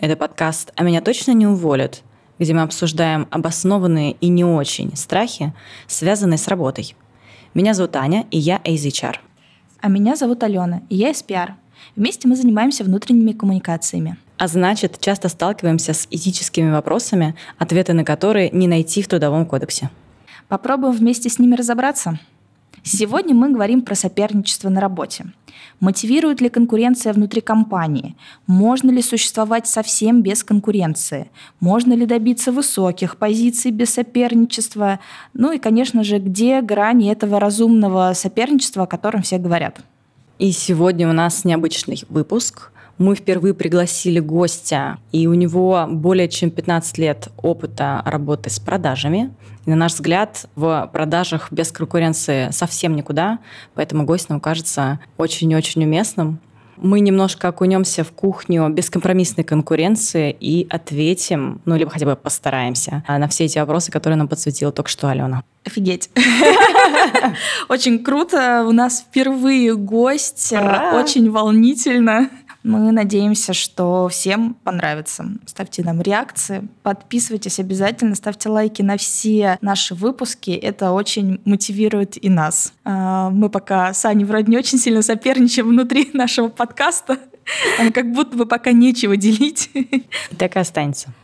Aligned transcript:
Это 0.00 0.14
подкаст 0.14 0.72
«А 0.76 0.84
меня 0.84 1.00
точно 1.00 1.32
не 1.32 1.48
уволят», 1.48 2.04
где 2.38 2.54
мы 2.54 2.62
обсуждаем 2.62 3.26
обоснованные 3.32 4.12
и 4.12 4.28
не 4.28 4.44
очень 4.44 4.96
страхи, 4.96 5.52
связанные 5.88 6.38
с 6.38 6.46
работой. 6.46 6.94
Меня 7.52 7.74
зовут 7.74 7.96
Аня, 7.96 8.24
и 8.30 8.38
я 8.38 8.58
AZHR. 8.58 9.16
А 9.80 9.88
меня 9.88 10.14
зовут 10.14 10.44
Алена, 10.44 10.82
и 10.88 10.94
я 10.94 11.10
SPR. 11.10 11.54
Вместе 11.96 12.28
мы 12.28 12.36
занимаемся 12.36 12.84
внутренними 12.84 13.32
коммуникациями. 13.32 14.16
А 14.36 14.46
значит, 14.46 15.00
часто 15.00 15.28
сталкиваемся 15.28 15.94
с 15.94 16.06
этическими 16.12 16.70
вопросами, 16.70 17.34
ответы 17.58 17.92
на 17.92 18.04
которые 18.04 18.50
не 18.50 18.68
найти 18.68 19.02
в 19.02 19.08
Трудовом 19.08 19.46
кодексе. 19.46 19.90
Попробуем 20.46 20.94
вместе 20.94 21.28
с 21.28 21.40
ними 21.40 21.56
разобраться. 21.56 22.20
Сегодня 22.82 23.34
мы 23.34 23.50
говорим 23.50 23.82
про 23.82 23.94
соперничество 23.94 24.68
на 24.68 24.80
работе. 24.80 25.26
Мотивирует 25.80 26.40
ли 26.40 26.48
конкуренция 26.48 27.12
внутри 27.12 27.40
компании? 27.40 28.16
Можно 28.46 28.90
ли 28.90 29.02
существовать 29.02 29.66
совсем 29.66 30.22
без 30.22 30.42
конкуренции? 30.42 31.30
Можно 31.60 31.92
ли 31.92 32.06
добиться 32.06 32.50
высоких 32.52 33.16
позиций 33.16 33.70
без 33.70 33.90
соперничества? 33.90 34.98
Ну 35.34 35.52
и, 35.52 35.58
конечно 35.58 36.02
же, 36.02 36.18
где 36.18 36.60
грани 36.62 37.10
этого 37.12 37.38
разумного 37.38 38.12
соперничества, 38.14 38.84
о 38.84 38.86
котором 38.86 39.22
все 39.22 39.38
говорят? 39.38 39.80
И 40.38 40.52
сегодня 40.52 41.08
у 41.08 41.12
нас 41.12 41.44
необычный 41.44 42.02
выпуск. 42.08 42.70
Мы 42.98 43.14
впервые 43.14 43.54
пригласили 43.54 44.18
гостя, 44.18 44.98
и 45.12 45.28
у 45.28 45.34
него 45.34 45.86
более 45.88 46.28
чем 46.28 46.50
15 46.50 46.98
лет 46.98 47.28
опыта 47.36 48.02
работы 48.04 48.50
с 48.50 48.58
продажами. 48.58 49.32
И, 49.66 49.70
на 49.70 49.76
наш 49.76 49.94
взгляд, 49.94 50.46
в 50.56 50.90
продажах 50.92 51.52
без 51.52 51.70
конкуренции 51.70 52.50
совсем 52.50 52.96
никуда, 52.96 53.38
поэтому 53.74 54.04
гость 54.04 54.28
нам 54.30 54.40
кажется 54.40 54.98
очень-очень 55.16 55.84
уместным. 55.84 56.40
Мы 56.80 57.00
немножко 57.00 57.48
окунемся 57.48 58.04
в 58.04 58.12
кухню 58.12 58.68
бескомпромиссной 58.68 59.44
конкуренции 59.44 60.36
и 60.38 60.66
ответим, 60.70 61.60
ну, 61.64 61.76
либо 61.76 61.90
хотя 61.90 62.06
бы 62.06 62.14
постараемся 62.14 63.02
на 63.08 63.26
все 63.28 63.44
эти 63.44 63.58
вопросы, 63.58 63.90
которые 63.90 64.16
нам 64.16 64.28
подсветила 64.28 64.70
только 64.70 64.88
что 64.88 65.08
Алена. 65.08 65.42
Офигеть. 65.64 66.08
Очень 67.68 68.02
круто. 68.02 68.64
У 68.66 68.72
нас 68.72 69.00
впервые 69.00 69.74
гость. 69.76 70.52
Очень 70.94 71.30
волнительно. 71.30 72.30
Мы 72.62 72.90
надеемся, 72.92 73.54
что 73.54 74.08
всем 74.08 74.54
понравится. 74.54 75.26
Ставьте 75.46 75.82
нам 75.82 76.00
реакции, 76.00 76.68
подписывайтесь 76.82 77.58
обязательно, 77.60 78.14
ставьте 78.14 78.48
лайки 78.48 78.82
на 78.82 78.96
все 78.96 79.58
наши 79.60 79.94
выпуски. 79.94 80.50
Это 80.50 80.92
очень 80.92 81.40
мотивирует 81.44 82.22
и 82.22 82.28
нас. 82.28 82.72
А, 82.84 83.30
мы 83.30 83.48
пока 83.48 83.94
с 83.94 84.04
Аней 84.04 84.24
вроде 84.24 84.50
не 84.50 84.58
очень 84.58 84.78
сильно 84.78 85.02
соперничаем 85.02 85.68
внутри 85.68 86.10
нашего 86.14 86.48
подкаста. 86.48 87.18
Как 87.94 88.12
будто 88.12 88.36
бы 88.36 88.44
пока 88.44 88.72
нечего 88.72 89.16
делить. 89.16 89.70
Так 90.36 90.56
и 90.56 90.58
останется. 90.58 91.14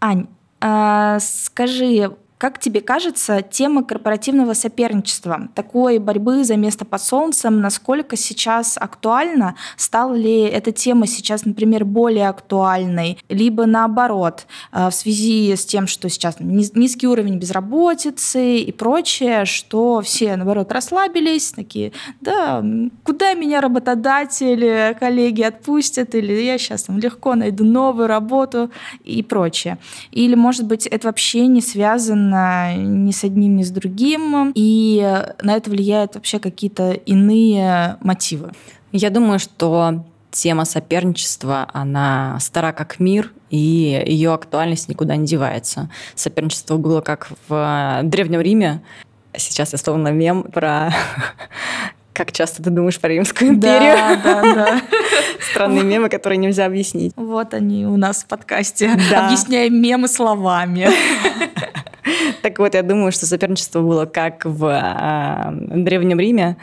Ань, 0.00 0.26
а, 0.60 1.18
скажи, 1.20 2.14
как 2.38 2.58
тебе 2.58 2.80
кажется, 2.80 3.42
тема 3.42 3.84
корпоративного 3.84 4.54
соперничества, 4.54 5.48
такой 5.54 5.98
борьбы 5.98 6.44
за 6.44 6.56
место 6.56 6.84
под 6.84 7.00
солнцем, 7.00 7.60
насколько 7.60 8.16
сейчас 8.16 8.76
актуальна? 8.76 9.54
Стала 9.76 10.14
ли 10.14 10.40
эта 10.40 10.72
тема 10.72 11.06
сейчас, 11.06 11.44
например, 11.44 11.84
более 11.84 12.28
актуальной? 12.28 13.18
Либо 13.28 13.66
наоборот, 13.66 14.46
э, 14.72 14.88
в 14.90 14.94
связи 14.94 15.54
с 15.54 15.64
тем, 15.64 15.86
что 15.86 16.08
сейчас 16.08 16.36
низкий 16.40 17.06
уровень 17.06 17.38
безработицы 17.38 18.58
и 18.58 18.72
прочее, 18.72 19.44
что 19.44 20.00
все, 20.02 20.36
наоборот, 20.36 20.72
расслабились, 20.72 21.52
такие, 21.52 21.92
да, 22.20 22.64
куда 23.04 23.34
меня 23.34 23.60
работодатели, 23.60 24.96
коллеги 24.98 25.42
отпустят, 25.42 26.14
или 26.14 26.32
я 26.32 26.58
сейчас 26.58 26.84
там 26.84 26.98
легко 26.98 27.36
найду 27.36 27.64
новую 27.64 28.08
работу 28.08 28.70
и 29.04 29.22
прочее. 29.22 29.78
Или, 30.10 30.34
может 30.34 30.66
быть, 30.66 30.86
это 30.86 31.08
вообще 31.08 31.46
не 31.46 31.60
связано 31.60 32.23
ни 32.30 33.10
с 33.10 33.24
одним, 33.24 33.56
ни 33.56 33.62
с 33.62 33.70
другим, 33.70 34.52
и 34.54 35.22
на 35.42 35.54
это 35.54 35.70
влияют 35.70 36.14
вообще 36.14 36.38
какие-то 36.38 36.92
иные 36.92 37.96
мотивы. 38.00 38.52
Я 38.92 39.10
думаю, 39.10 39.38
что 39.38 40.04
тема 40.30 40.64
соперничества, 40.64 41.68
она 41.72 42.38
стара 42.40 42.72
как 42.72 42.98
мир, 42.98 43.32
и 43.50 44.02
ее 44.06 44.34
актуальность 44.34 44.88
никуда 44.88 45.16
не 45.16 45.26
девается. 45.26 45.90
Соперничество 46.14 46.76
было 46.76 47.00
как 47.00 47.30
в 47.48 48.00
Древнем 48.02 48.40
Риме. 48.40 48.82
Сейчас 49.36 49.72
я 49.72 49.78
словно 49.78 50.08
мем 50.08 50.42
про 50.44 50.92
как 52.12 52.32
часто 52.32 52.62
ты 52.62 52.70
думаешь 52.70 53.00
про 53.00 53.08
Римскую 53.08 53.50
империю? 53.50 53.96
Да, 54.22 54.42
да, 54.42 54.54
да. 54.54 54.82
Странные 55.50 55.82
мемы, 55.82 56.08
которые 56.08 56.38
нельзя 56.38 56.66
объяснить. 56.66 57.12
Вот 57.16 57.54
они 57.54 57.86
у 57.86 57.96
нас 57.96 58.22
в 58.22 58.26
подкасте. 58.26 58.92
Да. 59.10 59.26
Объясняем 59.26 59.80
мемы 59.80 60.08
словами. 60.08 60.88
Так 62.42 62.58
вот, 62.58 62.74
я 62.74 62.82
думаю, 62.82 63.12
что 63.12 63.26
соперничество 63.26 63.80
было 63.80 64.04
как 64.06 64.44
в 64.44 64.64
э, 64.66 65.82
Древнем 65.82 66.20
Риме, 66.20 66.56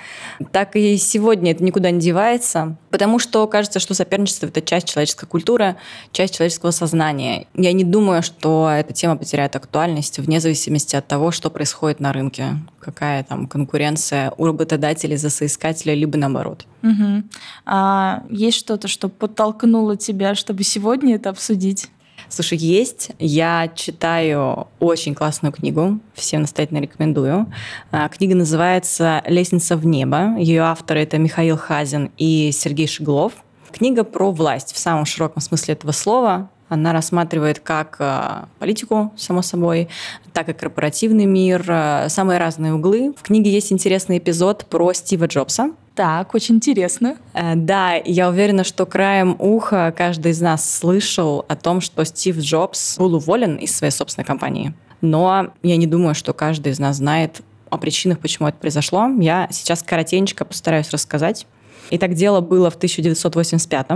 так 0.52 0.76
и 0.76 0.98
сегодня 0.98 1.52
это 1.52 1.64
никуда 1.64 1.92
не 1.92 2.00
девается, 2.00 2.76
потому 2.90 3.20
что 3.20 3.48
кажется, 3.48 3.80
что 3.80 3.94
соперничество– 3.94 4.46
это 4.48 4.62
часть 4.62 4.88
человеческой 4.88 5.26
культуры, 5.26 5.76
часть 6.12 6.36
человеческого 6.36 6.72
сознания. 6.72 7.48
Я 7.56 7.74
не 7.74 7.84
думаю, 7.84 8.22
что 8.22 8.70
эта 8.72 8.94
тема 8.94 9.16
потеряет 9.16 9.56
актуальность 9.56 10.20
вне 10.20 10.40
зависимости 10.40 10.96
от 10.96 11.08
того, 11.08 11.32
что 11.32 11.50
происходит 11.50 12.00
на 12.00 12.14
рынке, 12.14 12.58
какая 12.80 13.24
там 13.24 13.48
конкуренция 13.48 14.34
у 14.38 14.46
работодателей 14.46 15.18
за 15.18 15.30
соискателя, 15.30 15.94
либо 15.94 16.18
наоборот. 16.18 16.66
Угу. 16.84 17.24
А 17.66 18.24
есть 18.30 18.58
что-то, 18.58 18.88
что 18.88 19.10
подтолкнуло 19.10 19.98
тебя, 19.98 20.36
чтобы 20.36 20.64
сегодня 20.64 21.16
это 21.16 21.30
обсудить? 21.30 21.90
Слушай, 22.32 22.60
есть. 22.60 23.12
Я 23.20 23.70
читаю 23.76 24.70
очень 24.80 25.14
классную 25.14 25.52
книгу, 25.52 26.00
всем 26.14 26.44
настоятельно 26.44 26.80
рекомендую. 26.80 27.52
А, 27.92 28.08
книга 28.08 28.36
называется 28.36 29.22
«Лестница 29.28 29.76
в 29.76 29.86
небо». 29.86 30.38
Ее 30.38 30.62
авторы— 30.62 31.02
это 31.02 31.18
Михаил 31.18 31.58
Хазин 31.58 32.10
и 32.18 32.52
Сергей 32.54 32.88
Шеглов. 32.88 33.34
Книга 33.74 34.06
про 34.06 34.32
власть 34.32 34.74
в 34.74 34.78
самом 34.78 35.04
широком 35.04 35.42
смысле 35.42 35.74
этого 35.74 35.92
слова. 35.92 36.50
Она 36.70 36.94
рассматривает 36.94 37.60
как 37.60 37.98
а, 38.00 38.48
политику, 38.60 39.12
само 39.18 39.42
собой, 39.42 39.90
так 40.32 40.48
и 40.48 40.54
корпоративный 40.54 41.26
мир, 41.26 41.66
а, 41.68 42.08
самые 42.08 42.40
разные 42.40 42.74
углы. 42.74 43.14
В 43.18 43.24
книге 43.24 43.52
есть 43.52 43.74
интересный 43.74 44.20
эпизод 44.20 44.68
про 44.70 44.94
Стива 44.94 45.26
Джобса, 45.26 45.72
так, 46.02 46.34
очень 46.34 46.56
интересно. 46.56 47.18
Э, 47.36 47.54
да, 47.54 47.94
я 47.94 48.30
уверена, 48.30 48.64
что 48.64 48.88
краем 48.88 49.36
уха 49.38 49.94
каждый 49.96 50.32
из 50.32 50.42
нас 50.42 50.68
слышал 50.68 51.46
о 51.48 51.56
том, 51.56 51.80
что 51.80 52.04
Стив 52.06 52.40
Джобс 52.40 52.98
был 52.98 53.14
уволен 53.14 53.58
из 53.58 53.76
своей 53.76 53.92
собственной 53.92 54.26
компании. 54.26 54.74
Но 55.02 55.52
я 55.62 55.78
не 55.78 55.86
думаю, 55.86 56.16
что 56.16 56.34
каждый 56.34 56.72
из 56.72 56.80
нас 56.80 56.96
знает 56.96 57.44
о 57.70 57.78
причинах, 57.78 58.18
почему 58.18 58.48
это 58.48 58.58
произошло. 58.58 59.10
Я 59.20 59.48
сейчас 59.52 59.84
коротенько 59.84 60.44
постараюсь 60.44 60.90
рассказать. 60.90 61.46
Итак, 61.92 62.16
дело 62.16 62.42
было 62.42 62.72
в 62.72 62.78
1985 62.78 63.88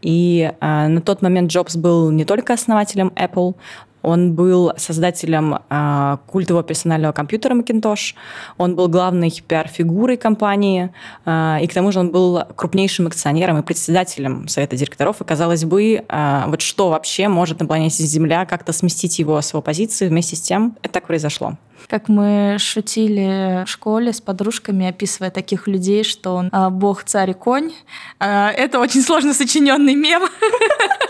и 0.00 0.52
э, 0.58 0.86
на 0.88 1.02
тот 1.02 1.20
момент 1.20 1.50
Джобс 1.50 1.76
был 1.76 2.10
не 2.10 2.24
только 2.24 2.54
основателем 2.54 3.12
Apple, 3.16 3.54
он 4.02 4.34
был 4.34 4.72
создателем 4.76 5.58
э, 5.68 6.16
культового 6.26 6.62
персонального 6.62 7.12
компьютера 7.12 7.54
Macintosh. 7.54 8.14
Он 8.58 8.76
был 8.76 8.88
главной 8.88 9.30
пиар-фигурой 9.30 10.16
компании. 10.16 10.92
Э, 11.26 11.58
и 11.62 11.66
к 11.66 11.74
тому 11.74 11.92
же 11.92 12.00
он 12.00 12.10
был 12.10 12.42
крупнейшим 12.56 13.06
акционером 13.06 13.58
и 13.58 13.62
председателем 13.62 14.48
совета 14.48 14.76
директоров. 14.76 15.20
И, 15.20 15.24
казалось 15.24 15.64
бы, 15.64 16.04
э, 16.06 16.42
вот 16.46 16.60
что 16.60 16.90
вообще 16.90 17.28
может 17.28 17.60
на 17.60 17.66
планете 17.66 18.04
Земля 18.04 18.46
как-то 18.46 18.72
сместить 18.72 19.18
его 19.18 19.40
с 19.40 19.52
его 19.52 19.62
позиции 19.62 20.08
вместе 20.08 20.36
с 20.36 20.40
тем, 20.40 20.76
это 20.82 20.94
так 20.94 21.06
произошло. 21.06 21.56
Как 21.88 22.08
мы 22.08 22.56
шутили 22.58 23.64
в 23.64 23.68
школе 23.68 24.12
с 24.12 24.20
подружками, 24.20 24.88
описывая 24.88 25.30
таких 25.30 25.66
людей, 25.66 26.04
что 26.04 26.34
он 26.34 26.48
а, 26.52 26.70
бог, 26.70 27.04
царь 27.04 27.30
и 27.30 27.34
конь. 27.34 27.72
А, 28.18 28.50
это 28.50 28.78
очень 28.78 29.02
сложно 29.02 29.34
сочиненный 29.34 29.94
мем. 29.94 30.22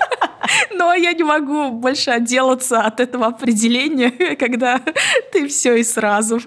Но 0.75 0.95
я 0.95 1.13
не 1.13 1.23
могу 1.23 1.71
больше 1.71 2.11
отделаться 2.11 2.83
от 2.83 3.01
этого 3.01 3.27
определения, 3.27 4.11
когда 4.37 4.81
ты 5.33 5.49
все 5.49 5.77
и 5.77 5.85
сразу. 5.85 6.41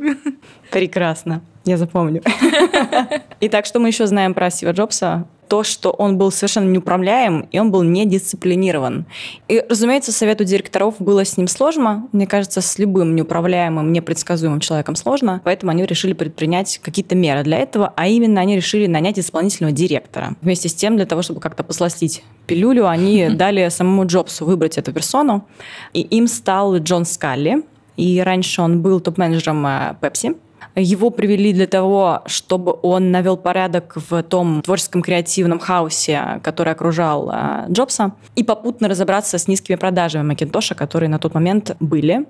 Прекрасно. 0.71 1.41
Я 1.65 1.77
запомню. 1.77 2.21
Итак, 3.39 3.65
что 3.65 3.79
мы 3.79 3.87
еще 3.87 4.05
знаем 4.07 4.33
про 4.33 4.49
Стива 4.49 4.71
Джобса? 4.71 5.27
То, 5.53 5.61
что 5.61 5.91
он 5.91 6.17
был 6.17 6.31
совершенно 6.31 6.67
неуправляем, 6.67 7.41
и 7.51 7.59
он 7.59 7.69
был 7.69 7.83
недисциплинирован. 7.83 9.05
И, 9.47 9.63
разумеется, 9.69 10.11
совету 10.11 10.45
директоров 10.45 10.95
было 10.97 11.23
с 11.23 11.37
ним 11.37 11.47
сложно. 11.47 12.07
Мне 12.11 12.25
кажется, 12.25 12.59
с 12.59 12.79
любым 12.79 13.15
неуправляемым, 13.15 13.93
непредсказуемым 13.93 14.61
человеком 14.61 14.95
сложно. 14.95 15.41
Поэтому 15.43 15.71
они 15.71 15.85
решили 15.85 16.13
предпринять 16.13 16.79
какие-то 16.79 17.13
меры 17.13 17.43
для 17.43 17.59
этого, 17.59 17.93
а 17.95 18.07
именно 18.07 18.41
они 18.41 18.55
решили 18.55 18.87
нанять 18.87 19.19
исполнительного 19.19 19.75
директора. 19.75 20.35
Вместе 20.41 20.69
с 20.69 20.73
тем, 20.73 20.95
для 20.95 21.05
того, 21.05 21.21
чтобы 21.21 21.39
как-то 21.39 21.63
посластить 21.63 22.23
пилюлю, 22.47 22.87
они 22.87 23.29
дали 23.35 23.69
самому 23.69 24.07
Джобсу 24.07 24.45
выбрать 24.45 24.79
эту 24.79 24.91
персону. 24.91 25.45
И 25.93 26.01
им 26.01 26.25
стал 26.25 26.77
Джон 26.77 27.05
Скалли. 27.05 27.61
И 27.95 28.19
раньше 28.21 28.63
он 28.63 28.81
был 28.81 28.99
топ-менеджером 28.99 29.67
Pepsi. 30.01 30.35
Его 30.75 31.11
привели 31.11 31.53
для 31.53 31.67
того, 31.67 32.23
чтобы 32.25 32.75
он 32.81 33.11
навел 33.11 33.37
порядок 33.37 33.93
в 33.95 34.23
том 34.23 34.61
творческом 34.61 35.01
креативном 35.01 35.59
хаосе, 35.59 36.39
который 36.43 36.73
окружал 36.73 37.29
э, 37.31 37.65
Джобса, 37.69 38.13
и 38.35 38.43
попутно 38.43 38.87
разобраться 38.87 39.37
с 39.37 39.47
низкими 39.47 39.75
продажами 39.75 40.23
Макинтоша, 40.23 40.73
которые 40.73 41.09
на 41.09 41.19
тот 41.19 41.33
момент 41.35 41.75
были. 41.79 42.25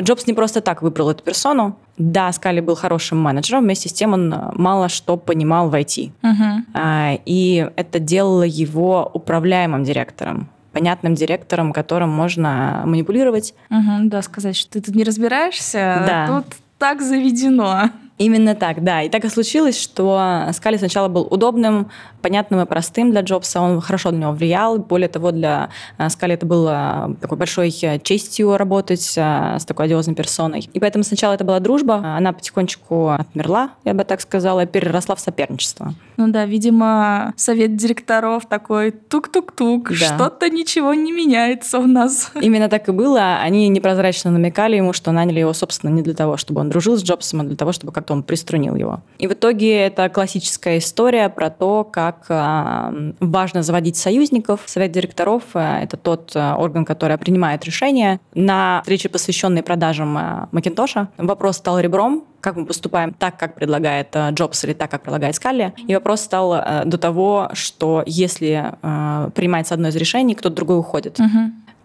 Джобс 0.00 0.28
не 0.28 0.32
просто 0.32 0.60
так 0.60 0.80
выбрал 0.80 1.10
эту 1.10 1.24
персону. 1.24 1.76
Да, 1.96 2.30
Скали 2.30 2.60
был 2.60 2.76
хорошим 2.76 3.18
менеджером, 3.20 3.64
вместе 3.64 3.88
с 3.88 3.92
тем 3.92 4.12
он 4.12 4.32
э, 4.32 4.50
мало 4.54 4.88
что 4.88 5.16
понимал 5.16 5.68
в 5.68 5.74
IT. 5.74 6.12
Угу. 6.22 6.64
А, 6.74 7.18
и 7.24 7.68
это 7.74 7.98
делало 7.98 8.44
его 8.44 9.10
управляемым 9.12 9.84
директором 9.84 10.48
понятным 10.72 11.14
директором, 11.14 11.72
которым 11.72 12.10
можно 12.10 12.82
манипулировать. 12.84 13.52
Угу, 13.68 14.10
да, 14.10 14.22
сказать, 14.22 14.54
что 14.54 14.72
ты 14.72 14.80
тут 14.82 14.94
не 14.94 15.02
разбираешься, 15.02 16.04
Да. 16.06 16.26
тут 16.26 16.56
так 16.78 17.02
заведено. 17.02 17.90
Именно 18.18 18.56
так, 18.56 18.82
да. 18.82 19.02
И 19.02 19.08
так 19.08 19.24
и 19.24 19.28
случилось, 19.28 19.80
что 19.80 20.48
Скали 20.52 20.76
сначала 20.76 21.06
был 21.08 21.22
удобным, 21.30 21.90
понятным 22.22 22.60
и 22.60 22.66
простым 22.66 23.10
для 23.10 23.20
Джобса. 23.22 23.60
Он 23.60 23.80
хорошо 23.80 24.10
на 24.10 24.16
него 24.16 24.32
влиял. 24.32 24.78
Более 24.78 25.08
того, 25.08 25.30
для 25.30 25.70
э, 25.98 26.08
Скали 26.08 26.34
это 26.34 26.46
было 26.46 27.16
такой 27.20 27.38
большой 27.38 27.74
э, 27.82 27.98
честью 28.00 28.56
работать 28.56 29.14
э, 29.16 29.56
с 29.58 29.64
такой 29.64 29.86
одиозной 29.86 30.14
персоной. 30.14 30.68
И 30.72 30.80
поэтому 30.80 31.04
сначала 31.04 31.34
это 31.34 31.44
была 31.44 31.60
дружба. 31.60 31.96
Она 32.16 32.32
потихонечку 32.32 33.10
отмерла, 33.10 33.70
я 33.84 33.94
бы 33.94 34.04
так 34.04 34.20
сказала, 34.20 34.66
переросла 34.66 35.14
в 35.14 35.20
соперничество. 35.20 35.94
Ну 36.16 36.28
да, 36.28 36.46
видимо, 36.46 37.32
совет 37.36 37.76
директоров 37.76 38.46
такой 38.46 38.90
тук-тук-тук, 38.90 39.90
Да. 39.90 39.94
что-то 39.94 40.48
ничего 40.50 40.94
не 40.94 41.12
меняется 41.12 41.78
у 41.78 41.86
нас. 41.86 42.32
Именно 42.40 42.68
так 42.68 42.88
и 42.88 42.92
было. 42.92 43.38
Они 43.40 43.68
непрозрачно 43.68 44.30
намекали 44.30 44.76
ему, 44.76 44.92
что 44.92 45.12
наняли 45.12 45.40
его, 45.40 45.52
собственно, 45.52 45.90
не 45.90 46.02
для 46.02 46.14
того, 46.14 46.36
чтобы 46.36 46.60
он 46.60 46.70
дружил 46.70 46.96
с 46.96 47.02
Джобсом, 47.02 47.40
а 47.40 47.44
для 47.44 47.56
того, 47.56 47.72
чтобы 47.72 47.92
как-то 47.92 48.12
он 48.12 48.22
приструнил 48.22 48.74
его. 48.74 49.00
И 49.18 49.26
в 49.26 49.32
итоге 49.32 49.78
это 49.80 50.08
классическая 50.08 50.78
история 50.78 51.28
про 51.28 51.50
то, 51.50 51.84
как 51.84 52.07
а, 52.28 52.92
важно 53.20 53.62
заводить 53.62 53.96
союзников. 53.96 54.62
Совет 54.66 54.92
директоров 54.92 55.42
а,– 55.54 55.80
это 55.82 55.96
тот 55.96 56.32
а, 56.34 56.56
орган, 56.56 56.84
который 56.84 57.16
принимает 57.18 57.64
решения. 57.64 58.20
На 58.34 58.80
встрече, 58.82 59.08
посвященной 59.08 59.62
продажам 59.62 60.48
Макинтоша, 60.52 61.08
вопрос 61.18 61.56
стал 61.56 61.80
ребром, 61.80 62.24
как 62.40 62.56
мы 62.56 62.66
поступаем 62.66 63.12
так, 63.12 63.38
как 63.38 63.54
предлагает 63.54 64.08
э, 64.14 64.30
Джобс 64.30 64.64
или 64.64 64.72
так, 64.72 64.90
как 64.90 65.02
предлагает 65.02 65.34
Скалли. 65.34 65.74
И 65.76 65.94
вопрос 65.94 66.20
стал 66.20 66.54
э, 66.54 66.84
до 66.84 66.98
того, 66.98 67.50
что 67.52 68.02
если 68.06 68.74
э, 68.80 69.30
принимается 69.34 69.74
одно 69.74 69.88
из 69.88 69.96
решений, 69.96 70.34
кто-то 70.34 70.54
другой 70.54 70.78
уходит. 70.78 71.18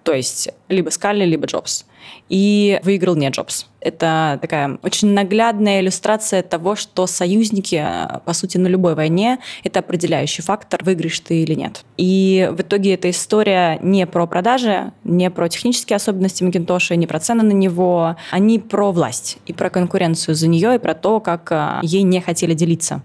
То 0.04 0.14
есть 0.14 0.50
либо 0.70 0.90
Скалли, 0.90 1.26
либо 1.26 1.46
Джобс. 1.46 1.86
И 2.30 2.80
выиграл 2.84 3.16
не 3.16 3.30
Джобс. 3.30 3.68
Это 3.80 4.38
такая 4.42 4.78
очень 4.82 5.10
наглядная 5.10 5.82
иллюстрация 5.82 6.42
того, 6.42 6.76
что 6.76 7.08
союзники, 7.08 7.76
э, 7.76 8.20
по 8.26 8.34
сути, 8.34 8.58
на 8.58 8.68
любой 8.68 8.96
войне– 8.96 9.40
это 9.64 9.80
определяющий 9.80 10.42
фактор, 10.42 10.84
выиграешь 10.84 11.20
ты 11.20 11.44
или 11.44 11.54
нет. 11.54 11.84
И 11.98 12.50
в 12.52 12.62
итоге 12.62 12.94
эта 12.94 13.10
история 13.10 13.80
не 13.82 14.06
про 14.06 14.26
продажи, 14.26 14.92
не 15.04 15.30
про 15.30 15.50
технические 15.50 15.96
особенности 15.98 16.44
Макинтоша, 16.44 16.96
не 16.96 17.08
про 17.08 17.20
цены 17.20 17.44
на 17.44 17.52
него, 17.52 18.16
они 18.32 18.60
про 18.60 18.92
власть 18.92 19.38
и 19.46 19.54
про 19.54 19.70
конкуренцию 19.70 20.36
за 20.36 20.48
нее, 20.48 20.76
и 20.76 20.80
про 20.80 20.94
то, 20.94 21.20
как 21.20 21.52
э, 21.52 21.80
ей 21.84 22.04
не 22.04 22.22
хотели 22.22 22.54
делиться 22.54 23.04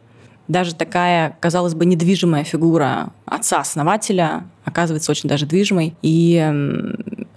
даже 0.48 0.74
такая, 0.74 1.36
казалось 1.40 1.74
бы, 1.74 1.84
недвижимая 1.86 2.42
фигура 2.44 3.10
отца-основателя 3.26 4.44
оказывается 4.64 5.10
очень 5.10 5.28
даже 5.28 5.46
движимой, 5.46 5.94
и 6.02 6.36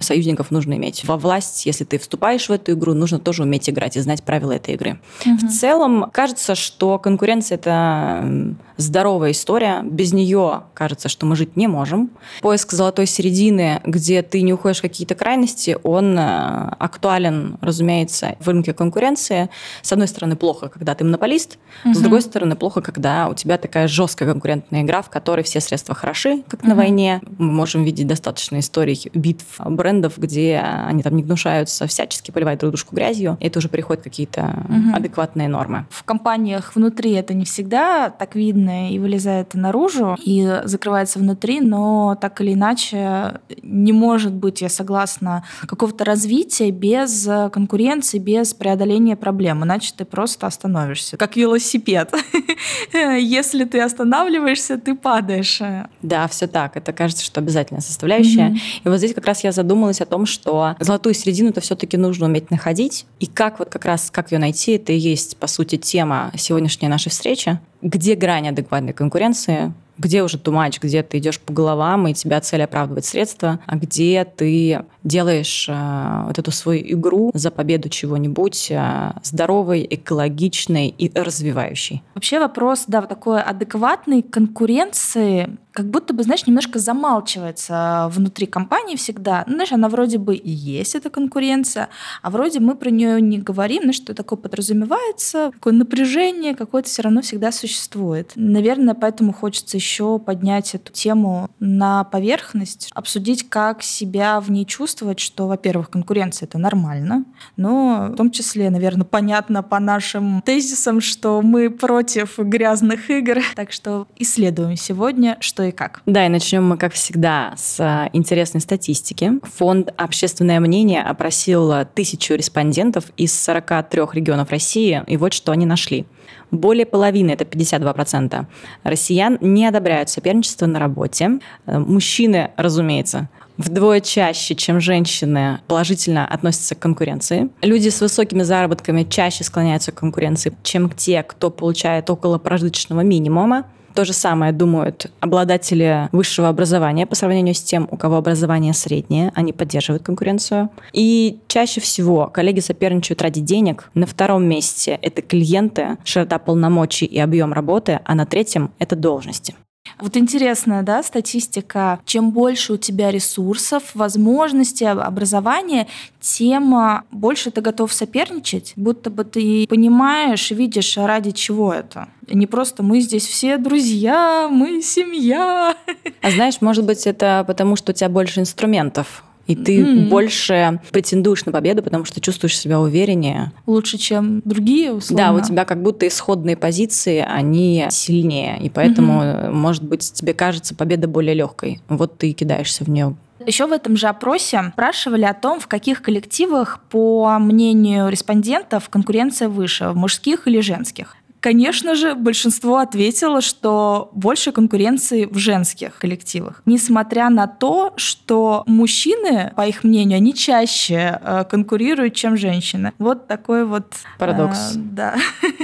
союзников 0.03 0.51
нужно 0.51 0.74
иметь. 0.74 1.03
Во 1.06 1.18
власть, 1.18 1.65
если 1.65 1.83
ты 1.83 1.98
вступаешь 1.98 2.50
в 2.50 2.51
эту 2.51 2.74
игру, 2.74 2.94
нужно 2.94 3.19
тоже 3.19 3.44
уметь 3.44 3.69
играть 3.69 3.98
и 3.98 4.00
знать 4.00 4.24
правила 4.24 4.53
этой 4.53 4.75
игры. 4.75 5.00
В 5.25 5.48
целом, 5.48 6.09
кажется, 6.12 6.56
что 6.56 7.00
конкуренция– 7.00 7.56
это 7.57 8.56
здоровая 8.77 9.31
история. 9.31 9.81
Без 9.83 10.13
нее 10.13 10.63
кажется, 10.74 11.09
что 11.09 11.25
мы 11.25 11.36
жить 11.36 11.56
не 11.56 11.68
можем. 11.68 12.12
Поиск 12.42 12.71
золотой 12.71 13.06
середины, 13.06 13.81
где 13.86 14.21
ты 14.21 14.42
не 14.42 14.53
уходишь 14.53 14.80
в 14.80 14.81
какие-то 14.81 15.15
крайности, 15.15 15.77
он 15.83 16.18
э, 16.18 16.75
актуален, 16.80 17.57
разумеется, 17.62 18.36
в 18.39 18.48
рынке 18.48 18.74
конкуренции. 18.74 19.50
С 19.81 19.92
одной 19.92 20.07
стороны, 20.07 20.36
плохо, 20.36 20.69
когда 20.69 20.95
ты 20.95 21.03
монополист, 21.03 21.57
с 21.86 22.00
другой 22.00 22.21
стороны, 22.21 22.56
плохо, 22.56 22.81
когда 22.81 23.30
у 23.30 23.33
тебя 23.36 23.57
такая 23.57 23.88
жесткая 23.88 24.30
конкурентная 24.30 24.81
игра, 24.81 25.01
в 25.01 25.09
которой 25.09 25.44
все 25.44 25.59
средства 25.59 25.95
хороши, 25.95 26.44
как 26.48 26.63
на 26.63 26.75
войне. 26.75 27.21
Мы 27.38 27.51
можем 27.51 27.83
видеть 27.83 28.07
достаточно 28.07 28.59
историй 28.59 29.09
битв 29.13 29.59
брендов, 29.59 29.90
где 29.99 30.57
они 30.59 31.03
там 31.03 31.15
не 31.15 31.23
гнушаются 31.23 31.88
всячески 31.88 32.31
поливать 32.31 32.59
друг 32.59 32.71
дружку 32.71 32.95
грязью, 32.95 33.38
и 33.39 33.47
это 33.47 33.59
уже 33.59 33.69
переходит 33.69 34.01
в 34.01 34.03
какие-то 34.05 34.65
Мгм. 34.67 34.95
адекватные 34.95 35.47
нормы. 35.47 35.85
В 35.89 36.03
компаниях 36.03 36.75
внутри 36.75 37.11
это 37.13 37.33
не 37.33 37.45
всегда 37.45 38.09
так 38.09 38.35
видно 38.35 38.91
и 38.91 38.99
вылезает 38.99 39.53
наружу, 39.53 40.17
и 40.23 40.61
закрывается 40.65 41.19
внутри, 41.19 41.59
но 41.61 42.17
так 42.19 42.39
или 42.41 42.53
иначе 42.53 43.39
не 43.63 43.91
может 43.93 44.33
быть, 44.33 44.61
я 44.61 44.69
согласна, 44.69 45.43
какого-то 45.67 46.05
развития 46.05 46.71
без 46.71 47.27
конкуренции, 47.51 48.19
без 48.19 48.53
преодоления 48.53 49.15
проблем, 49.15 49.63
иначе 49.63 49.93
ты 49.95 50.05
просто 50.05 50.47
остановишься, 50.47 51.17
как 51.17 51.35
велосипед. 51.35 52.13
Если 52.93 53.65
ты 53.65 53.81
останавливаешься, 53.81 54.77
ты 54.77 54.95
падаешь. 54.95 55.61
Да, 56.01 56.27
все 56.27 56.47
так. 56.47 56.77
Это 56.77 56.93
кажется, 56.93 57.23
что 57.23 57.39
обязательная 57.39 57.81
составляющая. 57.81 58.55
И 58.83 58.88
вот 58.89 58.97
здесь 58.97 59.13
как 59.13 59.25
раз 59.25 59.43
я 59.43 59.51
задумалась 59.51 59.80
о 60.01 60.05
том, 60.05 60.25
что 60.25 60.75
золотую 60.79 61.13
середину 61.13 61.49
это 61.49 61.61
все-таки 61.61 61.97
нужно 61.97 62.27
уметь 62.27 62.51
находить. 62.51 63.05
И 63.19 63.25
как 63.25 63.59
вот 63.59 63.69
как 63.69 63.85
раз 63.85 64.11
как 64.11 64.31
ее 64.31 64.39
найти, 64.39 64.73
это 64.73 64.93
и 64.93 64.97
есть, 64.97 65.37
по 65.37 65.47
сути, 65.47 65.77
тема 65.77 66.31
сегодняшней 66.37 66.87
нашей 66.87 67.09
встречи. 67.09 67.59
Где 67.81 68.15
грань 68.15 68.49
адекватной 68.49 68.93
конкуренции, 68.93 69.73
где 69.97 70.23
уже 70.23 70.37
тумач, 70.37 70.79
где 70.79 71.03
ты 71.03 71.19
идешь 71.19 71.39
по 71.39 71.53
головам, 71.53 72.07
и 72.07 72.13
тебя 72.13 72.41
цель 72.41 72.63
оправдывает 72.63 73.05
средства, 73.05 73.59
а 73.65 73.75
где 73.75 74.25
ты 74.25 74.83
делаешь 75.03 75.68
э, 75.69 76.24
вот 76.27 76.38
эту 76.39 76.51
свою 76.51 76.81
игру 76.94 77.31
за 77.33 77.51
победу 77.51 77.89
чего-нибудь 77.89 78.71
э, 78.71 79.12
здоровой, 79.24 79.88
экологичной 79.89 80.89
и 80.89 81.12
развивающей. 81.13 82.03
Вообще 82.15 82.39
вопрос, 82.39 82.86
да, 82.88 83.01
вот 83.01 83.09
такой 83.09 83.41
адекватной 83.41 84.22
конкуренции, 84.22 85.58
как 85.72 85.89
будто 85.89 86.13
бы, 86.13 86.24
знаешь, 86.24 86.46
немножко 86.46 86.79
замалчивается 86.79 88.10
внутри 88.12 88.46
компании 88.46 88.96
всегда. 88.96 89.43
Ну, 89.48 89.55
знаешь, 89.55 89.72
она 89.72 89.89
вроде 89.89 90.17
бы 90.17 90.36
и 90.36 90.51
есть, 90.51 90.96
эта 90.96 91.10
конкуренция, 91.10 91.89
а 92.22 92.29
вроде 92.29 92.60
мы 92.60 92.75
про 92.75 92.89
нее 92.89 93.22
не 93.22 93.38
говорим, 93.39 93.84
ну, 93.86 93.93
что 93.93 94.13
такое 94.13 94.38
подразумевается, 94.38 95.51
какое 95.53 95.74
напряжение 95.74 96.55
какое-то 96.55 96.89
все 96.89 97.01
равно 97.01 97.22
всегда 97.22 97.51
существует. 97.51 98.34
Наверное, 98.36 98.93
поэтому 98.93 99.34
хочется 99.34 99.77
еще 99.77 100.20
поднять 100.20 100.75
эту 100.75 100.91
тему 100.91 101.50
на 101.60 102.03
поверхность, 102.03 102.89
обсудить, 102.93 103.50
как 103.50 103.81
себя 103.81 104.39
в 104.39 104.51
ней 104.51 104.65
чувствовать, 104.65 104.90
что, 105.19 105.48
во-первых, 105.48 105.89
конкуренция— 105.89 106.45
это 106.48 106.57
нормально, 106.57 107.25
но 107.57 108.10
в 108.12 108.15
том 108.15 108.31
числе, 108.31 108.69
наверное, 108.69 109.05
понятно 109.05 109.63
по 109.63 109.79
нашим 109.79 110.41
тезисам, 110.41 111.01
что 111.01 111.41
мы 111.41 111.69
против 111.69 112.38
грязных 112.38 113.10
игр. 113.10 113.39
Так 113.55 113.71
что 113.71 114.07
исследуем 114.17 114.75
сегодня, 114.75 115.38
что 115.39 115.63
и 115.63 115.71
как. 115.71 116.01
Да, 116.05 116.25
и 116.25 116.29
начнем 116.29 116.67
мы, 116.67 116.77
как 116.77 116.93
всегда, 116.93 117.53
с 117.57 117.79
а, 117.79 118.10
интересной 118.13 118.62
статистики. 118.62 119.33
Фонд 119.57 119.93
«Общественное 119.98 120.60
мнение» 120.60 121.03
опросил 121.03 121.86
тысячу 121.93 122.33
респондентов 122.36 123.05
из 123.17 123.39
43 123.39 124.01
регионов 124.13 124.50
России, 124.50 125.03
и 125.07 125.17
вот 125.17 125.33
что 125.33 125.51
они 125.51 125.65
нашли. 125.65 126.05
Более 126.51 126.86
половины, 126.86 127.31
это 127.31 127.45
52%, 127.45 128.45
россиян 128.83 129.38
не 129.39 129.65
одобряют 129.65 130.10
соперничество 130.10 130.65
на 130.65 130.79
работе. 130.79 131.39
Э, 131.65 131.79
Мужчины, 131.79 132.51
разумеется, 132.57 133.29
вдвое 133.58 134.01
чаще, 134.01 134.55
чем 134.55 134.79
женщины, 134.79 135.60
положительно 135.67 136.25
относятся 136.25 136.75
к 136.75 136.79
конкуренции. 136.79 137.50
Люди 137.62 137.89
с 137.89 138.01
высокими 138.01 138.43
заработками 138.43 139.03
чаще 139.03 139.43
склоняются 139.43 139.91
к 139.91 139.96
конкуренции, 139.96 140.53
чем 140.63 140.89
те, 140.89 141.24
кто 141.24 141.50
получает 141.50 142.10
около 142.10 142.38
прожиточного 142.38 143.01
минимума. 143.01 143.65
То 143.93 144.05
же 144.05 144.13
самое 144.13 144.53
думают 144.53 145.12
обладатели 145.20 146.08
высшего 146.12 146.48
образования 146.48 147.05
по 147.05 147.15
сравнению 147.15 147.53
с 147.53 147.62
тем, 147.62 147.88
у 147.91 147.98
кого 147.98 148.17
образование 148.17 148.74
среднее, 148.74 149.31
они 149.36 149.51
поддерживают 149.51 150.03
конкуренцию. 150.03 150.70
И 150.93 151.39
чаще 151.48 151.81
всего 151.81 152.27
коллеги 152.27 152.62
соперничают 152.62 153.22
ради 153.22 153.41
денег. 153.41 153.89
На 153.93 154.05
втором 154.05 154.46
месте 154.46 154.98
это 155.01 155.22
клиенты, 155.22 155.98
широта 156.05 156.39
полномочий 156.39 157.05
и 157.05 157.20
объем 157.20 157.51
работы, 157.51 158.00
а 158.05 158.15
на 158.15 158.25
третьем 158.25 158.72
это 158.79 158.96
должности. 158.96 159.55
Вот 160.00 160.17
интересная, 160.17 160.81
да, 160.81 161.03
статистика. 161.03 162.00
Чем 162.05 162.31
больше 162.31 162.73
у 162.73 162.77
тебя 162.77 163.11
ресурсов, 163.11 163.91
возможностей, 163.93 164.85
об- 164.85 165.00
образования, 165.00 165.88
тем 166.19 166.73
а, 166.73 167.03
больше 167.11 167.51
ты 167.51 167.61
готов 167.61 167.93
соперничать, 167.93 168.73
будто 168.75 169.11
бы 169.11 169.23
ты 169.23 169.67
понимаешь, 169.67 170.50
видишь, 170.51 170.97
ради 170.97 171.31
чего 171.31 171.71
это. 171.71 172.07
Не 172.27 172.47
просто 172.47 172.81
мы 172.81 173.01
здесь 173.01 173.27
все 173.27 173.57
друзья, 173.57 174.47
мы 174.51 174.81
семья. 174.81 175.75
А 176.21 176.31
знаешь, 176.31 176.61
может 176.61 176.85
быть, 176.85 177.05
это 177.05 177.43
потому, 177.45 177.75
что 177.75 177.91
у 177.91 177.95
тебя 177.95 178.09
больше 178.09 178.39
инструментов. 178.39 179.23
И 179.51 179.55
ты 179.55 179.81
mm-hmm. 179.81 180.10
больше 180.10 180.79
претендуешь 180.91 181.46
на 181.46 181.51
победу, 181.51 181.84
потому 181.84 182.05
что 182.05 182.22
чувствуешь 182.22 182.58
себя 182.58 182.79
увереннее. 182.79 183.51
Лучше, 183.65 183.98
чем 183.98 184.41
другие, 184.46 184.93
условно. 184.93 185.25
Да, 185.25 185.34
у 185.34 185.41
тебя 185.41 185.65
как 185.65 185.81
будто 185.81 186.08
исходные 186.08 186.55
позиции, 186.55 187.25
они 187.27 187.88
сильнее. 187.89 188.60
И 188.62 188.70
поэтому, 188.70 189.22
mm-hmm. 189.22 189.51
может 189.51 189.84
быть, 189.84 190.13
тебе 190.13 190.34
кажется 190.34 190.75
победа 190.75 191.08
более 191.08 191.34
легкой. 191.34 191.81
Вот 191.89 192.17
ты 192.17 192.31
кидаешься 192.31 192.84
в 192.84 192.89
нее 192.89 193.15
еще 193.46 193.65
в 193.65 193.72
этом 193.72 193.98
же 193.98 194.08
опросе 194.08 194.72
спрашивали 194.74 195.25
о 195.25 195.34
том, 195.34 195.60
в 195.60 195.67
каких 195.67 196.01
коллективах, 196.01 196.79
по 196.89 197.38
мнению 197.39 198.10
респондентов, 198.10 198.89
конкуренция 198.89 199.50
выше, 199.50 199.89
в 199.89 199.96
мужских 199.96 200.48
или 200.48 200.60
женских. 200.60 201.15
Конечно 201.41 201.95
же, 201.95 202.13
большинство 202.13 202.77
ответило, 202.77 203.41
что 203.41 204.12
больше 204.13 204.51
конкуренции 204.51 205.25
в 205.25 205.38
женских 205.39 205.98
коллективах. 205.98 206.62
Несмотря 206.67 207.29
на 207.31 207.48
то, 207.48 207.93
что 207.98 208.63
мужчины, 208.67 209.51
по 209.55 209.67
их 209.67 209.83
мнению, 209.83 210.17
они 210.17 210.36
чаще 210.36 211.19
э, 211.19 211.43
конкурируют, 211.50 212.13
чем 212.13 212.38
женщины. 212.38 212.93
Вот 213.00 213.27
такой 213.27 213.65
вот... 213.65 213.91
Парадокс. 214.19 214.75
Э, 214.75 214.77
да. 214.77 215.15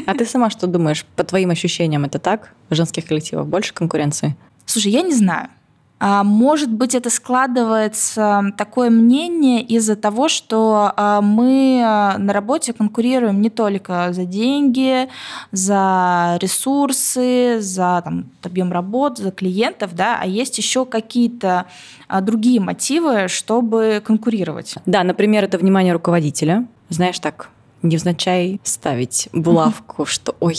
А 0.07 0.15
ты 0.15 0.25
сама 0.25 0.49
что 0.49 0.65
думаешь? 0.65 1.05
По 1.15 1.23
твоим 1.23 1.51
ощущениям 1.51 2.05
это 2.05 2.17
так? 2.17 2.53
В 2.69 2.75
женских 2.75 3.05
коллективах 3.05 3.45
больше 3.45 3.75
конкуренции? 3.75 4.35
Слушай, 4.65 4.93
я 4.93 5.03
не 5.03 5.13
знаю. 5.13 5.49
А, 5.99 6.23
может 6.23 6.71
быть, 6.71 6.93
это 6.93 7.09
складывается 7.09 8.53
такое 8.57 8.89
мнение 8.89 9.61
из-за 9.61 9.95
того, 9.95 10.29
что 10.29 10.93
а, 10.95 11.21
мы 11.21 11.81
а, 11.83 12.17
на 12.17 12.33
работе 12.33 12.73
конкурируем 12.73 13.41
не 13.41 13.49
только 13.49 14.13
за 14.13 14.25
деньги, 14.25 15.09
за 15.51 16.37
ресурсы, 16.39 17.59
за 17.59 18.01
там, 18.03 18.29
объем 18.43 18.71
работ, 18.71 19.17
за 19.17 19.31
клиентов, 19.31 19.95
да, 19.95 20.19
а 20.21 20.27
есть 20.27 20.57
еще 20.57 20.85
какие-то 20.85 21.65
другие 22.21 22.59
мотивы, 22.59 23.27
чтобы 23.27 24.01
конкурировать. 24.05 24.75
Да, 24.85 25.03
например, 25.03 25.43
это 25.43 25.57
внимание 25.57 25.93
руководителя. 25.93 26.67
Знаешь, 26.89 27.19
так 27.19 27.49
невзначай 27.81 28.59
ставить 28.63 29.29
булавку, 29.33 30.05
что 30.05 30.35
«Ой, 30.39 30.55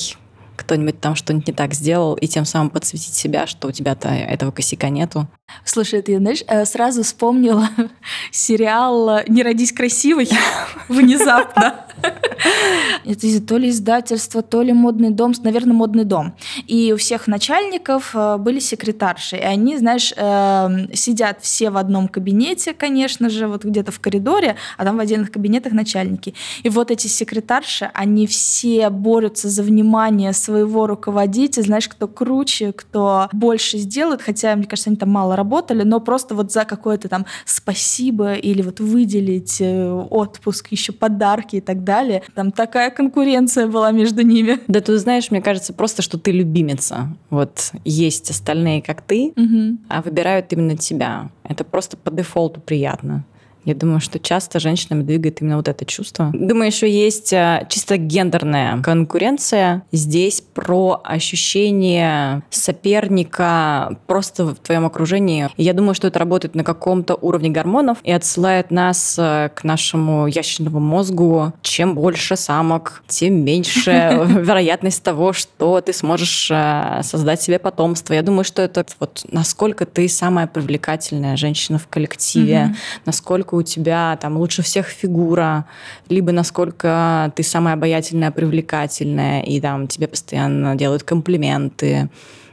кто-нибудь 0.59 1.01
там 1.01 1.15
что-нибудь 1.15 1.47
не 1.47 1.55
так 1.55 1.73
сделал, 1.73 2.15
и 2.15 2.27
тем 2.27 2.45
самым 2.45 2.71
подсветить 2.71 3.15
себя, 3.15 3.47
что 3.47 3.69
у 3.69 3.73
тебя-то 3.73 4.09
этого 4.09 4.51
косяка 4.51 4.89
нету. 4.89 5.27
Слушай, 5.65 6.03
ты 6.03 6.19
знаешь, 6.19 6.43
э, 6.47 6.65
сразу 6.65 7.03
вспомнила 7.03 7.69
сериал 8.31 9.21
«Не 9.29 9.43
родись 9.43 9.73
красивой» 9.73 10.29
внезапно. 10.89 11.87
Это 13.05 13.41
то 13.43 13.57
ли 13.57 13.71
издательство, 13.71 14.43
то 14.43 14.63
ли 14.63 14.73
модный 14.73 15.11
дом, 15.11 15.33
наверное, 15.43 15.75
модный 15.75 16.05
дом. 16.05 16.35
И 16.67 16.93
у 16.93 16.97
всех 16.97 17.27
начальников 17.27 18.11
э, 18.15 18.37
были 18.39 18.59
секретарши. 18.59 19.37
И 19.37 19.41
они, 19.41 19.77
знаешь, 19.79 20.13
эм, 20.17 20.93
сидят 20.95 21.39
все 21.43 21.71
в 21.71 21.77
одном 21.77 22.09
кабинете, 22.09 22.75
конечно 22.75 23.31
же, 23.31 23.47
вот 23.47 23.65
где-то 23.65 23.93
в 23.93 24.01
коридоре, 24.01 24.57
а 24.77 24.85
там 24.85 24.97
в 24.97 25.01
отдельных 25.01 25.31
кабинетах 25.31 25.73
начальники. 25.73 26.35
И 26.63 26.69
вот 26.69 26.91
эти 26.91 27.07
секретарши, 27.07 27.91
они 27.95 28.27
все 28.27 28.91
борются 28.91 29.49
за 29.49 29.63
внимание 29.63 30.33
своего 30.33 30.87
руководителя, 30.87 31.65
знаешь, 31.65 31.89
кто 31.89 32.09
круче, 32.09 32.73
кто 32.73 33.29
больше 33.33 33.79
сделает, 33.79 34.23
хотя, 34.23 34.55
мне 34.57 34.67
кажется, 34.67 34.91
они 34.91 34.97
там 34.97 35.11
мало 35.11 35.37
работали, 35.37 35.83
но 35.83 36.01
просто 36.01 36.35
вот 36.35 36.53
за 36.53 36.65
какое-то 36.65 37.09
там 37.09 37.27
спасибо 37.45 38.35
или 38.35 38.63
вот 38.63 38.81
выделить 38.81 39.61
э, 39.61 39.91
отпуск, 40.11 40.69
еще 40.71 40.93
подарки 40.93 41.57
и 41.57 41.61
так 41.61 41.85
далее. 41.85 41.88
Там 42.35 42.53
такая 42.53 42.91
конкуренция 42.91 43.67
была 43.67 43.91
между 43.91 44.23
ними. 44.23 44.59
Да 44.69 44.81
ты 44.81 44.97
знаешь, 44.99 45.31
мне 45.31 45.41
кажется, 45.41 45.73
просто, 45.73 46.03
что 46.03 46.19
ты 46.19 46.31
любимица. 46.31 47.17
Вот 47.31 47.73
есть 47.85 48.31
остальные, 48.31 48.83
как 48.83 49.03
ты, 49.03 49.33
угу. 49.37 49.79
а 49.89 50.03
выбирают 50.03 50.53
именно 50.53 50.77
тебя. 50.77 51.31
Это 51.45 51.65
просто 51.65 51.97
по 51.97 52.11
дефолту 52.11 52.61
приятно. 52.61 53.25
Я 53.69 53.75
думаю, 53.75 54.01
что 54.01 54.19
часто 54.19 54.61
женщинами 54.61 55.03
двигает 55.03 55.43
именно 55.43 55.59
вот 55.59 55.69
это 55.69 55.85
чувство. 55.85 56.31
Думаю, 56.33 56.69
еще 56.69 56.91
есть 56.91 57.35
э, 57.35 57.67
чисто 57.69 57.99
гендерная 57.99 58.81
конкуренция. 58.81 59.83
Здесь 59.93 60.41
про 60.41 61.03
ощущение 61.05 62.43
соперника 62.49 63.99
просто 64.07 64.47
в 64.47 64.55
твоем 64.55 64.87
окружении. 64.87 65.51
И 65.59 65.65
я 65.65 65.75
думаю, 65.75 65.93
что 65.93 66.07
это 66.07 66.19
работает 66.19 66.55
на 66.55 66.65
каком-то 66.65 67.15
уровне 67.15 67.51
гормонов 67.51 67.99
и 68.05 68.11
отсылает 68.11 68.71
нас 68.71 69.17
э, 69.19 69.51
к 69.55 69.65
нашему 69.65 70.27
ящерному 70.29 70.81
мозгу. 70.81 71.53
Чем 71.61 71.95
больше 71.95 72.37
самок, 72.37 73.03
тем 73.07 73.45
меньше 73.45 73.91
вероятность 74.29 75.03
того, 75.03 75.35
что 75.35 75.83
ты 75.83 75.93
сможешь 75.93 76.49
э, 76.51 77.03
создать 77.03 77.43
себе 77.43 77.59
потомство. 77.59 78.15
Я 78.15 78.23
думаю, 78.23 78.45
что 78.45 78.63
это 78.63 78.87
вот 78.99 79.27
насколько 79.31 79.85
ты 79.85 80.09
самая 80.09 80.47
привлекательная 80.47 81.37
женщина 81.37 81.79
в 81.79 81.87
коллективе, 81.87 82.75
насколько 83.05 83.58
у 83.59 83.63
тебя 83.63 84.19
там 84.21 84.37
лучше 84.37 84.63
всех 84.63 84.87
фигура, 84.87 85.67
либо 86.09 86.33
насколько 86.33 87.33
ты 87.37 87.43
самая 87.43 87.75
обаятельная, 87.75 88.31
привлекательная, 88.31 89.43
и 89.43 89.61
там 89.61 89.87
тебе 89.87 90.09
постоянно 90.09 90.75
делают 90.77 91.03
комплименты. 91.03 92.09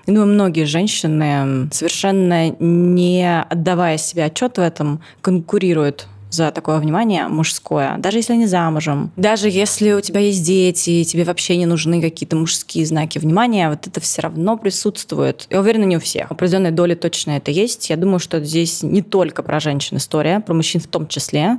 Я 0.07 0.13
думаю, 0.13 0.27
многие 0.27 0.65
женщины, 0.65 1.67
совершенно 1.71 2.49
не 2.59 3.41
отдавая 3.41 3.97
себе 3.97 4.25
отчет 4.25 4.57
в 4.57 4.61
этом, 4.61 5.01
конкурируют 5.21 6.07
за 6.35 6.51
такое 6.51 6.79
внимание 6.79 7.27
мужское, 7.27 7.97
даже 7.97 8.17
если 8.17 8.33
они 8.33 8.45
замужем, 8.45 9.11
даже 9.15 9.49
если 9.49 9.93
у 9.93 10.01
тебя 10.01 10.19
есть 10.19 10.45
дети, 10.45 10.89
и 10.89 11.05
тебе 11.05 11.23
вообще 11.23 11.57
не 11.57 11.65
нужны 11.65 12.01
какие-то 12.01 12.35
мужские 12.35 12.85
знаки 12.85 13.17
внимания, 13.17 13.69
вот 13.69 13.87
это 13.87 13.99
все 13.99 14.21
равно 14.21 14.57
присутствует. 14.57 15.47
Я 15.49 15.59
уверена, 15.59 15.85
не 15.85 15.97
у 15.97 15.99
всех. 15.99 16.31
Определенной 16.31 16.71
доли 16.71 16.95
точно 16.95 17.31
это 17.31 17.51
есть. 17.51 17.89
Я 17.89 17.97
думаю, 17.97 18.19
что 18.19 18.43
здесь 18.43 18.83
не 18.83 19.01
только 19.01 19.43
про 19.43 19.59
женщин 19.59 19.97
история, 19.97 20.39
про 20.39 20.53
мужчин 20.53 20.81
в 20.81 20.87
том 20.87 21.07
числе. 21.07 21.57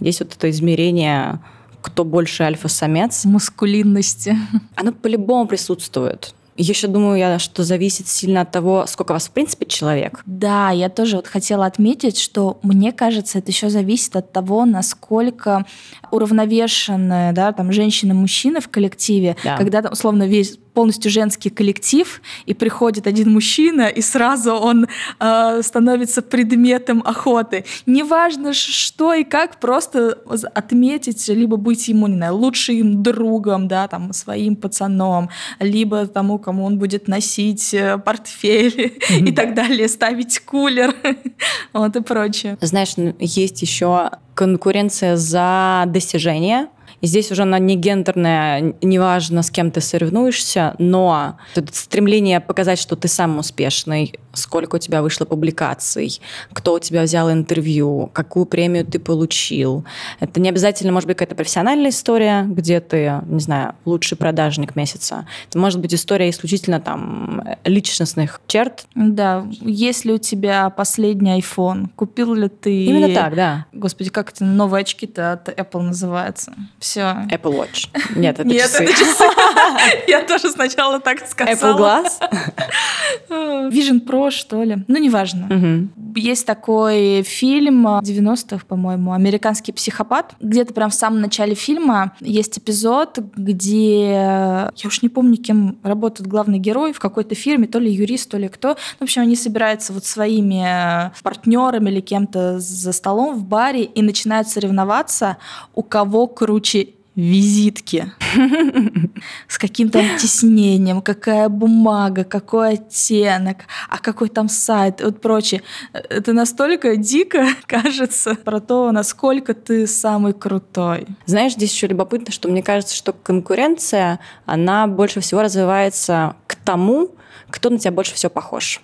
Здесь 0.00 0.20
вот 0.20 0.34
это 0.34 0.50
измерение 0.50 1.40
кто 1.86 2.04
больше 2.04 2.42
альфа-самец. 2.42 3.24
Мускулинности. 3.24 4.36
Оно 4.74 4.92
по-любому 4.92 5.46
присутствует. 5.46 6.34
Еще 6.56 6.86
думаю 6.86 7.18
я, 7.18 7.38
что 7.38 7.64
зависит 7.64 8.08
сильно 8.08 8.42
от 8.42 8.50
того, 8.50 8.86
сколько 8.86 9.12
вас 9.12 9.28
в 9.28 9.30
принципе 9.30 9.66
человек. 9.66 10.22
Да, 10.26 10.70
я 10.70 10.88
тоже 10.88 11.16
вот 11.16 11.26
хотела 11.26 11.66
отметить, 11.66 12.18
что 12.18 12.58
мне 12.62 12.92
кажется, 12.92 13.38
это 13.38 13.50
еще 13.50 13.68
зависит 13.68 14.16
от 14.16 14.32
того, 14.32 14.64
насколько 14.64 15.66
уравновешенные, 16.10 17.32
да, 17.32 17.52
там 17.52 17.72
женщины, 17.72 18.14
мужчины 18.14 18.60
в 18.60 18.68
коллективе, 18.68 19.36
да. 19.44 19.56
когда 19.56 19.82
там 19.82 19.92
условно 19.92 20.26
весь 20.26 20.58
полностью 20.76 21.10
женский 21.10 21.48
коллектив, 21.48 22.20
и 22.44 22.52
приходит 22.52 23.06
один 23.06 23.32
мужчина, 23.32 23.88
и 23.88 24.02
сразу 24.02 24.52
он 24.52 24.86
э, 25.18 25.62
становится 25.62 26.20
предметом 26.20 27.02
охоты. 27.02 27.64
Неважно, 27.86 28.52
что 28.52 29.14
и 29.14 29.24
как, 29.24 29.58
просто 29.58 30.18
отметить, 30.54 31.28
либо 31.28 31.56
быть 31.56 31.88
ему, 31.88 32.08
не 32.08 32.16
знаю, 32.16 32.36
лучшим 32.36 33.02
другом, 33.02 33.68
да, 33.68 33.88
там, 33.88 34.12
своим 34.12 34.54
пацаном, 34.54 35.30
либо 35.60 36.06
тому, 36.06 36.38
кому 36.38 36.66
он 36.66 36.78
будет 36.78 37.08
носить 37.08 37.72
э, 37.72 37.96
портфель 37.96 38.98
и 39.28 39.32
так 39.32 39.54
далее, 39.54 39.88
ставить 39.88 40.40
кулер, 40.40 40.94
вот 41.72 41.96
и 41.96 42.02
прочее. 42.02 42.58
Знаешь, 42.60 42.96
есть 43.18 43.62
еще 43.62 44.10
конкуренция 44.34 45.16
за 45.16 45.84
достижения, 45.86 46.68
здесь 47.06 47.30
уже 47.30 47.42
она 47.42 47.58
не 47.58 47.76
гендерная, 47.76 48.74
неважно, 48.82 49.42
с 49.42 49.50
кем 49.50 49.70
ты 49.70 49.80
соревнуешься, 49.80 50.74
но 50.78 51.38
стремление 51.72 52.40
показать, 52.40 52.78
что 52.78 52.96
ты 52.96 53.08
сам 53.08 53.38
успешный, 53.38 54.14
сколько 54.36 54.76
у 54.76 54.78
тебя 54.78 55.02
вышло 55.02 55.24
публикаций, 55.24 56.20
кто 56.52 56.74
у 56.74 56.78
тебя 56.78 57.02
взял 57.02 57.30
интервью, 57.30 58.10
какую 58.12 58.46
премию 58.46 58.84
ты 58.84 58.98
получил. 58.98 59.84
Это 60.20 60.40
не 60.40 60.48
обязательно 60.48 60.92
может 60.92 61.06
быть 61.06 61.16
какая-то 61.16 61.34
профессиональная 61.34 61.90
история, 61.90 62.44
где 62.46 62.80
ты, 62.80 63.22
не 63.26 63.40
знаю, 63.40 63.74
лучший 63.84 64.16
продажник 64.16 64.76
месяца. 64.76 65.26
Это 65.48 65.58
может 65.58 65.80
быть 65.80 65.94
история 65.94 66.30
исключительно 66.30 66.80
там 66.80 67.42
личностных 67.64 68.40
черт. 68.46 68.86
Да, 68.94 69.46
есть 69.60 70.04
ли 70.04 70.12
у 70.12 70.18
тебя 70.18 70.70
последний 70.70 71.38
iPhone? 71.40 71.88
Купил 71.96 72.34
ли 72.34 72.48
ты... 72.48 72.84
Именно 72.84 73.14
так, 73.14 73.34
да. 73.34 73.66
Господи, 73.72 74.10
как 74.10 74.30
это 74.30 74.44
новые 74.44 74.82
очки-то 74.82 75.32
от 75.32 75.48
Apple 75.48 75.82
называется? 75.82 76.52
Все. 76.78 77.00
Apple 77.30 77.56
Watch. 77.56 77.88
Нет, 78.14 78.38
это 78.38 78.48
Нет, 78.48 78.62
часы. 78.62 78.84
это 78.84 78.92
часы. 78.92 79.24
Я 80.08 80.22
тоже 80.22 80.50
сначала 80.50 81.00
так 81.00 81.26
сказала. 81.26 81.54
Apple 81.54 81.78
Glass? 81.78 83.70
Vision 83.70 84.04
Pro, 84.04 84.25
что 84.30 84.62
ли? 84.62 84.84
Ну, 84.88 84.98
неважно. 84.98 85.46
Угу. 85.46 86.20
Есть 86.20 86.46
такой 86.46 87.22
фильм 87.22 87.86
90-х, 87.86 88.64
по-моему, 88.66 89.12
«Американский 89.12 89.72
психопат». 89.72 90.34
Где-то 90.40 90.74
прям 90.74 90.90
в 90.90 90.94
самом 90.94 91.20
начале 91.20 91.54
фильма 91.54 92.12
есть 92.20 92.58
эпизод, 92.58 93.18
где... 93.36 94.10
Я 94.10 94.70
уж 94.84 95.02
не 95.02 95.08
помню, 95.08 95.36
кем 95.36 95.78
работает 95.82 96.28
главный 96.28 96.58
герой 96.58 96.92
в 96.92 96.98
какой-то 96.98 97.34
фирме, 97.34 97.66
то 97.66 97.78
ли 97.78 97.90
юрист, 97.90 98.30
то 98.30 98.38
ли 98.38 98.48
кто. 98.48 98.76
В 98.98 99.02
общем, 99.02 99.22
они 99.22 99.36
собираются 99.36 99.92
вот 99.92 100.04
своими 100.04 101.12
партнерами 101.22 101.90
или 101.90 102.00
кем-то 102.00 102.58
за 102.58 102.92
столом 102.92 103.36
в 103.36 103.44
баре 103.44 103.84
и 103.84 104.02
начинают 104.02 104.48
соревноваться, 104.48 105.36
у 105.74 105.82
кого 105.82 106.26
круче 106.26 106.88
визитки 107.16 108.12
с 109.48 109.56
каким-то 109.58 110.02
тиснением, 110.18 111.00
какая 111.00 111.48
бумага, 111.48 112.24
какой 112.24 112.74
оттенок, 112.74 113.64
а 113.88 113.98
какой 113.98 114.28
там 114.28 114.48
сайт, 114.50 115.00
вот 115.02 115.22
прочее. 115.22 115.62
Это 115.92 116.34
настолько 116.34 116.96
дико 116.96 117.48
кажется 117.66 118.34
про 118.34 118.60
то, 118.60 118.92
насколько 118.92 119.54
ты 119.54 119.86
самый 119.86 120.34
крутой. 120.34 121.06
Знаешь, 121.24 121.54
здесь 121.54 121.72
еще 121.72 121.86
любопытно, 121.86 122.32
что 122.32 122.48
мне 122.48 122.62
кажется, 122.62 122.94
что 122.94 123.14
конкуренция, 123.14 124.20
она 124.44 124.86
больше 124.86 125.20
всего 125.20 125.40
развивается 125.40 126.36
к 126.46 126.54
тому, 126.54 127.12
кто 127.48 127.70
на 127.70 127.78
тебя 127.78 127.92
больше 127.92 128.14
всего 128.14 128.30
похож. 128.30 128.82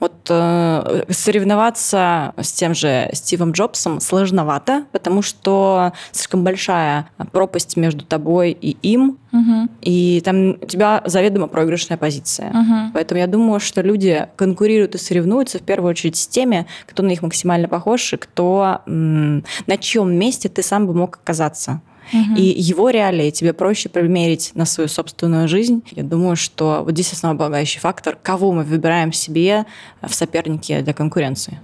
Вот 0.00 0.14
э, 0.30 1.02
соревноваться 1.08 2.32
с 2.36 2.52
тем 2.52 2.74
же 2.74 3.10
Стивом 3.12 3.52
Джобсом 3.52 4.00
сложновато, 4.00 4.84
потому 4.92 5.22
что 5.22 5.92
слишком 6.12 6.44
большая 6.44 7.08
пропасть 7.32 7.76
между 7.76 8.04
тобой 8.04 8.52
и 8.52 8.76
им, 8.82 9.18
угу. 9.32 9.68
и 9.80 10.20
там 10.24 10.50
у 10.50 10.66
тебя 10.66 11.02
заведомо 11.04 11.48
проигрышная 11.48 11.98
позиция. 11.98 12.50
Угу. 12.50 12.92
Поэтому 12.94 13.20
я 13.20 13.26
думаю, 13.26 13.60
что 13.60 13.82
люди 13.82 14.28
конкурируют 14.36 14.94
и 14.94 14.98
соревнуются 14.98 15.58
в 15.58 15.62
первую 15.62 15.90
очередь 15.90 16.16
с 16.16 16.28
теми, 16.28 16.66
кто 16.86 17.02
на 17.02 17.08
них 17.08 17.22
максимально 17.22 17.68
похож 17.68 18.12
и 18.12 18.16
кто 18.16 18.80
м- 18.86 19.44
на 19.66 19.76
чьем 19.78 20.14
месте 20.14 20.48
ты 20.48 20.62
сам 20.62 20.86
бы 20.86 20.94
мог 20.94 21.16
оказаться. 21.16 21.80
И 22.12 22.42
его 22.42 22.90
реалии 22.90 23.30
тебе 23.30 23.52
проще 23.52 23.88
примерить 23.88 24.52
на 24.54 24.64
свою 24.64 24.88
собственную 24.88 25.48
жизнь. 25.48 25.82
Я 25.92 26.02
думаю, 26.02 26.36
что 26.36 26.82
вот 26.84 26.92
здесь 26.92 27.12
основополагающий 27.12 27.80
фактор, 27.80 28.16
кого 28.22 28.52
мы 28.52 28.62
выбираем 28.62 29.12
себе 29.12 29.66
в 30.02 30.14
сопернике 30.14 30.82
для 30.82 30.94
конкуренции. 30.94 31.60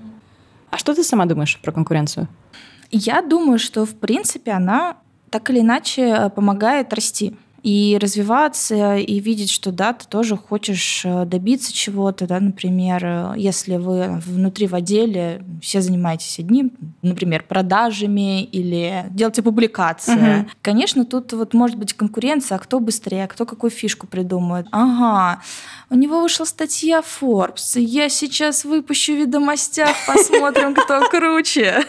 А 0.71 0.79
что 0.79 0.95
ты 0.95 1.05
сама 1.05 1.27
думаешь 1.27 1.59
про 1.63 1.73
конкуренцию? 1.73 2.29
Я 2.91 3.23
думаю, 3.23 3.59
что 3.59 3.87
в 3.87 3.95
принципе 3.95 4.53
она 4.53 4.97
так 5.31 5.51
или 5.51 5.61
иначе 5.61 6.31
помогает 6.35 6.93
расти 6.93 7.35
и 7.65 7.99
развиваться, 7.99 8.97
и 8.97 9.21
видеть, 9.21 9.51
что 9.51 9.73
да, 9.73 9.95
ты 9.95 10.07
тоже 10.07 10.37
хочешь 10.37 11.01
э, 11.03 11.25
добиться 11.25 11.73
чего-то, 11.73 12.27
да, 12.27 12.39
например, 12.39 13.03
э, 13.03 13.33
если 13.39 13.77
вы 13.77 14.21
внутри 14.27 14.67
в 14.67 14.75
отделе 14.75 15.43
все 15.63 15.81
занимаетесь 15.81 16.39
одним, 16.39 16.73
например, 17.01 17.43
продажами 17.49 18.45
или 18.45 19.07
делаете 19.09 19.41
публикации. 19.41 20.41
Угу. 20.41 20.51
Конечно, 20.61 21.07
тут 21.07 21.33
вот 21.33 21.55
может 21.55 21.79
быть 21.79 21.95
конкуренция, 21.95 22.57
а 22.57 22.59
кто 22.59 22.81
быстрее, 22.81 23.25
а 23.25 23.29
кто 23.29 23.47
какую 23.47 23.71
фишку 23.71 24.07
придумает. 24.07 24.67
Ага, 24.71 25.41
у 25.89 25.95
него 25.95 26.21
вышла 26.21 26.45
статья 26.45 27.01
Forbes, 27.01 27.81
я 27.81 28.11
сейчас 28.11 28.65
выпущу 28.65 29.15
в 29.15 29.21
ведомостях, 29.21 29.95
посмотрим, 30.07 30.75
кто 30.75 31.09
круче. 31.09 31.83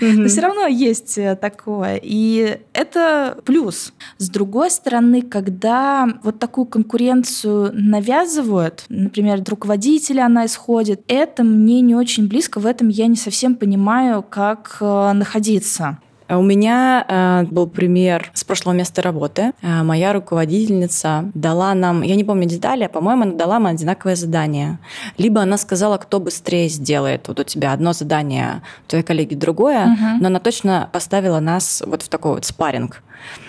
Но 0.00 0.28
все 0.28 0.40
равно 0.40 0.66
есть 0.66 1.18
э, 1.18 1.34
такое. 1.34 1.98
И 2.00 2.60
это 2.72 3.38
плюс. 3.44 3.92
С 4.18 4.28
другой 4.28 4.51
другой 4.52 4.70
стороны, 4.70 5.22
когда 5.22 6.06
вот 6.22 6.38
такую 6.38 6.66
конкуренцию 6.66 7.70
навязывают, 7.72 8.84
например, 8.90 9.40
от 9.40 9.48
руководителя 9.48 10.26
она 10.26 10.44
исходит, 10.44 11.00
это 11.08 11.42
мне 11.42 11.80
не 11.80 11.94
очень 11.94 12.28
близко, 12.28 12.60
в 12.60 12.66
этом 12.66 12.88
я 12.88 13.06
не 13.06 13.16
совсем 13.16 13.54
понимаю, 13.54 14.22
как 14.22 14.76
э, 14.82 15.12
находиться. 15.14 15.98
А 16.28 16.38
у 16.38 16.42
меня 16.42 17.04
э, 17.08 17.44
был 17.50 17.66
пример 17.66 18.30
с 18.34 18.44
прошлого 18.44 18.74
места 18.74 19.02
работы. 19.02 19.52
Э, 19.62 19.82
моя 19.82 20.12
руководительница 20.12 21.30
дала 21.34 21.74
нам, 21.74 22.02
я 22.02 22.14
не 22.14 22.24
помню 22.24 22.46
детали, 22.48 22.84
а, 22.84 22.88
по-моему, 22.88 23.22
она 23.22 23.32
дала 23.32 23.58
нам 23.58 23.66
одинаковое 23.66 24.16
задание. 24.16 24.78
Либо 25.18 25.42
она 25.42 25.58
сказала, 25.58 25.98
кто 25.98 26.20
быстрее 26.20 26.68
сделает. 26.68 27.28
Вот 27.28 27.40
у 27.40 27.44
тебя 27.44 27.72
одно 27.72 27.92
задание, 27.92 28.62
у 28.86 28.90
твоей 28.90 29.04
коллеги 29.04 29.34
другое, 29.34 29.84
угу. 29.84 30.20
но 30.20 30.26
она 30.28 30.38
точно 30.38 30.88
поставила 30.92 31.40
нас 31.40 31.82
вот 31.86 32.02
в 32.02 32.08
такой 32.08 32.34
вот 32.34 32.44
спарринг. 32.44 33.02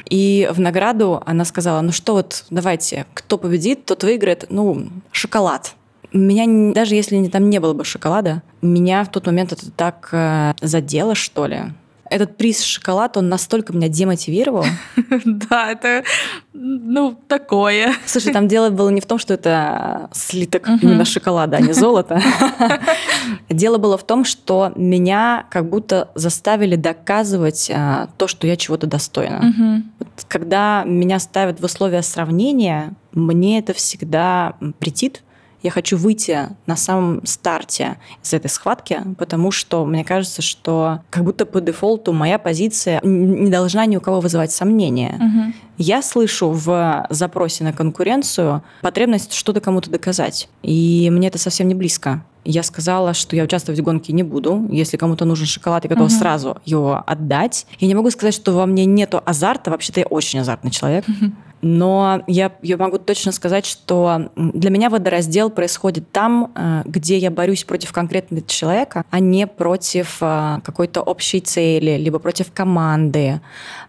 И 0.09 0.49
в 0.51 0.59
награду 0.59 1.23
она 1.25 1.45
сказала, 1.45 1.81
ну 1.81 1.91
что 1.91 2.13
вот, 2.13 2.45
давайте, 2.49 3.05
кто 3.13 3.37
победит, 3.37 3.85
тот 3.85 4.03
выиграет, 4.03 4.45
ну, 4.49 4.87
шоколад 5.11 5.75
меня 6.13 6.73
даже 6.73 6.95
если 6.95 7.25
там 7.27 7.49
не 7.49 7.59
было 7.59 7.73
бы 7.73 7.83
шоколада, 7.83 8.43
меня 8.61 9.03
в 9.03 9.09
тот 9.09 9.25
момент 9.25 9.51
это 9.51 9.71
так 9.71 10.09
э, 10.11 10.53
задело, 10.61 11.15
что 11.15 11.47
ли 11.47 11.63
этот 12.13 12.37
приз 12.37 12.61
шоколад, 12.61 13.17
он 13.17 13.27
настолько 13.27 13.73
меня 13.73 13.89
демотивировал. 13.89 14.65
Да, 15.25 15.71
это, 15.71 16.03
ну, 16.53 17.17
такое. 17.27 17.93
Слушай, 18.05 18.33
там 18.33 18.47
дело 18.47 18.69
было 18.69 18.89
не 18.89 19.01
в 19.01 19.05
том, 19.05 19.19
что 19.19 19.33
это 19.33 20.09
слиток 20.11 20.67
именно 20.81 21.05
шоколада, 21.05 21.57
а 21.57 21.61
не 21.61 21.73
золото. 21.73 22.21
Дело 23.49 23.77
было 23.77 23.97
в 23.97 24.03
том, 24.03 24.25
что 24.25 24.71
меня 24.75 25.45
как 25.49 25.69
будто 25.69 26.09
заставили 26.15 26.75
доказывать 26.75 27.71
а, 27.73 28.09
то, 28.17 28.27
что 28.27 28.47
я 28.47 28.55
чего-то 28.55 28.87
достойна. 28.87 29.83
Когда 30.27 30.83
меня 30.85 31.19
ставят 31.19 31.59
в 31.59 31.63
условия 31.63 32.01
сравнения, 32.01 32.93
мне 33.11 33.59
это 33.59 33.73
всегда 33.73 34.55
претит, 34.79 35.23
я 35.63 35.71
хочу 35.71 35.97
выйти 35.97 36.49
на 36.67 36.75
самом 36.75 37.25
старте 37.25 37.97
из 38.21 38.33
этой 38.33 38.49
схватки, 38.49 39.01
потому 39.17 39.49
что 39.49 39.85
мне 39.85 40.03
кажется, 40.03 40.41
что 40.41 40.99
как 41.09 41.23
будто 41.23 41.45
по 41.45 41.61
дефолту 41.61 42.11
моя 42.11 42.37
позиция 42.37 42.99
не 43.03 43.49
должна 43.49 43.85
ни 43.85 43.95
у 43.95 44.01
кого 44.01 44.19
вызывать 44.19 44.51
сомнения. 44.51 45.15
Угу. 45.15 45.53
Я 45.77 46.01
слышу 46.01 46.51
в 46.51 47.07
запросе 47.09 47.63
на 47.63 47.73
конкуренцию 47.73 48.61
потребность 48.81 49.33
что-то 49.33 49.61
кому-то 49.61 49.89
доказать. 49.89 50.49
И 50.61 51.09
мне 51.11 51.29
это 51.29 51.39
совсем 51.39 51.67
не 51.69 51.75
близко. 51.75 52.23
Я 52.45 52.61
сказала, 52.61 53.13
что 53.13 53.37
я 53.37 53.43
участвовать 53.43 53.79
в 53.79 53.83
гонке 53.83 54.11
не 54.11 54.23
буду. 54.23 54.67
Если 54.69 54.97
кому-то 54.97 55.23
нужен 55.23 55.47
шоколад, 55.47 55.85
я 55.85 55.89
готова 55.89 56.07
uh 56.07 56.09
сразу 56.09 56.57
его 56.65 57.01
отдать. 57.07 57.65
Я 57.79 57.87
не 57.87 57.95
могу 57.95 58.11
сказать, 58.11 58.33
что 58.33 58.51
во 58.51 58.65
мне 58.65 58.85
нету 58.85 59.21
азарта. 59.25 59.71
Вообще-то 59.71 60.01
я 60.01 60.05
очень 60.07 60.39
азартный 60.39 60.71
человек. 60.71 61.05
uh 61.07 61.31
но 61.63 62.23
я, 62.27 62.51
я 62.61 62.75
могу 62.75 62.97
точно 62.97 63.31
сказать, 63.31 63.65
что 63.65 64.29
для 64.35 64.69
меня 64.69 64.89
водораздел 64.89 65.49
происходит 65.49 66.11
там, 66.11 66.51
э, 66.53 66.81
где 66.85 67.17
я 67.17 67.31
борюсь 67.31 67.63
против 67.63 67.93
конкретного 67.93 68.45
человека, 68.45 69.05
а 69.09 69.19
не 69.21 69.47
против 69.47 70.17
э, 70.19 70.59
какой-то 70.63 71.01
общей 71.01 71.39
цели, 71.39 71.97
либо 71.97 72.19
против 72.19 72.51
команды. 72.51 73.39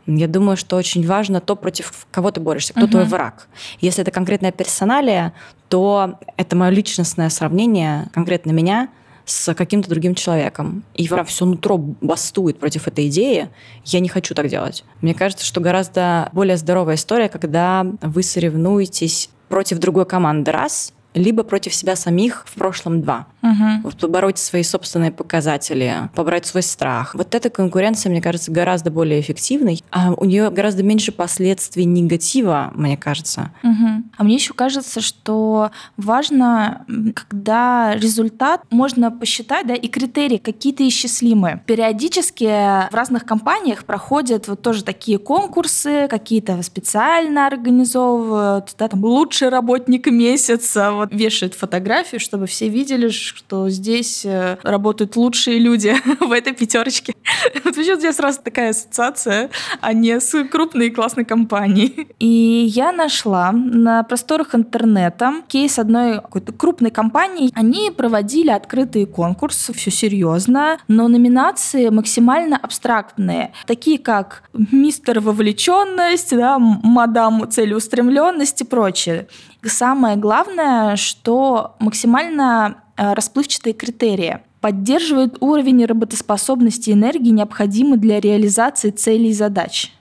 Я 0.06 0.28
думаю, 0.28 0.56
что 0.56 0.76
очень 0.76 1.04
важно 1.04 1.40
то, 1.40 1.56
против 1.56 2.06
кого 2.12 2.30
ты 2.30 2.40
борешься, 2.40 2.72
кто 2.72 2.86
uh 2.86 2.90
твой 2.90 3.04
враг. 3.04 3.48
Если 3.80 4.02
это 4.02 4.12
конкретная 4.12 4.52
персоналия, 4.52 5.32
то 5.68 6.20
это 6.36 6.54
мое 6.54 6.70
личностное 6.70 7.28
сравнение 7.28 8.08
конкретно 8.14 8.52
меня– 8.52 8.88
с 9.24 9.54
каким-то 9.54 9.88
другим 9.88 10.14
человеком, 10.14 10.84
и 10.94 11.08
прям 11.08 11.24
все 11.24 11.44
нутро 11.44 11.78
бастует 11.78 12.58
против 12.58 12.86
этой 12.88 13.08
идеи, 13.08 13.48
я 13.84 14.00
не 14.00 14.08
хочу 14.08 14.34
так 14.34 14.48
делать. 14.48 14.84
Мне 15.00 15.14
кажется, 15.14 15.44
что 15.46 15.60
гораздо 15.60 16.28
более 16.32 16.56
здоровая 16.56 16.96
история, 16.96 17.28
когда 17.28 17.86
вы 18.02 18.22
соревнуетесь 18.22 19.30
против 19.48 19.78
другой 19.78 20.04
команды. 20.06 20.52
Раз, 20.52 20.92
либо 21.14 21.44
против 21.44 21.74
себя 21.74 21.96
самих 21.96 22.44
в 22.46 22.54
прошлом 22.54 23.00
два. 23.00 23.26
Угу. 23.42 23.82
Вот 23.84 23.96
побороть 23.98 24.38
свои 24.38 24.62
собственные 24.62 25.12
показатели, 25.12 26.10
побороть 26.14 26.46
свой 26.46 26.62
страх. 26.62 27.14
Вот 27.14 27.34
эта 27.34 27.50
конкуренция, 27.50 28.10
мне 28.10 28.20
кажется, 28.20 28.50
гораздо 28.50 28.90
более 28.90 29.20
эффективной, 29.20 29.82
а 29.90 30.12
у 30.12 30.24
нее 30.24 30.50
гораздо 30.50 30.82
меньше 30.82 31.12
последствий 31.12 31.84
негатива, 31.84 32.72
мне 32.74 32.96
кажется. 32.96 33.50
Угу. 33.62 33.88
А 34.16 34.24
мне 34.24 34.34
еще 34.34 34.54
кажется, 34.54 35.00
что 35.00 35.70
важно, 35.96 36.84
когда 37.14 37.94
результат 37.94 38.62
можно 38.70 39.10
посчитать, 39.10 39.66
да, 39.66 39.74
и 39.74 39.88
критерии 39.88 40.38
какие-то 40.38 40.86
исчислимые. 40.88 41.62
Периодически 41.66 42.44
в 42.90 42.94
разных 42.94 43.24
компаниях 43.24 43.84
проходят 43.84 44.48
вот 44.48 44.62
тоже 44.62 44.82
такие 44.82 45.18
конкурсы, 45.18 46.08
какие-то 46.08 46.60
специально 46.62 47.46
организовывают, 47.46 48.74
да, 48.78 48.88
там 48.88 49.04
лучший 49.04 49.48
работник 49.48 50.06
месяца, 50.06 50.92
вот 51.04 51.18
вешает 51.18 51.54
фотографию, 51.54 52.20
чтобы 52.20 52.46
все 52.46 52.68
видели, 52.68 53.08
что 53.08 53.68
здесь 53.68 54.24
э, 54.24 54.58
работают 54.62 55.16
лучшие 55.16 55.58
люди 55.58 55.94
в 56.20 56.32
этой 56.32 56.52
пятерочке. 56.52 57.14
Вот 57.64 57.74
почему 57.74 57.96
у 57.96 58.00
меня 58.00 58.12
сразу 58.12 58.40
такая 58.42 58.70
ассоциация, 58.70 59.50
а 59.80 59.92
не 59.92 60.20
с 60.20 60.44
крупной 60.44 60.88
и 60.88 60.90
классной 60.90 61.24
компанией. 61.24 62.08
И 62.18 62.26
я 62.74 62.92
нашла 62.92 63.52
на 63.52 64.02
просторах 64.02 64.54
интернета 64.54 65.42
кейс 65.48 65.78
одной 65.78 66.16
какой-то 66.16 66.52
крупной 66.52 66.90
компании. 66.90 67.50
Они 67.54 67.90
проводили 67.90 68.50
открытые 68.50 69.06
конкурсы, 69.06 69.72
все 69.72 69.90
серьезно, 69.90 70.78
но 70.88 71.08
номинации 71.08 71.88
максимально 71.88 72.56
абстрактные, 72.56 73.52
такие 73.66 73.98
как 73.98 74.42
мистер 74.52 75.20
вовлеченность, 75.20 76.36
да, 76.36 76.58
мадам 76.58 77.50
целеустремленность 77.50 78.60
и 78.60 78.64
прочее. 78.64 79.28
Самое 79.66 80.16
главное, 80.16 80.96
что 80.96 81.76
максимально 81.78 82.82
э, 82.96 83.14
расплывчатые 83.14 83.72
критерии 83.72 84.40
поддерживают 84.60 85.36
уровень 85.40 85.84
работоспособности 85.84 86.90
энергии, 86.90 87.30
необходимый 87.30 87.98
для 87.98 88.20
реализации 88.20 88.90
целей 88.90 89.30
и 89.30 89.34
задач. 89.34 89.92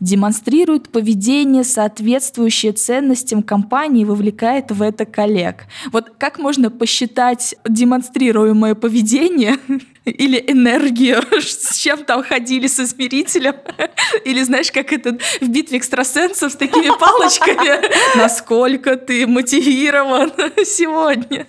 Демонстрирует 0.00 0.88
поведение, 0.90 1.64
соответствующее 1.64 2.72
ценностям 2.72 3.42
компании, 3.42 4.04
вовлекает 4.04 4.70
в 4.70 4.82
это 4.82 5.04
коллег. 5.04 5.64
Вот 5.92 6.12
как 6.18 6.38
можно 6.38 6.70
посчитать 6.70 7.54
демонстрируемое 7.68 8.74
поведение 8.74 9.58
или 10.04 10.42
энергию, 10.46 11.22
с 11.40 11.76
чем 11.76 12.04
там 12.04 12.22
ходили 12.22 12.66
с 12.66 12.78
измерителем, 12.80 13.54
или 14.24 14.42
знаешь, 14.42 14.70
как 14.70 14.92
это 14.92 15.18
в 15.40 15.48
битве 15.48 15.78
экстрасенсов 15.78 16.52
с 16.52 16.56
такими 16.56 16.96
палочками, 16.98 18.16
насколько 18.16 18.96
ты 18.96 19.26
мотивирован 19.26 20.32
сегодня. 20.64 21.46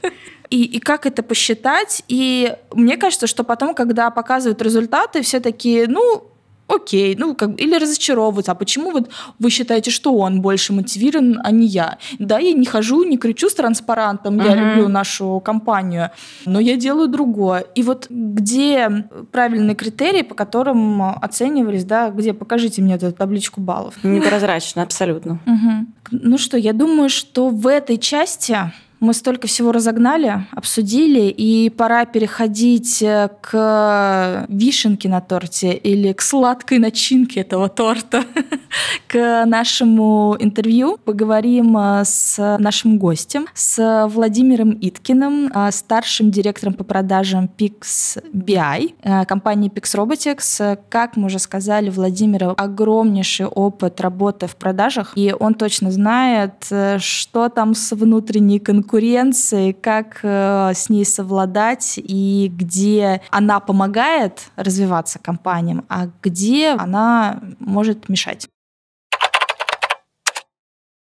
И, 0.50 0.64
и 0.64 0.80
как 0.80 1.06
это 1.06 1.24
посчитать? 1.24 2.04
И 2.08 2.56
мне 2.72 2.98
кажется, 2.98 3.28
что 3.28 3.44
потом, 3.44 3.74
когда 3.74 4.10
показывают 4.12 4.62
результаты, 4.62 5.22
все 5.22 5.40
такие, 5.40 5.88
ну, 5.88 6.32
окей, 6.68 7.16
ну, 7.18 7.36
как, 7.36 7.60
или 7.60 7.76
разочаровываются. 7.76 8.52
А 8.52 8.56
почему 8.56 8.92
вот 8.92 9.10
вы 9.40 9.50
считаете, 9.50 9.92
что 9.92 10.16
он 10.16 10.42
больше 10.42 10.74
мотивирован, 10.74 11.40
а 11.44 11.52
не 11.52 11.68
я? 11.68 11.98
Да, 12.20 12.40
я 12.40 12.54
не 12.54 12.66
хожу, 12.66 13.04
не 13.04 13.18
кричу 13.18 13.50
с 13.50 13.56
транспарантом, 13.56 14.40
uh-huh. 14.40 14.46
я 14.46 14.56
люблю 14.56 14.88
нашу 14.88 15.40
компанию, 15.40 16.12
но 16.46 16.60
я 16.60 16.76
делаю 16.76 17.08
другое. 17.08 17.66
И 17.76 17.84
вот 17.84 18.08
где 18.10 19.08
правильные 19.32 19.76
критерии, 19.76 20.22
по 20.24 20.36
которым 20.36 21.02
оценивались, 21.02 21.86
да, 21.86 22.10
где 22.10 22.34
покажите 22.34 22.82
мне 22.82 22.96
эту 22.96 23.12
табличку 23.12 23.62
баллов? 23.62 23.96
Непрозрачно, 24.04 24.84
абсолютно. 24.84 25.40
Uh-huh. 25.46 25.86
Ну 26.12 26.38
что, 26.38 26.58
я 26.58 26.74
думаю, 26.74 27.10
что 27.10 27.50
в 27.50 27.68
этой 27.68 27.98
части 27.98 28.58
мы 29.00 29.14
столько 29.14 29.48
всего 29.48 29.72
разогнали, 29.72 30.46
обсудили, 30.52 31.30
и 31.30 31.70
пора 31.70 32.06
переходить 32.06 33.02
э, 33.02 33.30
к 33.42 34.46
вишенке 34.50 35.08
на 35.08 35.22
торте 35.22 35.74
или 35.74 36.14
к 36.14 36.22
сладкой 36.22 36.80
начинке 36.80 37.42
этого 37.42 37.70
торта, 37.70 38.24
к 39.08 39.46
нашему 39.46 40.36
интервью. 40.40 40.98
Поговорим 41.06 41.78
э, 41.78 42.04
с 42.06 42.58
нашим 42.58 42.98
гостем, 42.98 43.46
с 43.54 44.08
Владимиром 44.08 44.72
Иткиным, 44.82 45.52
э, 45.54 45.72
старшим 45.72 46.32
директором 46.32 46.74
по 46.74 46.84
продажам 46.84 47.50
Pix 47.58 48.22
BI, 48.34 49.26
компании 49.26 49.70
Pix 49.70 49.96
Robotics. 49.96 50.80
Как 50.90 51.18
мы 51.18 51.28
уже 51.28 51.40
сказали, 51.40 51.90
Владимир 51.90 52.56
огромнейший 52.58 53.46
опыт 53.46 54.02
работы 54.02 54.48
в 54.48 54.56
продажах, 54.56 55.14
и 55.16 55.36
он 55.38 55.54
точно 55.54 55.92
знает, 55.92 56.54
что 57.00 57.50
там 57.50 57.76
с 57.76 57.96
внутренней 57.96 58.60
конкуренцией 58.60 58.87
конкуренции, 58.88 59.74
как 59.74 60.20
э, 60.24 60.72
с 60.74 60.90
ней 60.90 61.04
совладать 61.04 61.96
и 61.98 62.50
где 62.56 63.22
она 63.32 63.60
помогает 63.60 64.48
развиваться 64.56 65.20
компаниям, 65.20 65.84
а 65.90 66.08
где 66.24 66.70
она 66.70 67.42
может 67.60 68.08
мешать. 68.08 68.48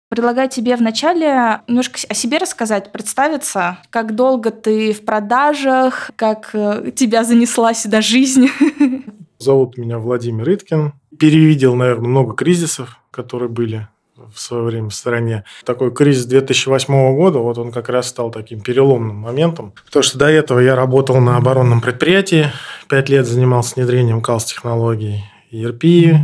Предлагаю 0.09 0.47
тебе 0.47 0.75
вначале 0.75 1.61
немножко 1.67 1.99
о 2.07 2.13
себе 2.13 2.37
рассказать, 2.37 2.91
представиться, 2.91 3.79
как 3.89 4.13
долго 4.13 4.51
ты 4.51 4.93
в 4.93 5.03
продажах, 5.03 6.11
как 6.15 6.51
э, 6.53 6.91
тебя 6.95 7.23
занесла 7.23 7.73
сюда 7.73 8.01
жизнь. 8.01 8.47
Зовут 9.39 9.77
меня 9.77 9.97
Владимир 9.97 10.47
Иткин. 10.53 10.93
Перевидел, 11.17 11.73
наверное, 11.73 12.09
много 12.09 12.35
кризисов, 12.35 12.99
которые 13.09 13.49
были 13.49 13.87
в 14.33 14.39
свое 14.39 14.63
время 14.63 14.89
в 14.89 14.93
стране. 14.93 15.43
Такой 15.65 15.93
кризис 15.93 16.25
2008 16.25 17.15
года, 17.15 17.39
вот 17.39 17.57
он 17.57 17.71
как 17.71 17.89
раз 17.89 18.07
стал 18.07 18.31
таким 18.31 18.61
переломным 18.61 19.15
моментом. 19.17 19.73
Потому 19.85 20.03
что 20.03 20.17
до 20.17 20.27
этого 20.27 20.59
я 20.59 20.75
работал 20.75 21.17
на 21.19 21.37
оборонном 21.37 21.81
предприятии, 21.81 22.47
пять 22.89 23.09
лет 23.09 23.25
занимался 23.25 23.75
внедрением 23.75 24.21
КАЛС-технологий. 24.21 25.23
ERP, 25.51 26.17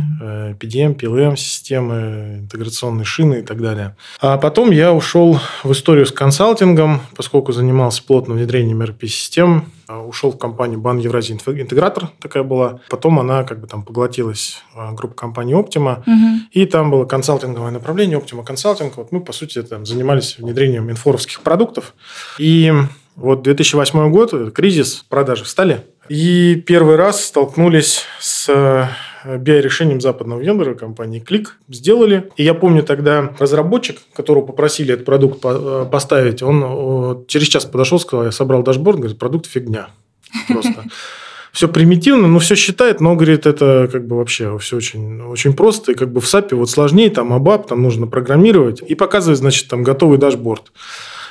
PDM, 0.58 0.96
PLM 0.96 1.36
системы, 1.36 2.38
интеграционные 2.40 3.04
шины 3.04 3.40
и 3.40 3.42
так 3.42 3.60
далее. 3.60 3.96
А 4.20 4.38
потом 4.38 4.70
я 4.70 4.92
ушел 4.92 5.38
в 5.62 5.72
историю 5.72 6.06
с 6.06 6.12
консалтингом, 6.12 7.00
поскольку 7.16 7.52
занимался 7.52 8.02
плотным 8.02 8.36
внедрением 8.36 8.82
ERP-систем, 8.82 9.66
а, 9.88 10.02
ушел 10.02 10.32
в 10.32 10.38
компанию 10.38 10.78
Бан 10.78 10.98
Евразия 10.98 11.34
Интегратор, 11.34 12.10
такая 12.20 12.42
была. 12.42 12.80
Потом 12.90 13.18
она 13.18 13.42
как 13.44 13.58
бы 13.58 13.66
там 13.66 13.82
поглотилась 13.82 14.62
а, 14.74 14.92
группа 14.92 15.14
компании 15.14 15.56
Optima, 15.56 16.00
угу. 16.00 16.46
и 16.52 16.66
там 16.66 16.90
было 16.90 17.06
консалтинговое 17.06 17.70
направление 17.70 18.18
Optima 18.18 18.44
Консалтинг. 18.44 18.98
Вот 18.98 19.12
мы, 19.12 19.20
по 19.20 19.32
сути, 19.32 19.62
там 19.62 19.86
занимались 19.86 20.36
внедрением 20.38 20.90
инфоровских 20.90 21.40
продуктов. 21.40 21.94
И 22.38 22.70
вот 23.16 23.42
2008 23.42 24.10
год, 24.10 24.52
кризис, 24.52 25.06
продажи 25.08 25.44
встали. 25.44 25.86
И 26.10 26.62
первый 26.66 26.96
раз 26.96 27.24
столкнулись 27.24 28.02
с 28.20 28.90
BI-решением 29.24 30.00
западного 30.00 30.40
вендора 30.40 30.74
компании 30.74 31.20
Qlik 31.20 31.58
сделали. 31.68 32.30
И 32.36 32.44
я 32.44 32.54
помню 32.54 32.82
тогда 32.82 33.32
разработчик, 33.38 33.98
которого 34.12 34.46
попросили 34.46 34.94
этот 34.94 35.04
продукт 35.06 35.40
э, 35.44 35.86
поставить, 35.90 36.42
он 36.42 37.24
через 37.26 37.46
час 37.46 37.64
подошел, 37.64 37.98
сказал, 37.98 38.26
я 38.26 38.32
собрал 38.32 38.62
дашборд, 38.62 38.98
говорит, 38.98 39.18
продукт 39.18 39.46
фигня. 39.46 39.88
Просто 40.48 40.84
все 41.52 41.68
примитивно, 41.68 42.28
но 42.28 42.38
все 42.38 42.54
считает, 42.54 43.00
но, 43.00 43.14
говорит, 43.14 43.46
это 43.46 43.88
как 43.90 44.06
бы 44.06 44.16
вообще 44.16 44.58
все 44.58 44.76
очень, 44.76 45.22
очень 45.22 45.54
просто. 45.54 45.92
И 45.92 45.94
как 45.94 46.12
бы 46.12 46.20
в 46.20 46.24
SAP 46.24 46.54
вот 46.54 46.70
сложнее, 46.70 47.10
там 47.10 47.32
ABAP, 47.32 47.68
там 47.68 47.82
нужно 47.82 48.06
программировать. 48.06 48.82
И 48.86 48.94
показывает, 48.94 49.38
значит, 49.38 49.68
там 49.68 49.82
готовый 49.82 50.18
дашборд. 50.18 50.72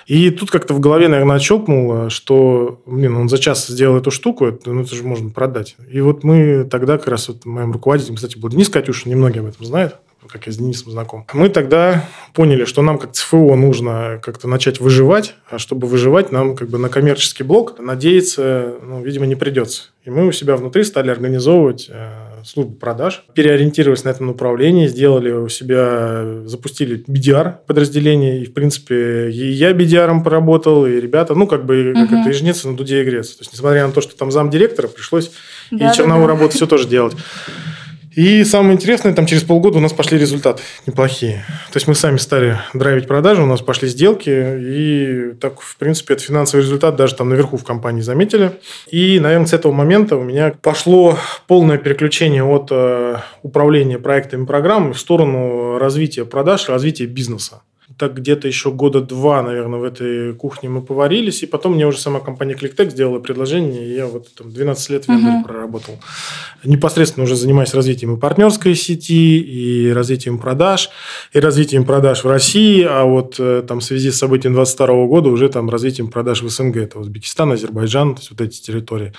И 0.07 0.31
тут 0.31 0.49
как-то 0.49 0.73
в 0.73 0.79
голове, 0.79 1.09
наверное, 1.09 1.35
отщелкнуло, 1.35 2.09
что, 2.09 2.81
блин, 2.85 3.17
он 3.17 3.27
за 3.27 3.37
час 3.37 3.67
сделал 3.67 3.97
эту 3.97 4.09
штуку, 4.09 4.45
это, 4.45 4.71
ну, 4.71 4.81
это 4.81 4.95
же 4.95 5.03
можно 5.03 5.29
продать. 5.29 5.75
И 5.91 5.99
вот 5.99 6.23
мы 6.23 6.63
тогда 6.63 6.97
как 6.97 7.09
раз 7.09 7.27
вот 7.27 7.45
моим 7.45 7.73
руководителем, 7.73 8.15
кстати, 8.15 8.37
был 8.37 8.47
Денис 8.47 8.69
Катюша, 8.69 9.09
немногие 9.09 9.41
об 9.41 9.47
этом 9.47 9.65
знают, 9.65 9.97
как 10.25 10.47
я 10.47 10.53
с 10.53 10.57
Денисом 10.57 10.91
знаком. 10.91 11.25
Мы 11.33 11.49
тогда 11.49 12.07
поняли, 12.33 12.63
что 12.63 12.81
нам 12.81 12.99
как 12.99 13.11
ЦФО 13.11 13.55
нужно 13.55 14.21
как-то 14.23 14.47
начать 14.47 14.79
выживать, 14.79 15.35
а 15.49 15.59
чтобы 15.59 15.87
выживать, 15.87 16.31
нам 16.31 16.55
как 16.55 16.69
бы 16.69 16.77
на 16.77 16.87
коммерческий 16.87 17.43
блок 17.43 17.77
надеяться, 17.77 18.75
ну, 18.81 19.03
видимо, 19.03 19.25
не 19.25 19.35
придется. 19.35 19.89
И 20.05 20.09
мы 20.09 20.25
у 20.25 20.31
себя 20.31 20.55
внутри 20.55 20.85
стали 20.85 21.09
организовывать 21.09 21.89
э, 21.89 22.36
службу 22.45 22.75
продаж, 22.75 23.23
переориентировались 23.33 24.03
на 24.03 24.09
этом 24.09 24.27
направлении, 24.27 24.87
сделали 24.87 25.31
у 25.31 25.49
себя, 25.49 26.43
запустили 26.45 27.03
BDR 27.07 27.55
подразделение, 27.65 28.41
и, 28.41 28.45
в 28.45 28.53
принципе, 28.53 29.29
и 29.29 29.51
я 29.51 29.71
BDR 29.71 30.23
поработал, 30.23 30.85
и 30.85 30.99
ребята, 30.99 31.35
ну, 31.35 31.47
как 31.47 31.65
бы, 31.65 31.91
угу. 31.91 31.99
как 31.99 32.11
это, 32.11 32.29
и 32.29 32.33
жениться 32.33 32.67
на 32.67 32.77
дуде 32.77 33.01
и 33.01 33.05
греться. 33.05 33.37
То 33.37 33.41
есть, 33.41 33.53
несмотря 33.53 33.87
на 33.87 33.93
то, 33.93 34.01
что 34.01 34.15
там 34.15 34.31
зам 34.31 34.49
директора, 34.49 34.87
пришлось 34.87 35.31
да, 35.71 35.91
и 35.91 35.95
черновую 35.95 36.27
да, 36.27 36.33
да. 36.33 36.39
работу 36.39 36.55
все 36.55 36.67
тоже 36.67 36.87
делать. 36.87 37.15
И 38.17 38.43
самое 38.45 38.73
интересное, 38.73 39.13
там 39.13 39.27
через 39.27 39.43
полгода 39.43 39.77
у 39.77 39.79
нас 39.79 39.93
пошли 39.93 40.17
результаты 40.17 40.63
неплохие. 40.87 41.45
То 41.71 41.77
есть 41.77 41.87
мы 41.87 41.93
сами 41.93 42.17
стали 42.17 42.57
драйвить 42.73 43.07
продажи, 43.07 43.43
у 43.43 43.45
нас 43.45 43.61
пошли 43.61 43.87
сделки, 43.87 44.31
и 44.31 45.33
так, 45.39 45.61
в 45.61 45.77
принципе, 45.77 46.15
это 46.15 46.23
финансовый 46.23 46.61
результат 46.61 46.95
даже 46.95 47.13
там 47.13 47.29
наверху 47.29 47.57
в 47.57 47.63
компании 47.63 48.01
заметили. 48.01 48.53
И, 48.89 49.19
наверное, 49.19 49.45
с 49.45 49.53
этого 49.53 49.71
момента 49.71 50.15
у 50.15 50.23
меня 50.23 50.51
пошло 50.63 51.15
полное 51.45 51.77
переключение 51.77 52.43
от 52.43 52.69
э, 52.71 53.17
управления 53.43 53.99
проектами 53.99 54.45
и 54.45 54.47
программами 54.47 54.93
в 54.93 54.99
сторону 54.99 55.77
развития 55.77 56.25
продаж, 56.25 56.69
развития 56.69 57.05
бизнеса 57.05 57.61
так 57.97 58.15
где-то 58.15 58.47
еще 58.47 58.71
года 58.71 59.01
два, 59.01 59.41
наверное, 59.41 59.79
в 59.79 59.83
этой 59.83 60.33
кухне 60.33 60.69
мы 60.69 60.81
поварились, 60.81 61.41
и 61.43 61.47
потом 61.47 61.73
мне 61.73 61.87
уже 61.87 61.97
сама 61.97 62.19
компания 62.19 62.53
ClickTech 62.53 62.91
сделала 62.91 63.19
предложение, 63.19 63.87
и 63.87 63.95
я 63.95 64.05
вот 64.05 64.27
там 64.35 64.51
12 64.51 64.89
лет 64.91 65.05
в 65.05 65.09
вендоре 65.09 65.39
uh-huh. 65.39 65.43
проработал. 65.43 65.99
Непосредственно 66.63 67.23
уже 67.23 67.35
занимаюсь 67.35 67.73
развитием 67.73 68.15
и 68.15 68.19
партнерской 68.19 68.75
сети, 68.75 69.39
и 69.39 69.91
развитием 69.91 70.37
продаж, 70.37 70.89
и 71.33 71.39
развитием 71.39 71.85
продаж 71.85 72.23
в 72.23 72.27
России, 72.27 72.83
а 72.83 73.03
вот 73.03 73.35
э, 73.39 73.63
там 73.67 73.79
в 73.79 73.83
связи 73.83 74.11
с 74.11 74.17
событием 74.17 74.53
22 74.53 74.87
года 75.07 75.29
уже 75.29 75.49
там 75.49 75.69
развитием 75.69 76.09
продаж 76.09 76.43
в 76.43 76.49
СНГ, 76.49 76.77
это 76.77 76.99
Узбекистан, 76.99 77.51
Азербайджан, 77.51 78.13
то 78.13 78.21
есть 78.21 78.31
вот 78.31 78.41
эти 78.41 78.61
территории. 78.61 79.13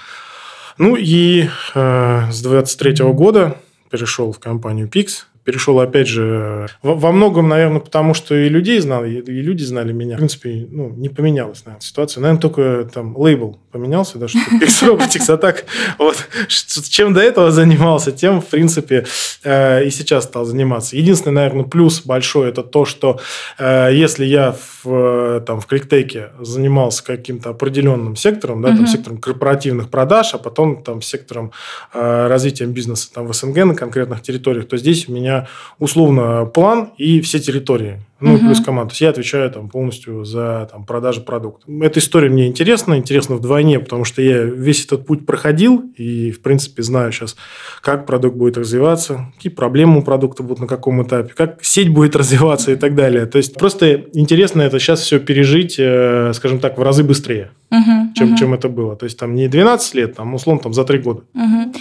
Ну 0.79 0.95
и 0.97 1.49
э, 1.75 2.31
с 2.31 2.41
23 2.43 3.05
года 3.13 3.57
перешел 3.91 4.31
в 4.31 4.39
компанию 4.39 4.89
Pix, 4.89 5.25
перешел, 5.49 5.81
опять 5.81 6.09
же, 6.09 6.69
во, 6.83 6.95
во 6.95 7.11
многом, 7.11 7.49
наверное, 7.49 7.81
потому 7.81 8.13
что 8.13 8.35
и 8.35 8.51
людей 8.51 8.81
знал, 8.81 9.07
и, 9.07 9.13
и 9.15 9.41
люди 9.41 9.63
знали 9.63 9.93
меня. 9.95 10.17
В 10.17 10.19
принципе, 10.19 10.67
ну, 10.71 10.91
не 10.91 11.09
поменялась, 11.09 11.65
наверное, 11.65 11.81
ситуация. 11.81 12.21
Наверное, 12.21 12.43
только 12.43 12.91
там 12.93 13.17
лейбл 13.17 13.59
поменялся, 13.71 14.19
да, 14.19 14.29
что 14.29 14.39
X-Robotics, 14.39 15.33
а 15.33 15.37
так 15.37 15.65
вот, 15.99 16.17
чем 16.49 17.15
до 17.15 17.21
этого 17.21 17.51
занимался, 17.51 18.13
тем, 18.13 18.41
в 18.41 18.47
принципе, 18.47 19.07
э, 19.45 19.85
и 19.85 19.91
сейчас 19.91 20.25
стал 20.25 20.45
заниматься. 20.45 20.97
Единственный, 20.97 21.35
наверное, 21.35 21.65
плюс 21.65 22.03
большой, 22.03 22.49
это 22.49 22.63
то, 22.63 22.85
что 22.85 23.21
э, 23.59 23.91
если 23.93 24.25
я 24.25 24.57
в, 24.83 25.41
там, 25.47 25.61
в 25.61 25.67
Кликтеке 25.67 26.31
занимался 26.41 27.05
каким-то 27.05 27.51
определенным 27.51 28.17
сектором, 28.17 28.63
да, 28.63 28.69
там, 28.69 28.87
сектором 28.87 29.19
корпоративных 29.19 29.91
продаж, 29.91 30.35
а 30.35 30.39
потом 30.39 30.83
там 30.83 31.03
сектором 31.03 31.53
э, 31.93 32.27
развития 32.29 32.67
бизнеса 32.67 33.11
там, 33.13 33.27
в 33.27 33.35
СНГ 33.35 33.65
на 33.65 33.75
конкретных 33.75 34.23
территориях, 34.23 34.69
то 34.69 34.77
здесь 34.77 35.09
у 35.09 35.13
меня 35.13 35.49
условно 35.79 36.47
план 36.47 36.91
и 36.97 37.21
все 37.21 37.39
территории. 37.39 38.01
Ну, 38.21 38.35
угу. 38.35 38.41
плюс 38.41 38.61
команда. 38.61 38.91
То 38.91 38.93
есть 38.95 39.01
я 39.01 39.11
отвечаю 39.11 39.51
там 39.51 39.69
полностью 39.69 40.25
за 40.25 40.69
там, 40.71 40.85
продажу 40.85 41.23
продукта. 41.23 41.67
Эта 41.81 42.01
история 42.01 42.29
мне 42.29 42.49
интересна, 42.49 42.97
интересна 42.97 43.37
вдвойне, 43.37 43.79
потому 43.79 44.05
что 44.05 44.23
я 44.23 44.43
весь 44.43 44.85
этот 44.85 45.07
путь 45.07 45.25
проходил 45.25 45.85
и, 45.97 46.33
в 46.33 46.43
принципе, 46.43 46.83
знаю 46.83 47.13
сейчас, 47.13 47.37
как 47.81 48.07
продукт 48.07 48.37
будет 48.37 48.59
развиваться, 48.59 49.31
какие 49.37 49.53
проблемы 49.53 50.01
у 50.01 50.03
продукта 50.03 50.43
будут 50.43 50.61
на 50.61 50.67
каком 50.67 51.03
этапе, 51.03 51.33
как 51.35 51.63
сеть 51.63 51.91
будет 51.91 52.17
развиваться 52.17 52.73
и 52.73 52.77
так 52.77 52.95
далее. 52.95 53.27
То 53.27 53.39
есть 53.39 53.55
просто 53.55 54.07
интересно 54.13 54.63
это 54.63 54.79
сейчас 54.79 55.01
все 55.01 55.21
пережить, 55.21 55.77
э, 55.79 56.33
скажем 56.35 56.59
так, 56.59 56.79
в 56.79 56.83
разы 56.83 57.05
быстрее. 57.05 57.51
Угу, 57.71 58.15
чем, 58.15 58.31
угу. 58.31 58.37
чем 58.37 58.55
это 58.55 58.69
было. 58.69 58.97
То 58.97 59.05
есть 59.05 59.19
там 59.19 59.35
не 59.35 59.47
12 59.47 59.95
лет, 59.95 60.17
там 60.17 60.35
условно 60.35 60.63
там 60.63 60.73
за 60.73 60.85
3 60.85 60.99
года. 61.01 61.25
Угу. 61.35 61.73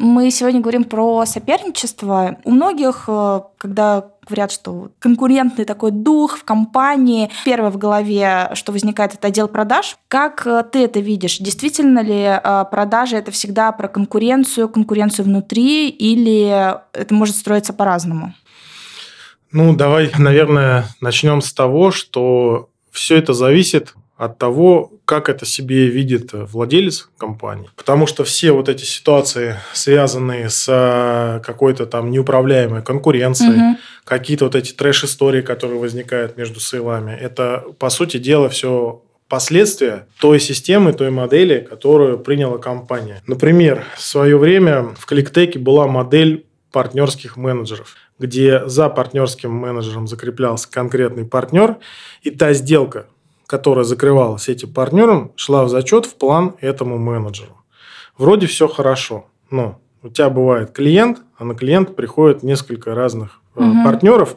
Мы 0.00 0.30
сегодня 0.30 0.60
говорим 0.60 0.84
про 0.84 1.24
соперничество. 1.24 2.38
У 2.44 2.50
многих, 2.50 3.04
э, 3.06 3.40
когда 3.56 4.08
говорят, 4.26 4.50
что 4.50 4.90
конкурентный 4.98 5.64
такой 5.64 5.92
дух 5.92 6.38
в 6.38 6.44
компании. 6.44 7.30
Первое 7.44 7.70
в 7.70 7.78
голове, 7.78 8.50
что 8.54 8.72
возникает, 8.72 9.14
это 9.14 9.28
отдел 9.28 9.46
продаж. 9.46 9.96
Как 10.08 10.44
э, 10.46 10.64
ты 10.70 10.84
это 10.84 10.98
видишь? 10.98 11.38
Действительно 11.38 12.00
ли 12.00 12.22
э, 12.22 12.64
продажи 12.68 13.16
это 13.16 13.30
всегда 13.30 13.70
про 13.70 13.86
конкуренцию, 13.86 14.68
конкуренцию 14.68 15.26
внутри, 15.26 15.88
или 15.88 16.74
это 16.92 17.14
может 17.14 17.36
строиться 17.36 17.72
по-разному? 17.72 18.34
Ну, 19.52 19.76
давай, 19.76 20.10
наверное, 20.18 20.86
начнем 21.00 21.40
с 21.40 21.52
того, 21.52 21.92
что 21.92 22.68
все 22.90 23.16
это 23.16 23.32
зависит 23.32 23.94
от 24.16 24.38
того, 24.38 24.92
как 25.04 25.28
это 25.28 25.44
себе 25.44 25.88
видит 25.88 26.30
владелец 26.32 27.08
компании. 27.18 27.68
Потому 27.76 28.06
что 28.06 28.24
все 28.24 28.52
вот 28.52 28.68
эти 28.68 28.84
ситуации, 28.84 29.56
связанные 29.74 30.48
с 30.48 30.66
э, 30.68 31.40
какой-то 31.44 31.86
там 31.86 32.10
неуправляемой 32.10 32.82
конкуренцией, 32.82 33.72
угу. 33.72 33.78
какие-то 34.04 34.46
вот 34.46 34.54
эти 34.54 34.72
трэш-истории, 34.72 35.42
которые 35.42 35.78
возникают 35.78 36.36
между 36.38 36.60
сейлами, 36.60 37.12
это, 37.12 37.64
по 37.78 37.90
сути 37.90 38.16
дела, 38.16 38.48
все 38.48 39.02
последствия 39.28 40.06
той 40.20 40.40
системы, 40.40 40.92
той 40.92 41.10
модели, 41.10 41.60
которую 41.60 42.18
приняла 42.18 42.58
компания. 42.58 43.22
Например, 43.26 43.84
в 43.96 44.02
свое 44.02 44.38
время 44.38 44.94
в 44.98 45.04
Кликтеке 45.04 45.58
была 45.58 45.86
модель 45.86 46.46
партнерских 46.72 47.36
менеджеров, 47.36 47.94
где 48.18 48.66
за 48.66 48.88
партнерским 48.88 49.50
менеджером 49.50 50.06
закреплялся 50.06 50.70
конкретный 50.70 51.24
партнер, 51.24 51.76
и 52.22 52.30
та 52.30 52.52
сделка, 52.52 53.06
которая 53.46 53.84
закрывалась 53.84 54.48
этим 54.48 54.72
партнером, 54.72 55.32
шла 55.36 55.64
в 55.64 55.68
зачет 55.68 56.06
в 56.06 56.14
план 56.14 56.54
этому 56.60 56.98
менеджеру. 56.98 57.56
Вроде 58.18 58.46
все 58.46 58.68
хорошо, 58.68 59.26
но 59.50 59.78
у 60.02 60.08
тебя 60.08 60.30
бывает 60.30 60.72
клиент, 60.72 61.18
а 61.38 61.44
на 61.44 61.54
клиент 61.54 61.96
приходит 61.96 62.42
несколько 62.42 62.94
разных 62.94 63.40
угу. 63.54 63.84
партнеров, 63.84 64.36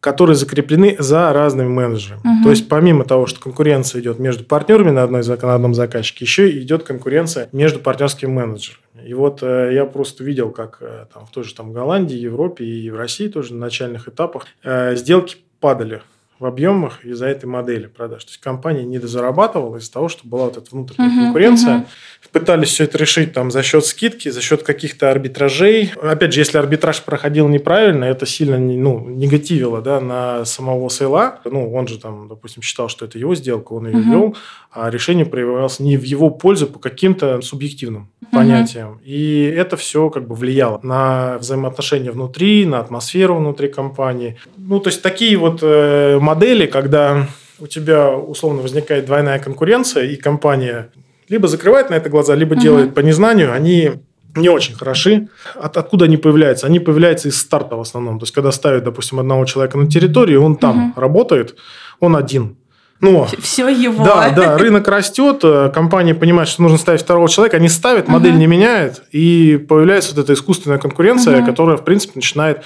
которые 0.00 0.36
закреплены 0.36 0.96
за 0.98 1.32
разными 1.32 1.68
менеджерами. 1.68 2.20
Угу. 2.20 2.44
То 2.44 2.50
есть 2.50 2.68
помимо 2.68 3.04
того, 3.04 3.26
что 3.26 3.40
конкуренция 3.40 4.00
идет 4.00 4.18
между 4.18 4.44
партнерами 4.44 4.90
на, 4.90 5.02
одной, 5.02 5.24
на 5.24 5.54
одном 5.54 5.74
заказчике, 5.74 6.24
еще 6.24 6.50
идет 6.60 6.84
конкуренция 6.84 7.48
между 7.52 7.80
партнерскими 7.80 8.30
менеджерами. 8.30 8.82
И 9.04 9.14
вот 9.14 9.42
э, 9.42 9.70
я 9.72 9.84
просто 9.84 10.24
видел, 10.24 10.50
как 10.50 10.78
э, 10.80 11.06
там, 11.12 11.26
в 11.26 11.30
той 11.30 11.44
же 11.44 11.54
там, 11.54 11.72
Голландии, 11.72 12.16
Европе 12.16 12.64
и 12.64 12.90
в 12.90 12.96
России 12.96 13.28
тоже 13.28 13.54
на 13.54 13.60
начальных 13.60 14.08
этапах 14.08 14.46
э, 14.62 14.96
сделки 14.96 15.36
падали 15.60 16.02
в 16.38 16.44
объемах 16.44 17.04
из-за 17.04 17.26
этой 17.26 17.46
модели 17.46 17.86
продаж. 17.86 18.24
То 18.24 18.30
есть 18.30 18.40
компания 18.40 18.84
не 18.84 18.98
дозарабатывала 18.98 19.78
из-за 19.78 19.92
того, 19.92 20.08
что 20.08 20.26
была 20.26 20.44
вот 20.44 20.58
эта 20.58 20.66
внутренняя 20.70 21.10
uh-huh, 21.10 21.24
конкуренция. 21.24 21.76
Uh-huh. 21.76 22.30
Пытались 22.32 22.68
все 22.68 22.84
это 22.84 22.98
решить 22.98 23.32
там 23.32 23.50
за 23.50 23.62
счет 23.62 23.86
скидки, 23.86 24.28
за 24.28 24.42
счет 24.42 24.62
каких-то 24.62 25.10
арбитражей. 25.10 25.92
Опять 26.02 26.34
же, 26.34 26.40
если 26.40 26.58
арбитраж 26.58 27.02
проходил 27.02 27.48
неправильно, 27.48 28.04
это 28.04 28.26
сильно 28.26 28.58
ну, 28.58 29.08
негативило 29.08 29.80
да, 29.80 30.00
на 30.00 30.44
самого 30.44 30.90
сейла. 30.90 31.40
Ну, 31.44 31.72
он 31.72 31.88
же 31.88 31.98
там, 31.98 32.28
допустим, 32.28 32.62
считал, 32.62 32.88
что 32.88 33.06
это 33.06 33.18
его 33.18 33.34
сделка, 33.34 33.72
он 33.72 33.86
ее 33.86 33.94
uh-huh. 33.94 34.10
вел, 34.10 34.36
а 34.70 34.90
решение 34.90 35.24
проявлялось 35.24 35.80
не 35.80 35.96
в 35.96 36.02
его 36.02 36.28
пользу 36.28 36.66
по 36.66 36.78
каким-то 36.78 37.40
субъективным 37.40 38.10
uh-huh. 38.20 38.26
понятиям. 38.32 39.00
И 39.04 39.42
это 39.56 39.78
все 39.78 40.10
как 40.10 40.26
бы 40.28 40.34
влияло 40.34 40.80
на 40.82 41.38
взаимоотношения 41.38 42.10
внутри, 42.10 42.66
на 42.66 42.80
атмосферу 42.80 43.36
внутри 43.36 43.68
компании. 43.68 44.36
Ну, 44.58 44.80
то 44.80 44.88
есть 44.88 45.00
такие 45.00 45.36
вот 45.38 45.60
э, 45.62 46.18
модели, 46.26 46.66
когда 46.66 47.28
у 47.58 47.66
тебя 47.66 48.10
условно 48.10 48.62
возникает 48.62 49.06
двойная 49.06 49.38
конкуренция, 49.38 50.04
и 50.04 50.16
компания 50.16 50.88
либо 51.28 51.48
закрывает 51.48 51.90
на 51.90 51.94
это 51.94 52.10
глаза, 52.10 52.34
либо 52.34 52.54
угу. 52.54 52.60
делает 52.60 52.94
по 52.94 53.00
незнанию, 53.00 53.52
они 53.52 53.92
не 54.34 54.48
очень 54.48 54.74
хороши. 54.74 55.28
От, 55.54 55.76
откуда 55.76 56.04
они 56.04 56.16
появляются? 56.16 56.66
Они 56.66 56.78
появляются 56.80 57.28
из 57.28 57.40
старта 57.40 57.76
в 57.76 57.80
основном. 57.80 58.18
То 58.18 58.24
есть, 58.24 58.34
когда 58.34 58.52
ставят, 58.52 58.84
допустим, 58.84 59.18
одного 59.18 59.44
человека 59.46 59.78
на 59.78 59.86
территорию, 59.86 60.42
он 60.42 60.56
там 60.56 60.90
угу. 60.90 61.00
работает, 61.00 61.56
он 62.00 62.16
один. 62.16 62.56
Ну, 63.00 63.26
все 63.40 63.68
его. 63.68 64.04
Да, 64.04 64.30
да, 64.30 64.56
рынок 64.56 64.88
растет, 64.88 65.40
э, 65.42 65.70
компания 65.74 66.14
понимает, 66.14 66.48
что 66.48 66.62
нужно 66.62 66.78
ставить 66.78 67.02
второго 67.02 67.28
человека, 67.28 67.58
они 67.58 67.68
ставят, 67.68 68.08
модель 68.08 68.32
uh-huh. 68.32 68.38
не 68.38 68.46
меняет, 68.46 69.02
и 69.12 69.62
появляется 69.68 70.14
вот 70.14 70.24
эта 70.24 70.32
искусственная 70.32 70.78
конкуренция, 70.78 71.42
uh-huh. 71.42 71.44
которая, 71.44 71.76
в 71.76 71.84
принципе, 71.84 72.12
начинает 72.14 72.62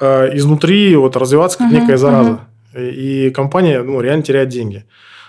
э, 0.00 0.36
изнутри 0.36 0.96
вот, 0.96 1.16
развиваться 1.16 1.58
как 1.58 1.70
uh-huh. 1.70 1.80
некая 1.80 1.98
зараза. 1.98 2.30
Uh-huh 2.30 2.53
и 2.76 3.30
компания 3.30 3.82
ну, 3.82 4.00
реально 4.00 4.22
теряет 4.22 4.48
деньги. 4.48 4.84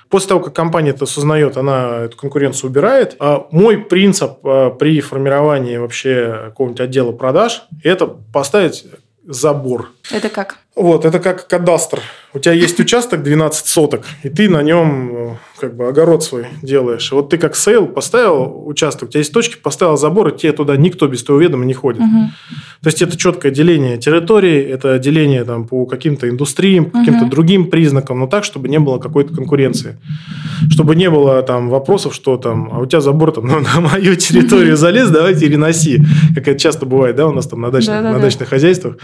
После 0.10 0.30
того, 0.30 0.42
как 0.42 0.54
компания 0.54 0.92
это 0.92 1.06
осознает, 1.06 1.58
она 1.58 2.02
эту 2.02 2.18
конкуренцию 2.18 2.70
убирает. 2.70 3.16
А 3.20 3.48
мой 3.52 3.78
принцип 3.78 4.38
а, 4.44 4.70
при 4.70 5.02
формировании 5.02 5.78
вообще 5.78 6.42
какого-нибудь 6.46 6.82
отдела 6.82 7.12
продаж– 7.12 7.64
это 7.84 8.08
поставить 8.08 8.86
забор. 9.26 9.90
Это 10.12 10.30
как? 10.30 10.60
Вот, 10.76 11.06
это 11.06 11.20
как 11.20 11.48
кадастр. 11.48 12.02
У 12.34 12.40
тебя 12.40 12.52
есть 12.52 12.78
участок 12.82 13.24
12 13.24 13.66
соток, 13.66 14.04
и 14.24 14.30
ты 14.30 14.50
на 14.50 14.62
нем 14.62 15.10
э, 15.16 15.36
как 15.58 15.78
бы 15.78 15.88
огород 15.88 16.22
свой 16.22 16.48
делаешь. 16.62 17.10
И 17.10 17.16
вот 17.16 17.30
ты 17.30 17.38
как 17.38 17.56
sale 17.56 17.88
поставил 17.88 18.68
участок, 18.68 19.08
у 19.08 19.12
тебя 19.12 19.20
есть 19.20 19.32
точки, 19.32 19.56
поставил 19.56 19.96
забор, 19.96 20.28
и 20.28 20.38
тебе 20.38 20.52
туда 20.52 20.76
никто 20.76 21.08
без 21.08 21.24
твоего 21.24 21.42
ведома 21.42 21.64
не 21.64 21.74
ходит. 21.74 22.02
Угу. 22.02 22.30
То 22.84 22.90
есть 22.90 23.02
это 23.02 23.16
четкое 23.16 23.54
деление 23.54 23.98
территории, 23.98 24.62
это 24.62 25.00
деление 25.00 25.46
там, 25.46 25.66
по 25.66 25.86
каким-то 25.86 26.30
индустриям, 26.30 26.86
по 26.86 27.00
каким-то 27.00 27.26
другим 27.28 27.70
признакам, 27.70 28.20
но 28.20 28.28
так, 28.28 28.44
чтобы 28.44 28.68
не 28.68 28.80
было 28.80 29.00
какой-то 29.00 29.34
конкуренции. 29.34 29.98
Чтобы 30.70 30.98
не 30.98 31.10
было 31.10 31.42
там 31.42 31.70
вопросов, 31.70 32.14
что 32.14 32.36
там, 32.36 32.70
а 32.74 32.80
у 32.80 32.86
тебя 32.86 33.00
забор 33.00 33.32
там 33.32 33.48
ну, 33.48 33.60
на 33.62 33.80
мою 33.80 34.16
территорию 34.16 34.76
залез, 34.76 35.10
давайте 35.10 35.48
переноси. 35.48 36.02
Как 36.36 36.50
это 36.50 36.60
часто 36.60 36.86
бывает, 36.86 37.16
да, 37.16 37.28
у 37.28 37.32
нас 37.32 37.48
там 37.48 37.62
на 37.62 37.72
дачных, 37.72 38.04
на 38.04 38.20
дачных 38.20 38.50
хозяйствах. 38.50 38.98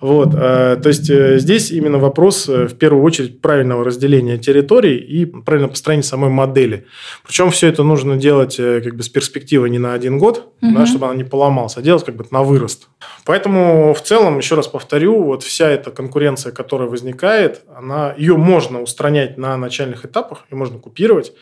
Вот, 0.00 0.34
э, 0.34 0.80
то 0.82 0.88
есть 0.88 1.11
здесь 1.38 1.70
именно 1.70 1.98
вопрос 1.98 2.48
в 2.48 2.74
первую 2.76 3.02
очередь 3.02 3.40
правильного 3.40 3.84
разделения 3.84 4.38
территорий 4.38 4.96
и 4.96 5.24
правильного 5.24 5.70
построения 5.70 6.02
самой 6.02 6.30
модели. 6.30 6.86
Причем 7.24 7.50
все 7.50 7.68
это 7.68 7.82
нужно 7.82 8.16
делать 8.16 8.58
э, 8.58 8.80
как 8.80 8.96
бы 8.96 9.02
с 9.02 9.08
перспективой 9.08 9.70
не 9.70 9.78
на 9.78 9.94
один 9.94 10.18
год, 10.18 10.52
угу. 10.60 10.74
да, 10.74 10.86
чтобы 10.86 11.06
она 11.06 11.14
не 11.14 11.24
поломалась, 11.24 11.76
а 11.76 11.82
делать 11.82 12.04
как 12.04 12.16
бы 12.16 12.24
на 12.30 12.42
вырост. 12.42 12.88
Поэтому 13.24 13.94
в 13.94 14.02
целом, 14.02 14.38
еще 14.38 14.54
раз 14.54 14.68
повторю, 14.68 15.22
вот 15.22 15.42
вся 15.42 15.68
эта 15.68 15.90
конкуренция, 15.90 16.52
которая 16.52 16.88
возникает, 16.88 17.62
она, 17.76 18.14
ее 18.16 18.36
можно 18.36 18.80
устранять 18.82 19.38
на 19.38 19.56
начальных 19.56 20.04
этапах, 20.04 20.44
ее 20.50 20.56
можно 20.56 20.78
купировать. 20.78 21.32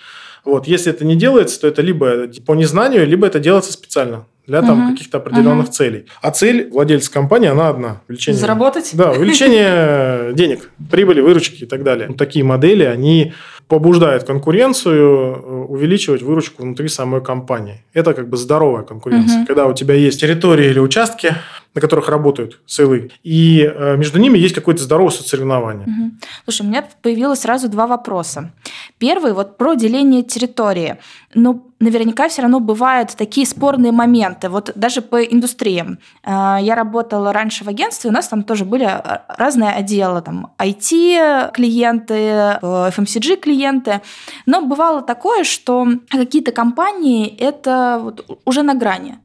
Вот. 0.44 0.66
Если 0.66 0.92
это 0.92 1.04
не 1.04 1.16
делается, 1.16 1.60
то 1.60 1.68
это 1.68 1.82
либо 1.82 2.28
по 2.46 2.54
незнанию, 2.54 3.06
либо 3.06 3.26
это 3.26 3.40
делается 3.40 3.72
специально 3.72 4.26
для 4.50 4.62
там, 4.62 4.82
угу. 4.82 4.92
каких-то 4.92 5.18
определенных 5.18 5.66
угу. 5.66 5.72
целей. 5.72 6.06
А 6.20 6.32
цель 6.32 6.68
владельца 6.70 7.12
компании, 7.12 7.48
она 7.48 7.68
одна. 7.68 8.00
Увеличение, 8.08 8.40
Заработать? 8.40 8.90
Да, 8.94 9.12
увеличение 9.12 10.34
денег, 10.34 10.70
прибыли, 10.90 11.20
выручки 11.20 11.62
и 11.62 11.66
так 11.66 11.84
далее. 11.84 12.08
Вот 12.08 12.16
такие 12.16 12.44
модели, 12.44 12.82
они 12.82 13.32
побуждают 13.68 14.24
конкуренцию 14.24 14.96
э, 14.96 15.66
увеличивать 15.68 16.22
выручку 16.22 16.64
внутри 16.64 16.88
самой 16.88 17.22
компании. 17.22 17.84
Это 17.94 18.12
как 18.12 18.28
бы 18.28 18.36
здоровая 18.36 18.82
конкуренция. 18.82 19.38
Угу. 19.38 19.46
Когда 19.46 19.66
у 19.66 19.72
тебя 19.72 19.94
есть 19.94 20.20
территории 20.20 20.66
или 20.66 20.80
участки, 20.80 21.36
на 21.74 21.80
которых 21.80 22.08
работают 22.08 22.60
сейлы, 22.66 23.10
и 23.22 23.62
э, 23.62 23.96
между 23.96 24.18
ними 24.18 24.38
есть 24.38 24.54
какое-то 24.54 24.82
здоровое 24.82 25.12
соревнование. 25.12 25.86
Угу. 25.86 26.10
Слушай, 26.44 26.66
у 26.66 26.68
меня 26.68 26.84
появилось 27.02 27.40
сразу 27.40 27.68
два 27.68 27.86
вопроса. 27.86 28.50
Первый 28.98 29.32
вот 29.32 29.56
про 29.56 29.74
деление 29.74 30.22
территории. 30.22 30.98
Ну, 31.32 31.72
наверняка 31.78 32.28
все 32.28 32.42
равно 32.42 32.58
бывают 32.58 33.14
такие 33.16 33.46
спорные 33.46 33.92
моменты. 33.92 34.48
Вот 34.48 34.72
даже 34.74 35.00
по 35.00 35.22
индустриям. 35.22 36.00
Э, 36.24 36.56
я 36.60 36.74
работала 36.74 37.32
раньше 37.32 37.62
в 37.62 37.68
агентстве, 37.68 38.10
у 38.10 38.12
нас 38.12 38.26
там 38.26 38.42
тоже 38.42 38.64
были 38.64 38.90
разные 39.28 39.70
отделы. 39.70 40.22
Там 40.22 40.52
IT-клиенты, 40.58 42.14
FMCG-клиенты. 42.62 44.00
Но 44.46 44.66
бывало 44.66 45.02
такое, 45.02 45.44
что 45.44 45.86
какие-то 46.08 46.50
компании 46.50 47.28
это 47.28 48.00
вот 48.02 48.40
уже 48.44 48.62
на 48.62 48.74
грани. 48.74 49.18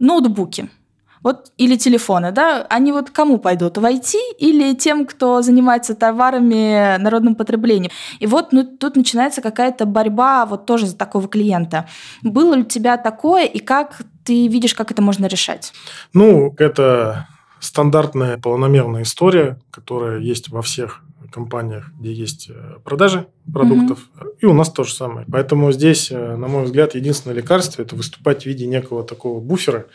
Ноутбуки– 0.00 0.68
вот, 1.26 1.50
или 1.56 1.74
телефоны, 1.74 2.30
да, 2.30 2.64
они 2.70 2.92
вот 2.92 3.10
кому 3.10 3.38
пойдут, 3.38 3.78
в 3.78 3.84
IT 3.84 4.14
или 4.38 4.74
тем, 4.76 5.04
кто 5.06 5.42
занимается 5.42 5.96
товарами 5.96 6.98
народным 6.98 7.34
потреблением. 7.34 7.90
И 8.20 8.28
вот 8.28 8.52
ну, 8.52 8.62
тут 8.62 8.94
начинается 8.94 9.42
какая-то 9.42 9.86
борьба 9.86 10.46
вот 10.46 10.66
тоже 10.66 10.86
за 10.86 10.96
такого 10.96 11.26
клиента. 11.26 11.88
Было 12.22 12.54
ли 12.54 12.60
у 12.60 12.64
тебя 12.64 12.96
такое, 12.96 13.44
и 13.44 13.58
как 13.58 14.02
ты 14.22 14.46
видишь, 14.46 14.72
как 14.72 14.92
это 14.92 15.02
можно 15.02 15.26
решать? 15.26 15.72
Ну, 16.12 16.54
это 16.58 17.26
стандартная 17.58 18.38
полномерная 18.38 19.02
история, 19.02 19.58
которая 19.72 20.20
есть 20.20 20.48
во 20.50 20.62
всех 20.62 21.02
компаниях, 21.30 21.90
где 21.98 22.12
есть 22.12 22.50
э, 22.50 22.78
продажи 22.84 23.26
продуктов, 23.52 23.98
mm-hmm. 23.98 24.28
и 24.40 24.46
у 24.46 24.52
нас 24.52 24.72
то 24.72 24.84
же 24.84 24.92
самое. 24.92 25.26
Поэтому 25.30 25.72
здесь, 25.72 26.10
э, 26.10 26.36
на 26.36 26.48
мой 26.48 26.64
взгляд, 26.64 26.94
единственное 26.94 27.36
лекарство– 27.36 27.82
это 27.82 27.96
выступать 27.96 28.42
в 28.42 28.46
виде 28.46 28.66
некого 28.66 29.04
такого 29.04 29.40
буфера 29.40 29.86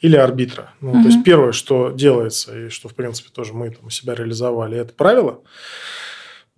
или 0.00 0.16
арбитра. 0.16 0.72
Ну, 0.80 0.90
mm-hmm. 0.90 1.02
То 1.02 1.08
есть 1.08 1.24
первое, 1.24 1.52
что 1.52 1.90
делается, 1.90 2.66
и 2.66 2.68
что, 2.68 2.88
в 2.88 2.94
принципе, 2.94 3.30
тоже 3.32 3.52
мы 3.52 3.70
там 3.70 3.86
у 3.86 3.90
себя 3.90 4.14
реализовали, 4.14 4.78
это 4.78 4.92
правило 4.92 5.40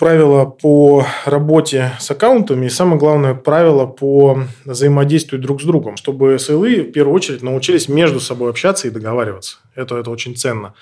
правила 0.02 0.46
по 0.46 1.06
работе 1.26 1.92
с 2.00 2.10
аккаунтами 2.10 2.66
и, 2.66 2.70
самое 2.70 2.98
главное, 2.98 3.34
правила 3.34 3.86
по 3.86 4.36
взаимодействию 4.64 5.40
друг 5.40 5.62
с 5.62 5.64
другом, 5.64 5.96
чтобы 5.96 6.34
SLE 6.34 6.88
в 6.88 6.90
первую 6.90 7.14
очередь 7.14 7.44
научились 7.44 7.88
между 7.88 8.18
собой 8.18 8.50
общаться 8.50 8.88
и 8.88 8.90
договариваться. 8.90 9.58
Это, 9.76 9.96
это 9.96 10.10
очень 10.10 10.34
ценно. 10.34 10.74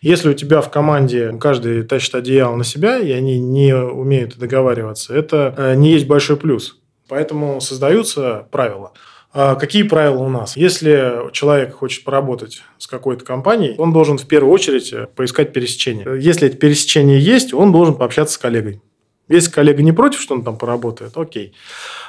Если 0.00 0.28
у 0.28 0.32
тебя 0.32 0.60
в 0.60 0.70
команде 0.70 1.36
каждый 1.40 1.82
тащит 1.82 2.14
одеяло 2.14 2.54
на 2.54 2.62
себя, 2.62 2.98
и 2.98 3.10
они 3.10 3.40
не 3.40 3.74
умеют 3.74 4.38
договариваться, 4.38 5.12
это 5.12 5.52
э, 5.58 5.74
не 5.74 5.90
есть 5.90 6.06
большой 6.06 6.36
плюс. 6.36 6.78
Поэтому 7.08 7.60
создаются 7.60 8.46
правила. 8.52 8.92
А 9.32 9.56
какие 9.56 9.82
правила 9.82 10.22
у 10.22 10.28
нас? 10.28 10.56
Если 10.56 11.30
человек 11.32 11.74
хочет 11.74 12.04
поработать 12.04 12.62
с 12.78 12.86
какой-то 12.86 13.24
компанией, 13.24 13.74
он 13.78 13.92
должен 13.92 14.16
в 14.16 14.26
первую 14.26 14.52
очередь 14.52 14.92
э, 14.92 15.06
поискать 15.14 15.52
пересечение. 15.52 16.06
Если 16.18 16.48
это 16.48 16.56
пересечение 16.56 17.20
есть, 17.20 17.52
он 17.52 17.70
должен 17.70 17.94
пообщаться 17.94 18.34
с 18.34 18.38
коллегой. 18.38 18.80
Если 19.28 19.50
коллега 19.50 19.82
не 19.82 19.92
против, 19.92 20.20
что 20.20 20.34
он 20.34 20.42
там 20.42 20.56
поработает, 20.56 21.16
окей. 21.16 21.52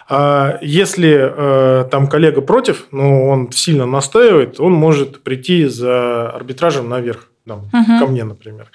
А 0.07 0.57
если 0.61 1.17
э, 1.19 1.89
там 1.89 2.07
коллега 2.07 2.41
против, 2.41 2.87
но 2.91 3.27
он 3.27 3.51
сильно 3.51 3.85
настаивает, 3.85 4.59
он 4.59 4.71
может 4.71 5.21
прийти 5.21 5.65
за 5.65 6.29
арбитражем 6.29 6.87
наверх 6.87 7.29
там, 7.49 7.69
угу. 7.73 7.99
ко 7.99 8.07
мне, 8.07 8.23
например. 8.23 8.67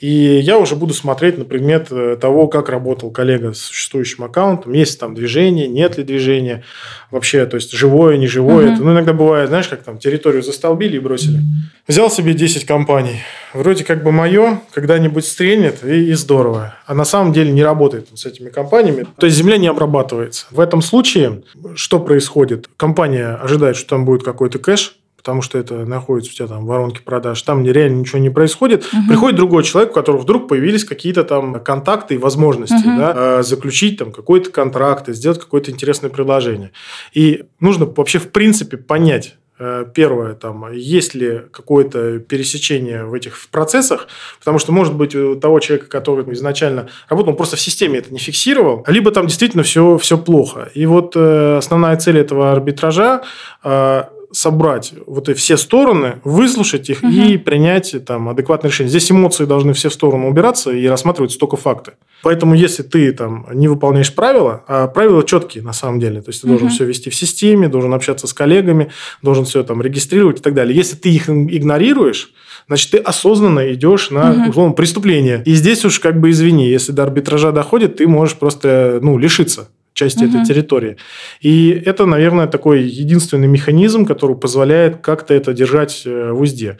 И 0.00 0.08
я 0.08 0.58
уже 0.58 0.74
буду 0.74 0.92
смотреть 0.94 1.38
на 1.38 1.44
предмет 1.44 1.86
э, 1.90 2.16
того, 2.20 2.48
как 2.48 2.68
работал 2.68 3.10
коллега 3.10 3.52
с 3.52 3.58
существующим 3.58 4.24
аккаунтом, 4.24 4.72
есть 4.72 4.98
там 4.98 5.14
движение, 5.14 5.68
нет 5.68 5.96
ли 5.96 6.02
движения, 6.04 6.64
вообще, 7.10 7.46
то 7.46 7.54
есть 7.54 7.72
живое, 7.72 8.16
не 8.16 8.26
живое. 8.26 8.66
Угу. 8.66 8.72
Это, 8.72 8.82
ну, 8.82 8.92
иногда 8.92 9.12
бывает, 9.12 9.48
знаешь, 9.48 9.68
как 9.68 9.84
там 9.84 9.98
территорию 9.98 10.42
застолбили 10.42 10.96
и 10.96 11.00
бросили. 11.00 11.38
Взял 11.86 12.10
себе 12.10 12.34
10 12.34 12.66
компаний, 12.66 13.20
вроде 13.54 13.84
как 13.84 14.02
бы 14.02 14.10
мое, 14.10 14.60
когда-нибудь 14.74 15.24
стрельнет 15.24 15.84
и, 15.84 16.10
и 16.10 16.14
здорово. 16.14 16.74
А 16.84 16.94
на 16.94 17.04
самом 17.04 17.32
деле 17.32 17.52
не 17.52 17.62
работает 17.62 18.08
с 18.12 18.26
этими 18.26 18.48
компаниями. 18.48 19.06
То 19.18 19.26
есть 19.26 19.38
земля 19.38 19.56
не 19.56 19.68
обрабатывается. 19.68 20.46
В 20.50 20.58
этом 20.58 20.82
случае 20.82 21.42
что 21.76 22.00
происходит? 22.00 22.68
Компания 22.76 23.38
ожидает, 23.40 23.76
что 23.76 23.90
там 23.90 24.04
будет 24.04 24.24
какой-то 24.24 24.58
кэш, 24.58 24.96
потому 25.26 25.42
что 25.42 25.58
это 25.58 25.84
находится 25.84 26.30
у 26.30 26.34
тебя 26.36 26.46
там 26.46 26.64
в 26.64 26.68
воронке 26.68 27.00
продаж, 27.02 27.42
там 27.42 27.64
реально 27.64 27.96
ничего 27.96 28.20
не 28.20 28.30
происходит. 28.30 28.84
Угу. 28.84 29.08
Приходит 29.08 29.36
другой 29.36 29.64
человек, 29.64 29.90
у 29.90 29.94
которого 29.94 30.20
вдруг 30.20 30.46
появились 30.46 30.84
какие-то 30.84 31.24
там 31.24 31.58
контакты 31.64 32.14
и 32.14 32.18
возможности 32.18 32.74
угу. 32.74 32.96
да, 32.96 33.12
а, 33.16 33.42
заключить 33.42 33.98
там 33.98 34.12
какой-то 34.12 34.50
контракт 34.50 35.08
сделать 35.08 35.40
какое-то 35.40 35.72
интересное 35.72 36.10
предложение. 36.10 36.70
И 37.12 37.42
нужно 37.58 37.86
вообще 37.86 38.20
в 38.20 38.30
принципе 38.30 38.76
понять, 38.76 39.34
э, 39.58 39.84
Первое, 39.92 40.34
там, 40.34 40.72
есть 40.72 41.14
ли 41.14 41.42
какое-то 41.50 42.20
пересечение 42.20 43.04
в 43.04 43.12
этих 43.12 43.36
в 43.36 43.48
процессах, 43.48 44.06
потому 44.38 44.60
что, 44.60 44.70
может 44.70 44.94
быть, 44.94 45.16
у 45.16 45.34
того 45.34 45.58
человека, 45.58 45.88
который 45.88 46.30
изначально 46.34 46.88
работал, 47.08 47.30
он 47.30 47.36
просто 47.36 47.56
в 47.56 47.60
системе 47.60 47.98
это 47.98 48.12
не 48.12 48.20
фиксировал, 48.20 48.84
либо 48.86 49.10
там 49.10 49.26
действительно 49.26 49.64
все, 49.64 49.98
все 49.98 50.18
плохо. 50.18 50.70
И 50.74 50.86
вот 50.86 51.16
э, 51.16 51.56
основная 51.56 51.96
цель 51.96 52.18
этого 52.18 52.52
арбитража 52.52 53.22
э, 53.64 54.04
собрать 54.36 54.92
вот 55.06 55.28
эти 55.28 55.38
все 55.38 55.56
стороны, 55.56 56.20
выслушать 56.22 56.90
их 56.90 57.02
угу. 57.02 57.10
и 57.10 57.38
принять 57.38 57.94
там 58.04 58.28
адекватное 58.28 58.70
решение. 58.70 58.90
Здесь 58.90 59.10
эмоции 59.10 59.46
должны 59.46 59.72
все 59.72 59.88
в 59.88 59.94
сторону 59.94 60.28
убираться 60.28 60.70
и 60.70 60.86
рассматривать 60.86 61.38
только 61.38 61.56
факты. 61.56 61.92
Поэтому, 62.22 62.54
если 62.54 62.82
ты 62.82 63.12
там 63.12 63.46
не 63.52 63.68
выполняешь 63.68 64.14
правила, 64.14 64.62
а 64.68 64.88
правила 64.88 65.24
четкие 65.24 65.64
на 65.64 65.72
самом 65.72 66.00
деле, 66.00 66.20
то 66.20 66.28
есть 66.28 66.42
ты 66.42 66.48
угу. 66.48 66.58
должен 66.58 66.68
все 66.68 66.84
вести 66.84 67.08
в 67.08 67.14
системе, 67.14 67.68
должен 67.68 67.94
общаться 67.94 68.26
с 68.26 68.34
коллегами, 68.34 68.90
должен 69.22 69.46
все 69.46 69.62
там 69.62 69.80
регистрировать 69.80 70.40
и 70.40 70.42
так 70.42 70.52
далее. 70.52 70.76
Если 70.76 70.96
ты 70.96 71.08
их 71.08 71.30
игнорируешь, 71.30 72.30
значит, 72.66 72.90
ты 72.90 72.98
осознанно 72.98 73.72
идешь 73.72 74.10
на, 74.10 74.32
угу. 74.32 74.50
условно, 74.50 74.74
преступление. 74.74 75.42
И 75.46 75.54
здесь 75.54 75.84
уж 75.86 75.98
как 75.98 76.20
бы 76.20 76.28
извини, 76.30 76.68
если 76.68 76.92
до 76.92 77.04
арбитража 77.04 77.52
доходит, 77.52 77.96
ты 77.96 78.06
можешь 78.06 78.36
просто, 78.36 78.98
ну, 79.00 79.16
лишиться 79.16 79.68
части 79.96 80.24
угу. 80.24 80.28
этой 80.28 80.44
территории. 80.44 80.96
И 81.40 81.70
это, 81.70 82.06
наверное, 82.06 82.46
такой 82.46 82.82
единственный 82.82 83.48
механизм, 83.48 84.04
который 84.04 84.36
позволяет 84.36 84.98
как-то 84.98 85.34
это 85.34 85.52
держать 85.52 86.02
э, 86.04 86.30
в 86.32 86.40
узде. 86.40 86.76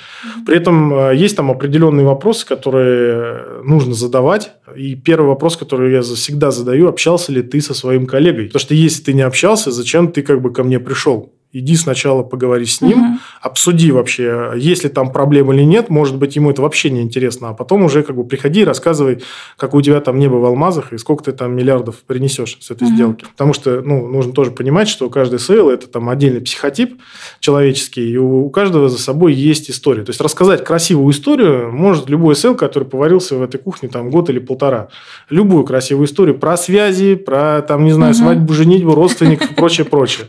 При 0.47 0.57
этом 0.57 0.93
э, 0.95 1.17
есть 1.17 1.37
там 1.37 1.51
определенные 1.51 2.07
вопросы, 2.07 2.47
которые 2.47 3.63
нужно 3.65 3.95
задавать. 3.95 4.53
И 4.77 4.95
первый 4.95 5.27
вопрос, 5.29 5.57
который 5.57 5.93
я 5.93 6.03
всегда 6.03 6.51
задаю, 6.51 6.89
общался 6.89 7.33
ли 7.33 7.43
ты 7.43 7.61
со 7.61 7.75
своим 7.75 8.07
коллегой? 8.07 8.47
Потому 8.47 8.61
что 8.61 8.75
если 8.75 9.03
ты 9.03 9.15
не 9.15 9.23
общался, 9.23 9.71
зачем 9.71 10.13
ты 10.13 10.23
как 10.23 10.43
бы 10.43 10.53
ко 10.53 10.63
мне 10.63 10.79
пришел? 10.79 11.33
Иди 11.59 11.75
сначала 11.75 12.23
поговори 12.23 12.67
с 12.67 12.83
ним, 12.83 12.99
угу. 12.99 13.19
обсуди 13.41 13.91
вообще, 13.91 14.53
есть 14.57 14.85
ли 14.85 14.91
там 14.91 15.11
проблемы 15.11 15.55
или 15.55 15.63
нет. 15.63 15.89
Может 15.89 16.17
быть, 16.17 16.37
ему 16.37 16.51
это 16.51 16.61
вообще 16.61 16.91
не 16.91 17.01
интересно. 17.01 17.49
А 17.49 17.55
потом 17.55 17.83
уже 17.83 18.03
как 18.03 18.15
бы 18.15 18.25
приходи 18.25 18.61
и 18.61 18.65
рассказывай, 18.65 19.23
как 19.57 19.73
у 19.75 19.81
тебя 19.81 20.03
там 20.03 20.19
небо 20.19 20.35
в 20.35 20.45
алмазах 20.45 20.93
и 20.93 20.99
сколько 20.99 21.25
ты 21.25 21.33
там 21.33 21.57
миллиардов 21.57 21.97
принесешь 22.07 22.59
с 22.61 22.71
этой 22.71 22.89
угу. 22.89 22.95
сделки. 22.95 23.25
Потому 23.25 23.55
что 23.55 23.81
ну, 23.81 24.07
нужно 24.07 24.35
тоже 24.35 24.51
понимать, 24.51 24.87
что 24.87 25.09
каждый 25.09 25.39
сейл– 25.39 25.71
это 25.71 25.87
там 25.87 26.11
отдельный 26.11 26.43
психотип 26.43 27.01
человеческий, 27.41 28.07
и 28.11 28.19
у 28.19 28.51
каждого 28.51 28.91
за 28.91 28.99
собой 28.99 29.33
есть 29.33 29.71
история. 29.71 30.03
То 30.03 30.11
есть, 30.11 30.21
рассказать 30.21 30.63
красивую 30.63 31.11
историю 31.11 31.73
может 31.73 32.11
любой 32.11 32.37
sale, 32.37 32.55
который 32.55 32.85
поварился 32.85 33.37
в 33.37 33.43
этой 33.43 33.59
кухне 33.59 33.89
там 33.89 34.11
год 34.11 34.29
или 34.29 34.41
полтора. 34.41 34.89
Любую 35.31 35.65
красивую 35.65 36.07
историю 36.07 36.39
про 36.39 36.59
связи, 36.59 37.15
про, 37.15 37.63
там, 37.63 37.85
не 37.85 37.93
знаю, 37.93 38.13
угу. 38.13 38.19
свадьбу, 38.19 38.53
женитьбу, 38.53 38.95
родственников 38.95 39.53
и 39.53 39.55
прочее, 39.55 39.87
прочее. 39.87 40.27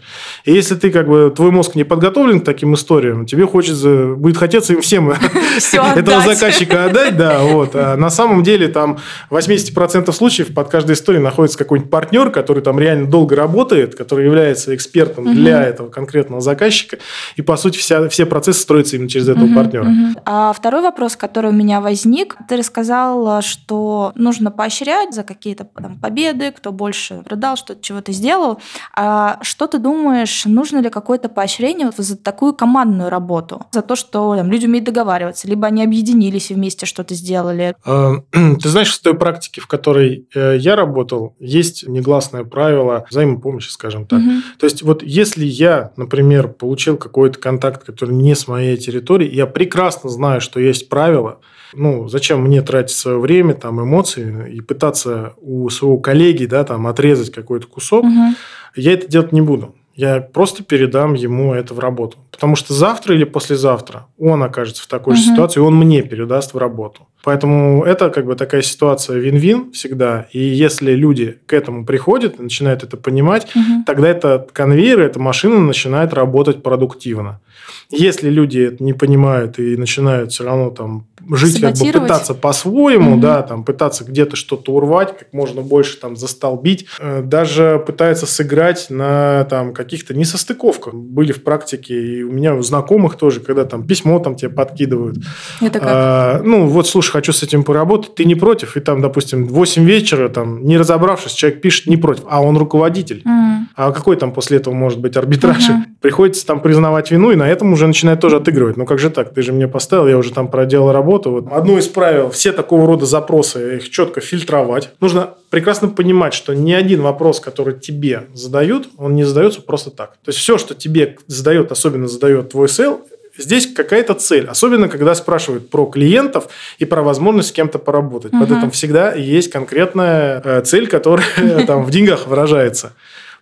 И 0.48 0.54
если 0.54 0.76
ты 0.76 0.92
как 0.92 1.10
бы 1.10 1.30
твой 1.36 1.52
мозг 1.52 1.76
не 1.76 1.84
подготовлен 1.84 2.40
к 2.40 2.46
таким 2.46 2.74
историям, 2.74 3.26
тебе 3.26 3.46
хочется, 3.46 4.14
будет 4.16 4.38
хотеться 4.38 4.72
им 4.72 4.82
всем 4.82 5.10
этого 5.74 6.22
заказчика 6.22 6.86
отдать, 6.86 7.18
да, 7.18 7.40
вот. 7.40 7.72
А 7.74 7.98
на 7.98 8.10
самом 8.10 8.44
деле 8.44 8.70
там 8.70 8.98
80% 9.30 10.10
случаев 10.14 10.54
под 10.54 10.70
каждой 10.70 10.94
историей 10.94 11.22
находится 11.22 11.58
какой-нибудь 11.58 11.92
партнер, 11.92 12.32
который 12.32 12.64
там 12.64 12.80
реально 12.80 13.08
долго 13.08 13.36
работает, 13.36 13.96
который 13.96 14.24
является 14.24 14.74
экспертом 14.74 15.36
для 15.36 15.62
этого 15.64 15.90
конкретного 15.90 16.40
заказчика, 16.40 16.98
и 17.36 17.42
по 17.42 17.58
сути 17.58 17.78
вся, 17.78 18.08
все 18.08 18.26
процессы 18.26 18.62
строятся 18.62 18.96
именно 18.96 19.10
через 19.10 19.28
этого 19.28 19.54
партнера. 19.54 19.92
А 20.24 20.54
второй 20.54 20.82
вопрос, 20.82 21.18
который 21.18 21.52
у 21.52 21.54
меня 21.54 21.82
возник, 21.82 22.38
ты 22.48 22.56
рассказал, 22.56 23.42
что 23.42 24.14
нужно 24.16 24.50
поощрять 24.52 25.14
за 25.14 25.24
какие-то 25.24 25.68
победы, 26.02 26.54
кто 26.54 26.72
больше 26.72 27.22
продал, 27.26 27.58
что 27.58 27.76
чего-то 27.76 28.14
сделал. 28.14 28.62
А 28.96 29.40
что 29.42 29.68
ты 29.68 29.78
думаешь, 29.78 30.37
нужно 30.46 30.78
ли 30.80 30.90
как 30.90 31.08
какое-то 31.08 31.30
поощрение 31.30 31.86
вот 31.86 31.96
за 31.96 32.18
такую 32.18 32.54
командную 32.54 33.10
работу, 33.10 33.62
за 33.72 33.82
то, 33.82 33.96
что 33.96 34.36
там, 34.36 34.52
люди 34.52 34.66
умеют 34.66 34.86
договариваться, 34.86 35.48
либо 35.48 35.68
они 35.68 35.82
объединились 35.82 36.52
и 36.52 36.54
вместе 36.54 36.86
что-то 36.86 37.16
сделали. 37.16 37.78
А, 37.86 38.16
ты 38.62 38.68
знаешь, 38.68 38.94
в 38.94 39.02
той 39.02 39.14
практике, 39.14 39.62
в 39.62 39.68
которой 39.68 40.28
э, 40.36 40.58
я 40.60 40.76
работал, 40.76 41.38
есть 41.40 41.88
негласное 41.88 42.44
правило 42.44 43.06
взаимопомощи, 43.10 43.70
скажем 43.70 44.06
так. 44.06 44.20
Угу. 44.20 44.32
То 44.60 44.66
есть 44.66 44.82
вот 44.82 45.02
если 45.02 45.46
я, 45.46 45.92
например, 45.96 46.50
получил 46.50 46.98
какой-то 46.98 47.40
контакт, 47.40 47.86
который 47.86 48.14
не 48.14 48.36
с 48.36 48.50
моей 48.50 48.76
территории, 48.76 49.34
я 49.34 49.46
прекрасно 49.46 50.10
знаю, 50.10 50.42
что 50.42 50.60
есть 50.60 50.90
правила, 50.90 51.40
ну, 51.74 52.10
зачем 52.10 52.42
мне 52.42 52.62
тратить 52.62 52.98
свое 52.98 53.18
время, 53.18 53.54
там, 53.54 53.82
эмоции 53.82 54.54
и 54.54 54.60
пытаться 54.60 55.36
у 55.38 55.70
своего 55.70 56.00
коллеги, 56.00 56.48
да, 56.48 56.66
там, 56.66 56.86
отрезать 56.86 57.32
какой-то 57.32 57.68
кусок, 57.68 58.04
угу. 58.04 58.36
я 58.76 58.92
это 58.92 59.08
делать 59.08 59.32
не 59.32 59.40
буду 59.40 59.74
я 59.98 60.22
просто 60.22 60.64
передам 60.64 61.16
ему 61.16 61.54
это 61.54 61.74
в 61.74 61.80
работу. 61.80 62.18
Потому 62.32 62.56
что 62.56 62.74
завтра 62.74 63.16
или 63.16 63.24
послезавтра 63.24 64.06
он 64.20 64.44
окажется 64.44 64.84
в 64.84 64.88
такой 64.88 65.14
угу. 65.14 65.22
же 65.22 65.32
ситуации, 65.32 65.60
и 65.60 65.64
он 65.64 65.76
мне 65.76 66.04
передаст 66.04 66.54
в 66.54 66.58
работу. 66.58 67.08
Поэтому 67.24 67.84
это 67.84 68.12
как 68.12 68.26
бы 68.28 68.36
такая 68.36 68.62
ситуация 68.62 69.18
вин-вин 69.18 69.72
всегда. 69.72 70.28
И 70.32 70.40
если 70.40 70.92
люди 70.94 71.40
к 71.48 71.54
этому 71.54 71.84
приходят 71.84 72.40
и 72.40 72.44
начинают 72.44 72.84
это 72.84 72.96
понимать, 72.96 73.48
угу. 73.56 73.84
тогда 73.88 74.08
этот 74.08 74.52
конвейер, 74.52 75.02
эта 75.02 75.20
машина 75.20 75.60
начинает 75.60 76.14
работать 76.14 76.62
продуктивно. 76.62 77.42
Если 77.90 78.30
люди 78.30 78.60
это 78.60 78.84
не 78.84 78.94
понимают 78.94 79.58
и 79.58 79.76
начинают 79.78 80.32
все 80.32 80.44
равно 80.44 80.70
там 80.70 81.08
жить, 81.32 81.62
как 81.62 81.76
бы 81.76 81.92
пытаться 81.92 82.34
по-своему, 82.34 83.14
угу. 83.14 83.22
да, 83.22 83.42
там 83.42 83.64
пытаться 83.64 84.04
где-то 84.04 84.36
что-то 84.36 84.74
урвать, 84.74 85.18
как 85.18 85.34
можно 85.34 85.62
больше 85.62 85.98
там 85.98 86.16
застолбить, 86.16 86.86
э, 87.00 87.22
даже 87.22 87.84
пытаются 87.86 88.26
сыграть 88.26 88.88
на 88.90 89.46
там 89.46 89.74
каких-то 89.74 90.14
несостыковках. 90.14 90.94
Были 90.94 91.32
в 91.32 91.44
практике 91.44 91.94
и 91.94 92.24
у 92.24 92.32
меня 92.32 92.56
у 92.56 92.62
знакомых 92.62 93.16
тоже, 93.16 93.40
когда 93.40 93.66
там 93.66 93.86
письмо 93.86 94.20
там 94.20 94.36
тебе 94.36 94.50
подкидывают. 94.50 95.18
Это 95.62 95.80
как? 95.80 95.90
А, 95.92 96.42
ну, 96.44 96.68
вот, 96.68 96.88
слушай, 96.88 97.12
хочу 97.12 97.34
с 97.34 97.44
этим 97.44 97.64
поработать, 97.64 98.16
ты 98.16 98.26
не 98.26 98.36
против? 98.36 98.78
И 98.78 98.80
там, 98.80 99.02
допустим, 99.02 99.48
8 99.48 99.86
вечера, 99.86 100.30
там, 100.30 100.64
не 100.66 100.78
разобравшись, 100.78 101.34
человек 101.34 101.62
пишет 101.62 101.88
не 101.88 101.98
против, 101.98 102.24
а 102.30 102.42
он 102.42 102.58
руководитель. 102.58 103.22
Угу. 103.26 103.58
А 103.76 103.92
какой 103.92 104.16
там 104.16 104.34
после 104.34 104.58
этого 104.58 104.74
может 104.74 105.00
быть 105.00 105.16
арбитраж? 105.18 105.70
Uh-huh. 105.70 105.84
Приходится 106.02 106.46
там 106.46 106.62
признавать 106.62 107.12
вину, 107.12 107.32
и 107.32 107.36
на 107.36 107.50
этом 107.50 107.74
уже 107.74 107.88
начинает 107.88 108.20
тоже 108.20 108.38
отыгрывать. 108.38 108.78
Ну 108.78 108.86
как 108.86 109.00
же 109.00 109.10
так? 109.10 109.34
Ты 109.34 109.42
же 109.42 109.52
мне 109.52 109.68
поставил, 109.68 110.08
я 110.08 110.18
уже 110.18 110.32
там 110.32 110.50
проделал 110.50 110.92
работу. 110.92 111.32
Вот. 111.32 111.48
Одно 111.52 111.78
из 111.78 111.88
правил, 111.88 112.30
все 112.30 112.52
такого 112.52 112.86
рода 112.86 113.06
запросы, 113.06 113.78
их 113.78 113.90
четко 113.90 114.22
фильтровать. 114.22 114.92
Нужно 115.00 115.32
прекрасно 115.50 115.88
понимать, 115.88 116.34
что 116.34 116.54
ни 116.54 116.72
один 116.72 117.02
вопрос, 117.02 117.40
который 117.40 117.74
тебе 117.80 118.24
задают, 118.34 118.90
он 118.98 119.16
не 119.16 119.24
задается 119.24 119.62
просто 119.62 119.90
так. 119.90 120.12
То 120.24 120.30
есть 120.30 120.40
все, 120.40 120.58
что 120.58 120.76
тебе 120.76 121.18
задает, 121.28 121.72
особенно 121.72 122.08
задает 122.08 122.50
твой 122.50 122.70
sales, 122.70 123.02
здесь 123.38 123.68
какая-то 123.74 124.14
цель. 124.14 124.48
Особенно, 124.48 124.90
когда 124.90 125.16
спрашивают 125.16 125.70
про 125.70 125.86
клиентов 125.86 126.50
и 126.78 126.86
про 126.86 127.02
возможность 127.02 127.50
с 127.50 127.52
кем-то 127.52 127.80
поработать. 127.80 128.34
Угу. 128.34 128.46
Под 128.46 128.58
этим 128.58 128.72
всегда 128.72 129.14
есть 129.14 129.52
конкретная 129.52 130.42
э, 130.44 130.62
цель, 130.62 130.88
которая 130.88 131.66
там 131.68 131.84
в 131.84 131.92
деньгах 131.92 132.28
выражается. 132.28 132.94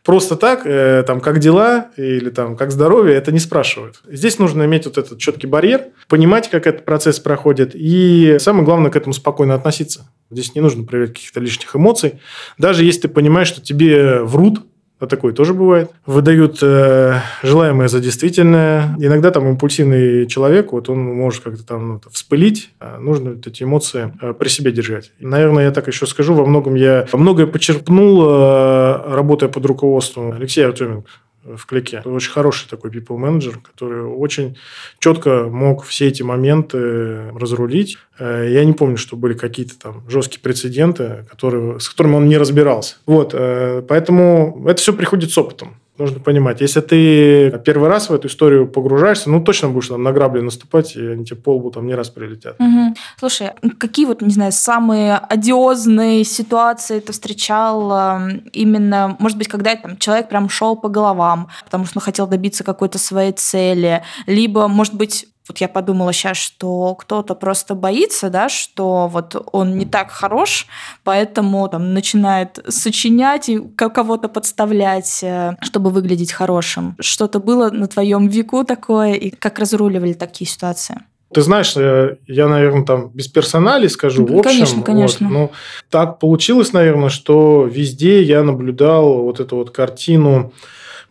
Просто 0.05 0.35
так, 0.35 0.67
э, 0.67 1.03
там, 1.05 1.19
как 1.19 1.39
дела 1.39 1.87
или 1.97 2.29
там, 2.29 2.55
как 2.55 2.71
здоровье, 2.71 3.15
это 3.15 3.31
не 3.31 3.39
спрашивают. 3.39 4.01
Здесь 4.07 4.37
нужно 4.37 4.63
иметь 4.65 4.85
вот 4.85 4.99
этот 4.99 5.17
четкий 5.17 5.47
барьер, 5.47 5.85
понимать, 6.07 6.47
как 6.47 6.67
этот 6.67 6.85
процесс 6.85 7.19
проходит, 7.19 7.71
и 7.73 8.37
самое 8.39 8.63
главное, 8.65 8.91
к 8.91 8.95
этому 8.95 9.13
спокойно 9.13 9.55
относиться. 9.55 10.07
Здесь 10.29 10.53
не 10.53 10.61
нужно 10.61 10.83
проявлять 10.83 11.15
каких-то 11.15 11.39
лишних 11.39 11.75
эмоций. 11.75 12.19
Даже 12.59 12.83
если 12.83 13.01
ты 13.01 13.07
понимаешь, 13.07 13.47
что 13.47 13.61
тебе 13.61 14.19
врут, 14.21 14.59
а 14.99 15.07
такое 15.07 15.33
тоже 15.33 15.53
бывает. 15.53 15.91
Выдают 16.05 16.59
э, 16.61 17.19
желаемое 17.43 17.87
за 17.87 17.99
действительное. 17.99 18.95
Иногда 18.97 19.31
там 19.31 19.47
импульсивный 19.49 20.25
человек, 20.27 20.71
вот 20.71 20.89
он 20.89 20.99
может 20.99 21.43
как-то 21.43 21.65
там 21.65 21.87
ну, 21.87 22.01
вспылить, 22.11 22.71
а 22.79 22.97
нужно 22.99 23.37
эти 23.45 23.63
эмоции 23.63 24.13
э, 24.21 24.33
при 24.33 24.47
себе 24.47 24.71
держать. 24.71 25.11
Наверное, 25.19 25.65
я 25.65 25.71
так 25.71 25.87
еще 25.87 26.07
скажу, 26.07 26.33
во 26.33 26.45
многом 26.45 26.75
я 26.75 27.07
многое 27.13 27.47
почерпнул, 27.47 28.23
э, 28.25 29.13
работая 29.13 29.49
под 29.49 29.65
руководством 29.65 30.31
Алексея 30.31 30.67
Артеменко 30.67 31.09
в 31.45 31.65
клике. 31.65 32.01
Очень 32.05 32.31
хороший 32.31 32.67
такой 32.69 32.91
people 32.91 33.17
менеджер, 33.17 33.59
который 33.59 34.03
очень 34.03 34.57
четко 34.99 35.47
мог 35.49 35.83
все 35.83 36.07
эти 36.07 36.23
моменты 36.23 37.29
разрулить. 37.31 37.97
Э, 38.19 38.47
я 38.49 38.65
не 38.65 38.73
помню, 38.73 38.97
что 38.97 39.15
были 39.15 39.33
какие-то 39.33 39.77
там 39.77 40.03
жесткие 40.09 40.41
прецеденты, 40.41 41.25
которые, 41.29 41.79
с 41.79 41.87
которыми 41.89 42.15
он 42.15 42.27
не 42.27 42.37
разбирался. 42.37 42.95
Вот, 43.05 43.31
э, 43.33 43.83
поэтому 43.87 44.65
это 44.67 44.81
все 44.81 44.93
приходит 44.93 45.31
с 45.31 45.37
опытом 45.37 45.75
нужно 45.97 46.19
понимать, 46.19 46.61
если 46.61 46.81
ты 46.81 47.59
первый 47.65 47.89
раз 47.89 48.09
в 48.09 48.13
эту 48.13 48.27
историю 48.27 48.67
погружаешься, 48.67 49.29
ну, 49.29 49.43
точно 49.43 49.69
будешь 49.69 49.87
там 49.87 50.03
на 50.03 50.11
грабли 50.11 50.41
наступать, 50.41 50.95
и 50.95 51.05
они 51.07 51.25
тебе 51.25 51.37
по 51.37 51.55
лбу 51.55 51.71
там 51.71 51.87
не 51.87 51.95
раз 51.95 52.09
прилетят. 52.09 52.55
Угу. 52.59 52.95
Слушай, 53.17 53.51
какие 53.77 54.05
вот, 54.05 54.21
не 54.21 54.33
знаю, 54.33 54.51
самые 54.51 55.17
одиозные 55.17 56.23
ситуации 56.23 56.99
ты 56.99 57.13
встречал 57.13 57.91
эм, 57.91 58.43
именно, 58.53 59.15
может 59.19 59.37
быть, 59.37 59.47
когда 59.47 59.75
там 59.75 59.97
человек 59.97 60.29
прям 60.29 60.49
шел 60.49 60.75
по 60.75 60.89
головам, 60.89 61.47
потому 61.63 61.85
что 61.85 61.99
он 61.99 62.03
хотел 62.03 62.27
добиться 62.27 62.63
какой-то 62.63 62.97
своей 62.97 63.31
цели, 63.31 64.03
либо, 64.27 64.67
может 64.67 64.93
быть, 64.93 65.27
вот 65.47 65.59
я 65.59 65.67
подумала 65.67 66.11
сейчас, 66.13 66.37
что 66.37 66.95
кто-то 66.95 67.35
просто 67.35 67.75
боится, 67.75 68.29
да, 68.29 68.49
что 68.49 69.07
вот 69.07 69.35
он 69.51 69.77
не 69.77 69.85
так 69.85 70.11
хорош, 70.11 70.67
поэтому 71.03 71.67
там 71.67 71.93
начинает 71.93 72.59
сочинять 72.67 73.49
и 73.49 73.59
кого-то 73.59 74.27
подставлять, 74.27 75.23
э, 75.23 75.55
чтобы 75.61 75.91
выглядеть 75.91 76.31
хорошим. 76.31 76.95
Что-то 76.99 77.39
было 77.39 77.69
на 77.69 77.87
твоем 77.87 78.27
веку 78.27 78.63
такое, 78.63 79.13
и 79.13 79.29
как 79.29 79.59
разруливали 79.59 80.13
такие 80.13 80.49
ситуации? 80.49 81.01
Ты 81.33 81.41
знаешь, 81.41 81.75
э, 81.75 82.17
я, 82.27 82.47
наверное, 82.47 82.85
там 82.85 83.09
без 83.13 83.27
персоналей 83.27 83.89
скажу. 83.89 84.25
В 84.25 84.37
общем, 84.37 84.43
конечно, 84.43 84.83
конечно. 84.83 85.27
Вот, 85.27 85.33
ну, 85.33 85.51
так 85.89 86.19
получилось, 86.19 86.71
наверное, 86.71 87.09
что 87.09 87.65
везде 87.65 88.23
я 88.23 88.43
наблюдал 88.43 89.23
вот 89.23 89.39
эту 89.39 89.57
вот 89.57 89.71
картину 89.71 90.53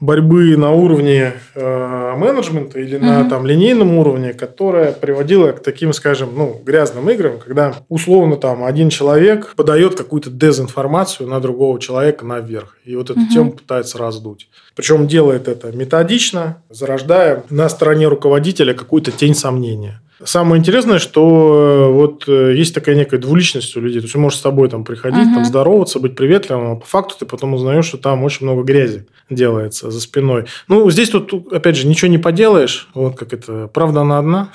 борьбы 0.01 0.57
на 0.57 0.73
уровне 0.73 1.35
э, 1.55 2.15
менеджмента 2.17 2.79
или 2.79 2.97
на 2.97 3.29
там 3.29 3.47
линейном 3.47 3.97
уровне, 3.97 4.33
которая 4.33 4.93
приводила 4.93 5.53
к 5.53 5.63
таким, 5.63 5.93
скажем, 5.93 6.31
ну, 6.37 6.61
грязным 6.65 7.09
играм, 7.11 7.39
когда 7.39 7.75
условно 7.89 8.37
там 8.37 8.65
один 8.65 8.91
человек 8.91 9.55
подает 9.57 9.97
какую-то 9.97 10.31
дезинформацию 10.31 11.29
на 11.29 11.41
другого 11.41 11.81
человека 11.81 12.25
наверх, 12.25 12.77
и 12.85 12.97
вот 12.97 13.11
эту 13.11 13.21
mm-hmm. 13.21 13.33
тему 13.33 13.53
пытается 13.53 13.99
раздуть. 13.99 14.49
Причем 14.75 15.07
делает 15.07 15.49
это 15.49 15.73
методично, 15.73 16.63
зарождая 16.71 17.45
на 17.51 17.69
стороне 17.69 18.09
руководителя 18.09 18.75
какую-то 18.75 19.11
тень 19.11 19.35
сомнения. 19.35 20.01
Самое 20.25 20.59
интересное, 20.59 20.99
что 20.99 21.89
э, 21.89 21.93
вот 21.93 22.25
э, 22.29 22.55
есть 22.57 22.75
такая 22.75 22.95
некая 22.95 23.18
двуличность 23.18 23.77
у 23.77 23.81
людей. 23.81 24.01
То 24.01 24.05
есть, 24.05 24.16
он 24.16 24.22
может 24.22 24.39
с 24.39 24.43
тобой 24.43 24.68
там 24.68 24.85
приходить, 24.85 25.27
uh-huh. 25.29 25.35
там 25.35 25.45
здороваться, 25.45 26.01
быть 26.01 26.16
приветливым, 26.16 26.72
а 26.72 26.77
по 26.77 26.87
факту 26.87 27.14
ты 27.20 27.27
потом 27.27 27.55
узнаешь, 27.55 27.85
что 27.85 27.99
там 27.99 28.25
очень 28.25 28.47
много 28.47 28.62
грязи 28.62 29.07
делается 29.31 29.91
за 29.91 30.01
спиной. 30.01 30.45
Ну, 30.68 30.91
здесь 30.91 31.11
тут, 31.11 31.53
опять 31.53 31.77
же, 31.77 31.87
ничего 31.87 32.11
не 32.11 32.18
поделаешь. 32.18 32.89
Вот 32.95 33.16
как 33.16 33.33
это, 33.33 33.68
правда 33.72 34.01
она 34.01 34.18
одна. 34.18 34.51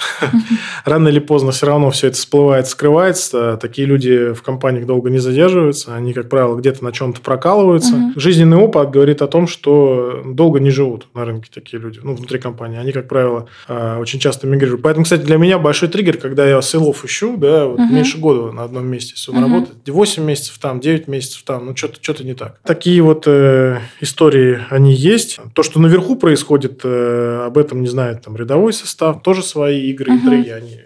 Рано 0.86 1.10
или 1.10 1.20
поздно 1.20 1.52
все 1.52 1.68
равно 1.68 1.92
все 1.92 2.08
это 2.08 2.18
всплывает, 2.18 2.68
скрывается. 2.68 3.58
Такие 3.62 3.88
люди 3.88 4.34
в 4.34 4.42
компаниях 4.42 4.86
долго 4.86 5.10
не 5.10 5.20
задерживаются. 5.20 5.96
Они, 5.96 6.14
как 6.14 6.30
правило, 6.30 6.56
где-то 6.56 6.84
на 6.84 6.92
чем-то 6.92 7.22
прокалываются. 7.22 8.14
Жизненный 8.16 8.58
опыт 8.58 8.90
говорит 8.90 9.22
о 9.22 9.28
том, 9.28 9.48
что 9.48 10.24
долго 10.26 10.60
не 10.60 10.72
живут 10.72 11.08
на 11.14 11.26
рынке 11.26 11.50
такие 11.54 11.82
люди, 11.82 12.00
ну, 12.02 12.16
внутри 12.16 12.40
компании. 12.40 12.80
Они, 12.80 12.92
как 12.92 13.08
правило, 13.08 13.48
э, 13.68 13.98
очень 14.00 14.20
часто 14.20 14.48
мигрируют. 14.48 14.82
Поэтому, 14.82 15.04
кстати, 15.04 15.22
для 15.22 15.38
меня 15.38 15.59
большой 15.60 15.90
триггер, 15.90 16.18
когда 16.18 16.48
я 16.48 16.62
селов 16.62 17.06
ищу, 17.06 17.38
да, 17.38 17.66
вот 17.66 17.80
uh-huh. 17.80 17.92
меньше 17.92 18.18
года 18.18 18.52
на 18.52 18.64
одном 18.64 18.88
месте. 18.88 19.14
Если 19.16 19.32
он 19.32 19.38
uh-huh. 19.38 19.54
работает 19.54 19.90
8 19.90 20.24
месяцев 20.24 20.58
там, 20.60 20.80
9 20.80 21.08
месяцев 21.08 21.44
там, 21.44 21.68
ну, 21.68 21.76
что-то 21.76 22.00
что 22.02 22.24
не 22.24 22.34
так. 22.34 22.60
Такие 22.64 23.02
вот 23.02 23.24
э, 23.28 23.80
истории, 24.02 24.60
они 24.70 24.94
есть. 24.94 25.40
То, 25.54 25.64
что 25.64 25.80
наверху 25.80 26.16
происходит, 26.16 26.82
э, 26.84 27.44
об 27.46 27.58
этом 27.58 27.82
не 27.82 27.88
знает 27.88 28.24
там 28.24 28.36
рядовой 28.36 28.74
состав, 28.74 29.22
тоже 29.22 29.44
свои 29.44 29.90
игры, 29.90 30.12
uh-huh. 30.12 30.16
интриги, 30.16 30.50
они, 30.50 30.80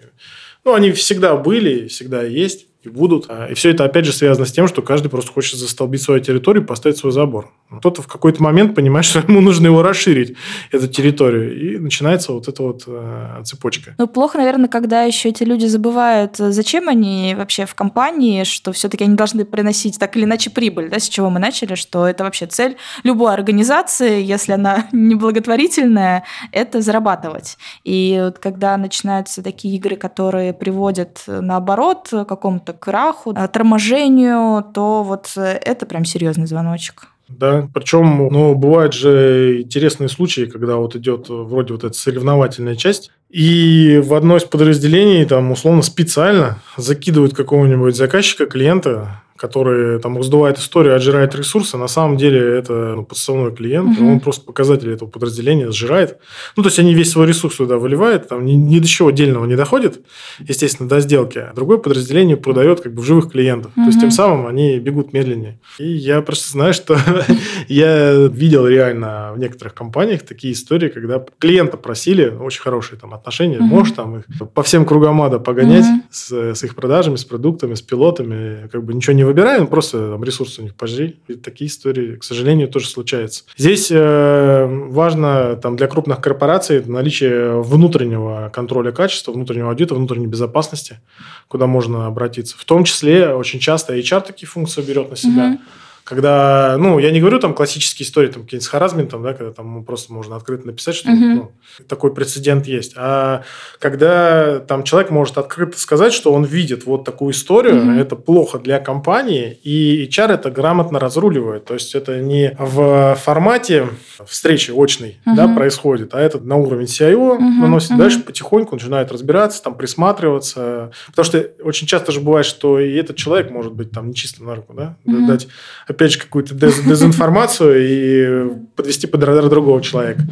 ну, 0.66 0.74
они 0.74 0.92
всегда 0.92 1.36
были, 1.36 1.88
всегда 1.88 2.24
есть 2.24 2.68
и 2.84 2.90
будут. 2.90 3.26
А, 3.30 3.48
и 3.48 3.54
все 3.54 3.70
это, 3.70 3.86
опять 3.86 4.06
же, 4.06 4.12
связано 4.12 4.46
с 4.46 4.52
тем, 4.52 4.68
что 4.68 4.82
каждый 4.82 5.10
просто 5.10 5.32
хочет 5.32 5.60
застолбить 5.60 6.02
свою 6.02 6.20
территорию 6.20 6.66
поставить 6.66 6.98
свой 6.98 7.12
забор. 7.12 7.52
Кто-то 7.78 8.02
в 8.02 8.08
какой-то 8.08 8.44
момент 8.44 8.76
понимает, 8.76 9.06
что 9.06 9.20
ему 9.28 9.42
нужно 9.42 9.68
его 9.68 9.82
расширить, 9.82 10.36
эту 10.72 10.88
территорию. 10.88 11.58
И 11.58 11.78
начинается 11.78 12.34
вот 12.34 12.48
эта 12.48 12.62
вот 12.62 12.84
э, 12.88 13.42
цепочка. 13.44 13.96
Ну, 13.98 14.08
плохо, 14.08 14.38
наверное, 14.38 14.68
когда 14.68 15.04
еще 15.04 15.30
эти 15.30 15.44
люди 15.44 15.66
забывают, 15.66 16.36
зачем 16.38 16.90
они 16.90 17.36
вообще 17.38 17.66
в 17.66 17.74
компании, 17.76 18.44
что 18.44 18.74
все-таки 18.74 19.06
они 19.06 19.16
должны 19.16 19.46
приносить 19.46 19.98
так 19.98 20.16
или 20.18 20.26
иначе 20.26 20.50
прибыль, 20.50 20.90
да, 20.90 21.00
с 21.00 21.08
чего 21.08 21.30
мы 21.30 21.40
начали, 21.40 21.76
что 21.76 22.06
это 22.06 22.24
вообще 22.24 22.48
цель 22.48 22.78
любой 23.04 23.34
организации, 23.34 24.22
если 24.22 24.54
она 24.54 24.88
неблаготворительная, 24.92 26.24
это 26.52 26.82
зарабатывать. 26.82 27.58
И 27.84 28.20
вот 28.22 28.40
когда 28.40 28.76
начинаются 28.78 29.42
такие 29.42 29.76
игры, 29.78 29.96
которые 29.96 30.54
приводят, 30.54 31.24
наоборот, 31.28 32.10
к 32.12 32.26
какому-то 32.26 32.73
к 32.74 32.80
краху, 32.80 33.34
торможению, 33.34 34.64
то 34.74 35.04
вот 35.04 35.32
э, 35.38 35.60
это 35.64 35.86
прям 35.86 36.06
серьезный 36.06 36.48
звоночек. 36.48 37.08
Да, 37.30 37.68
причем, 37.74 38.28
ну, 38.32 38.54
бывают 38.54 38.94
же 38.94 39.62
интересные 39.62 40.10
случаи, 40.10 40.46
когда 40.46 40.76
вот 40.76 40.96
идет 40.96 41.30
вроде 41.30 41.74
вот 41.74 41.84
эта 41.84 41.94
соревновательная 41.94 42.76
часть, 42.76 43.12
и 43.30 44.00
в 44.04 44.14
одно 44.14 44.38
из 44.38 44.44
подразделений 44.44 45.26
там 45.26 45.52
условно 45.52 45.82
специально 45.82 46.60
закидывают 46.78 47.34
какого-нибудь 47.34 47.96
заказчика, 47.96 48.46
клиента, 48.46 49.22
который 49.44 50.00
там 50.00 50.18
раздувает 50.18 50.58
историю, 50.58 50.96
отжирает 50.96 51.36
ресурсы, 51.36 51.76
на 51.76 51.90
самом 51.90 52.16
деле 52.16 52.40
это 52.40 52.94
ну, 52.96 53.04
подставной 53.04 53.54
клиент, 53.54 54.00
угу. 54.00 54.12
он 54.12 54.20
просто 54.22 54.46
показатель 54.46 54.90
этого 54.90 55.10
подразделения 55.10 55.70
сжирает. 55.70 56.18
Ну, 56.56 56.64
то 56.64 56.70
есть 56.70 56.80
они 56.80 56.94
весь 56.94 57.12
свой 57.12 57.28
ресурс 57.28 57.58
туда 57.58 57.78
выливают, 57.78 58.30
там 58.30 58.46
ни, 58.46 58.54
ни 58.54 58.80
до 58.80 58.88
чего 58.88 59.10
отдельного 59.10 59.46
не 59.46 59.58
доходит, 59.58 60.00
естественно, 60.40 60.88
до 60.88 61.02
сделки. 61.02 61.40
А 61.40 61.52
другое 61.54 61.78
подразделение 61.78 62.38
продает 62.38 62.80
как 62.80 62.94
бы 62.94 63.02
в 63.02 63.06
живых 63.06 63.34
клиентов. 63.34 63.74
Угу. 63.76 63.82
То 63.84 63.88
есть 63.88 64.00
тем 64.00 64.12
самым 64.12 64.48
они 64.48 64.80
бегут 64.80 65.12
медленнее. 65.12 65.60
И 65.78 65.92
я 65.92 66.22
просто 66.22 66.50
знаю, 66.50 66.74
что 66.74 66.98
я 67.68 68.14
видел 68.14 68.66
реально 68.66 69.34
в 69.36 69.40
некоторых 69.40 69.74
компаниях 69.74 70.22
такие 70.22 70.54
истории, 70.54 70.88
когда 70.88 71.22
клиента 71.38 71.76
просили, 71.76 72.30
очень 72.30 72.62
хорошие 72.62 72.98
там 72.98 73.14
отношения, 73.14 73.58
угу. 73.58 73.66
можешь 73.66 73.94
там 73.94 74.20
их 74.20 74.26
по 74.54 74.64
всем 74.64 74.86
кругам 74.86 75.22
ада 75.22 75.40
погонять 75.40 75.84
угу. 75.84 76.04
с, 76.10 76.32
с 76.32 76.64
их 76.64 76.76
продажами, 76.76 77.18
с 77.18 77.26
продуктами, 77.26 77.74
с 77.74 77.82
пилотами, 77.82 78.70
как 78.72 78.86
бы 78.86 78.94
ничего 78.94 79.14
не 79.14 79.26
выбираем, 79.34 79.68
просто 79.68 80.12
там, 80.12 80.24
ресурсы 80.24 80.62
у 80.62 80.64
них 80.64 80.76
пожри. 80.76 81.18
И 81.28 81.34
такие 81.34 81.68
истории, 81.68 82.16
к 82.16 82.24
сожалению, 82.24 82.68
тоже 82.68 82.88
случаются. 82.88 83.44
Здесь 83.58 83.90
э, 83.92 84.66
важно 84.90 85.56
там, 85.56 85.76
для 85.76 85.88
крупных 85.88 86.22
корпораций 86.22 86.84
наличие 86.86 87.62
внутреннего 87.62 88.52
контроля 88.54 88.92
качества, 88.92 89.32
внутреннего 89.32 89.70
аудита, 89.70 89.96
внутренней 89.96 90.28
безопасности, 90.28 91.00
куда 91.48 91.66
можно 91.66 92.06
обратиться. 92.06 92.56
В 92.58 92.66
том 92.66 92.84
числе 92.84 93.34
очень 93.34 93.60
часто 93.60 93.98
HR 93.98 94.26
такие 94.26 94.48
функции 94.48 94.82
берет 94.82 95.10
на 95.10 95.16
себя. 95.16 95.54
Mm-hmm 95.54 95.83
Когда, 96.04 96.76
ну, 96.78 97.00
я 97.00 97.12
не 97.12 97.22
говорю 97.22 97.40
там 97.40 97.54
классические 97.54 98.06
истории, 98.06 98.28
там, 98.28 98.44
какие-нибудь 98.44 98.66
с 98.66 98.68
харазментом, 98.68 99.24
да, 99.24 99.34
когда 99.34 99.54
там 99.54 99.86
просто 99.86 100.12
можно 100.12 100.36
открыто 100.36 100.68
написать, 100.68 100.96
что 100.96 101.10
uh-huh. 101.10 101.36
ну, 101.36 101.52
такой 101.88 102.14
прецедент 102.14 102.68
есть. 102.68 102.94
А 102.98 103.44
когда 103.80 104.60
там 104.60 104.84
человек 104.84 105.12
может 105.12 105.38
открыто 105.38 105.80
сказать, 105.80 106.12
что 106.12 106.34
он 106.34 106.44
видит 106.44 106.86
вот 106.86 107.06
такую 107.06 107.32
историю, 107.32 107.76
uh-huh. 107.76 108.02
это 108.02 108.18
плохо 108.18 108.60
для 108.60 108.80
компании, 108.80 109.58
и 109.64 110.06
HR 110.10 110.34
это 110.34 110.52
грамотно 110.52 111.00
разруливает. 111.00 111.66
То 111.66 111.74
есть 111.74 111.96
это 111.96 112.20
не 112.20 112.54
в 112.60 113.16
формате 113.22 113.88
встречи 114.26 114.72
очной 114.72 115.20
uh-huh. 115.26 115.36
да, 115.36 115.48
происходит, 115.48 116.14
а 116.14 116.20
это 116.20 116.38
на 116.40 116.58
уровень 116.58 116.86
CIO 116.86 117.38
uh-huh. 117.38 117.40
наносит, 117.40 117.92
uh-huh. 117.92 117.98
дальше 117.98 118.20
потихоньку 118.20 118.76
начинает 118.76 119.10
разбираться, 119.12 119.64
там 119.64 119.76
присматриваться. 119.76 120.92
Потому 121.08 121.26
что 121.26 121.40
очень 121.64 121.88
часто 121.88 122.12
же 122.12 122.20
бывает, 122.20 122.46
что 122.46 122.78
и 122.78 122.94
этот 122.96 123.16
человек 123.16 123.52
может 123.52 123.72
быть 123.72 123.92
там 123.92 124.10
нечисто 124.10 124.44
на 124.44 124.56
руку, 124.56 124.74
да, 124.74 124.98
uh-huh. 125.06 125.28
дать 125.28 125.48
опять 125.94 126.12
же, 126.12 126.20
какую-то 126.20 126.54
дез 126.54 126.80
дезинформацию 126.82 127.76
и 127.80 128.54
подвести 128.76 129.08
под 129.08 129.24
радар 129.24 129.50
другого 129.50 129.82
человека. 129.82 130.24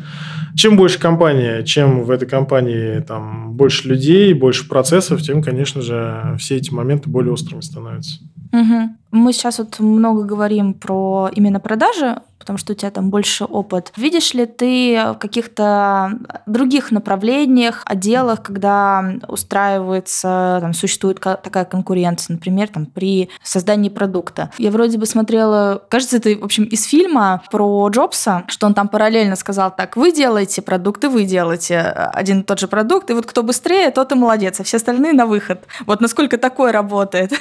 Чем 0.55 0.76
больше 0.76 0.99
компания, 0.99 1.64
чем 1.64 2.03
в 2.03 2.12
этой 2.12 2.28
компании 2.28 2.99
там 2.99 3.53
больше 3.53 3.88
людей, 3.88 4.34
больше 4.34 4.68
процессов, 4.68 5.22
тем, 5.22 5.41
конечно 5.41 5.82
же, 5.82 6.36
все 6.39 6.57
эти 6.57 6.72
моменты 6.72 7.09
более 7.09 7.32
острыми 7.34 7.62
становятся. 7.62 8.20
Угу. 8.51 8.89
Мы 9.12 9.34
сейчас 9.34 9.59
вот 9.59 9.80
много 9.80 10.24
говорим 10.24 10.74
про 10.74 11.30
именно 11.34 11.59
продажи, 11.59 12.18
потому 12.42 12.58
что 12.58 12.74
у 12.74 12.76
тебя 12.76 12.92
там 12.92 13.10
больше 13.10 13.46
опыт. 13.46 13.94
Видишь 13.96 14.34
ли 14.34 14.46
ты 14.46 15.00
в 15.14 15.18
каких-то 15.20 16.12
других 16.48 16.92
направлениях, 16.92 17.84
отделах, 17.86 18.42
когда 18.42 19.14
устраивается, 19.28 20.58
там, 20.60 20.74
существует 20.74 21.20
такая 21.20 21.66
конкуренция, 21.66 22.34
например, 22.34 22.68
там, 22.68 22.88
при 22.88 23.30
создании 23.44 23.89
продукта? 23.89 24.50
Я 24.58 24.72
вроде 24.72 24.98
бы 24.98 25.06
смотрела, 25.06 25.82
кажется, 25.88 26.18
это, 26.18 26.32
в 26.32 26.44
общем, 26.44 26.64
из 26.64 26.84
фильма 26.86 27.44
про 27.52 27.88
Джобса, 27.89 28.44
что 28.48 28.66
он 28.66 28.74
там 28.74 28.88
параллельно 28.88 29.36
сказал 29.36 29.74
так, 29.74 29.96
вы 29.96 30.12
делаете 30.12 30.62
продукты, 30.62 31.08
вы 31.08 31.24
делаете 31.24 31.80
один 31.80 32.42
и 32.42 32.44
тот 32.44 32.60
же 32.60 32.68
продукт, 32.68 33.10
и 33.12 33.14
вот 33.14 33.26
кто 33.26 33.44
быстрее, 33.44 33.92
тот 33.92 34.12
и 34.12 34.16
молодец, 34.16 34.60
а 34.60 34.64
все 34.64 34.78
остальные 34.78 35.14
на 35.14 35.28
выход. 35.28 35.64
Вот 35.86 36.02
насколько 36.02 36.38
такое 36.38 36.72
работает? 36.72 37.32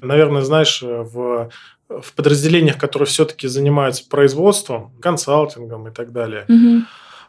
Наверное, 0.00 0.42
знаешь, 0.42 0.82
в 0.82 1.50
в 1.88 2.12
подразделениях, 2.14 2.78
которые 2.78 3.06
все-таки 3.06 3.48
занимаются 3.48 4.04
производством, 4.08 4.92
консалтингом 5.00 5.88
и 5.88 5.90
так 5.90 6.12
далее. 6.12 6.44
Угу. 6.48 6.84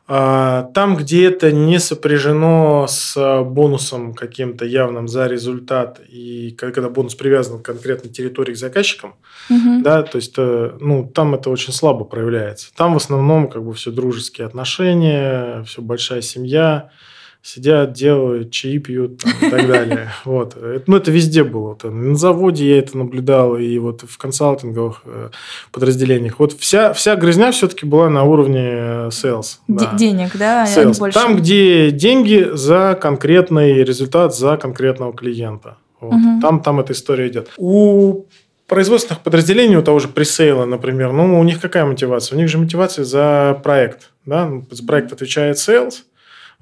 Там, 0.08 0.96
где 0.96 1.26
это 1.26 1.52
не 1.52 1.80
сопряжено 1.80 2.86
с 2.88 3.44
бонусом 3.44 4.14
каким-то 4.14 4.64
явным 4.64 5.10
за 5.10 5.28
результат, 5.28 6.00
и 6.08 6.56
когда 6.58 6.90
бонус 6.90 7.14
привязан 7.16 7.60
к 7.60 7.66
конкретной 7.66 8.10
территории 8.10 8.54
к 8.54 8.58
заказчикам, 8.58 9.16
угу. 9.50 9.82
да, 9.82 10.04
то 10.04 10.16
есть, 10.16 10.36
э, 10.38 10.78
ну, 10.80 11.12
там 11.14 11.36
это 11.36 11.50
очень 11.50 11.74
слабо 11.74 12.06
проявляется. 12.06 12.70
Там 12.74 12.94
в 12.94 12.98
основном 12.98 13.50
как 13.50 13.66
бы 13.66 13.74
все 13.74 13.92
дружеские 13.92 14.48
отношения, 14.48 15.64
все 15.64 15.82
большая 15.82 16.22
семья, 16.22 16.90
сидят, 17.48 17.94
делают, 17.94 18.52
чаи 18.52 18.78
пьют 18.78 19.24
там, 19.24 19.32
и 19.42 19.50
так 19.50 19.68
далее. 19.68 20.10
Вот. 20.26 20.58
Ну, 20.86 20.98
это 20.98 21.12
везде 21.12 21.44
было. 21.46 21.78
На 21.84 22.16
заводе 22.16 22.68
я 22.68 22.80
это 22.80 22.98
наблюдал, 22.98 23.56
и 23.56 23.78
вот 23.78 24.02
в 24.02 24.18
консалтинговых 24.18 25.02
э, 25.06 25.30
подразделениях. 25.72 26.40
Вот 26.40 26.54
вся, 26.60 26.92
вся 26.92 27.16
грязня 27.16 27.52
все-таки 27.52 27.86
была 27.86 28.10
на 28.10 28.24
уровне 28.24 28.68
э, 28.68 29.08
sales. 29.10 29.60
Да. 29.70 29.94
Денег, 29.96 30.36
да? 30.38 30.66
Sales. 30.66 31.12
Там, 31.14 31.38
где 31.38 31.92
деньги 31.92 32.50
за 32.52 32.98
конкретный 33.00 33.84
результат, 33.84 34.36
за 34.36 34.58
конкретного 34.58 35.14
клиента. 35.14 35.78
Вот. 36.02 36.16
Угу. 36.16 36.42
Там, 36.42 36.62
там 36.62 36.80
эта 36.82 36.92
история 36.92 37.30
идет. 37.30 37.50
У 37.58 38.26
производственных 38.68 39.24
подразделений, 39.24 39.78
у 39.78 39.84
того 39.84 40.00
же 40.00 40.10
пресейла, 40.10 40.66
например, 40.66 41.14
ну, 41.14 41.40
у 41.40 41.44
них 41.44 41.62
какая 41.62 41.86
мотивация? 41.86 42.36
У 42.36 42.40
них 42.40 42.50
же 42.50 42.58
мотивация 42.58 43.06
за 43.06 43.58
проект. 43.64 44.12
Да? 44.26 44.52
За 44.70 44.86
проект 44.86 45.14
отвечает 45.14 45.56
sales– 45.56 45.94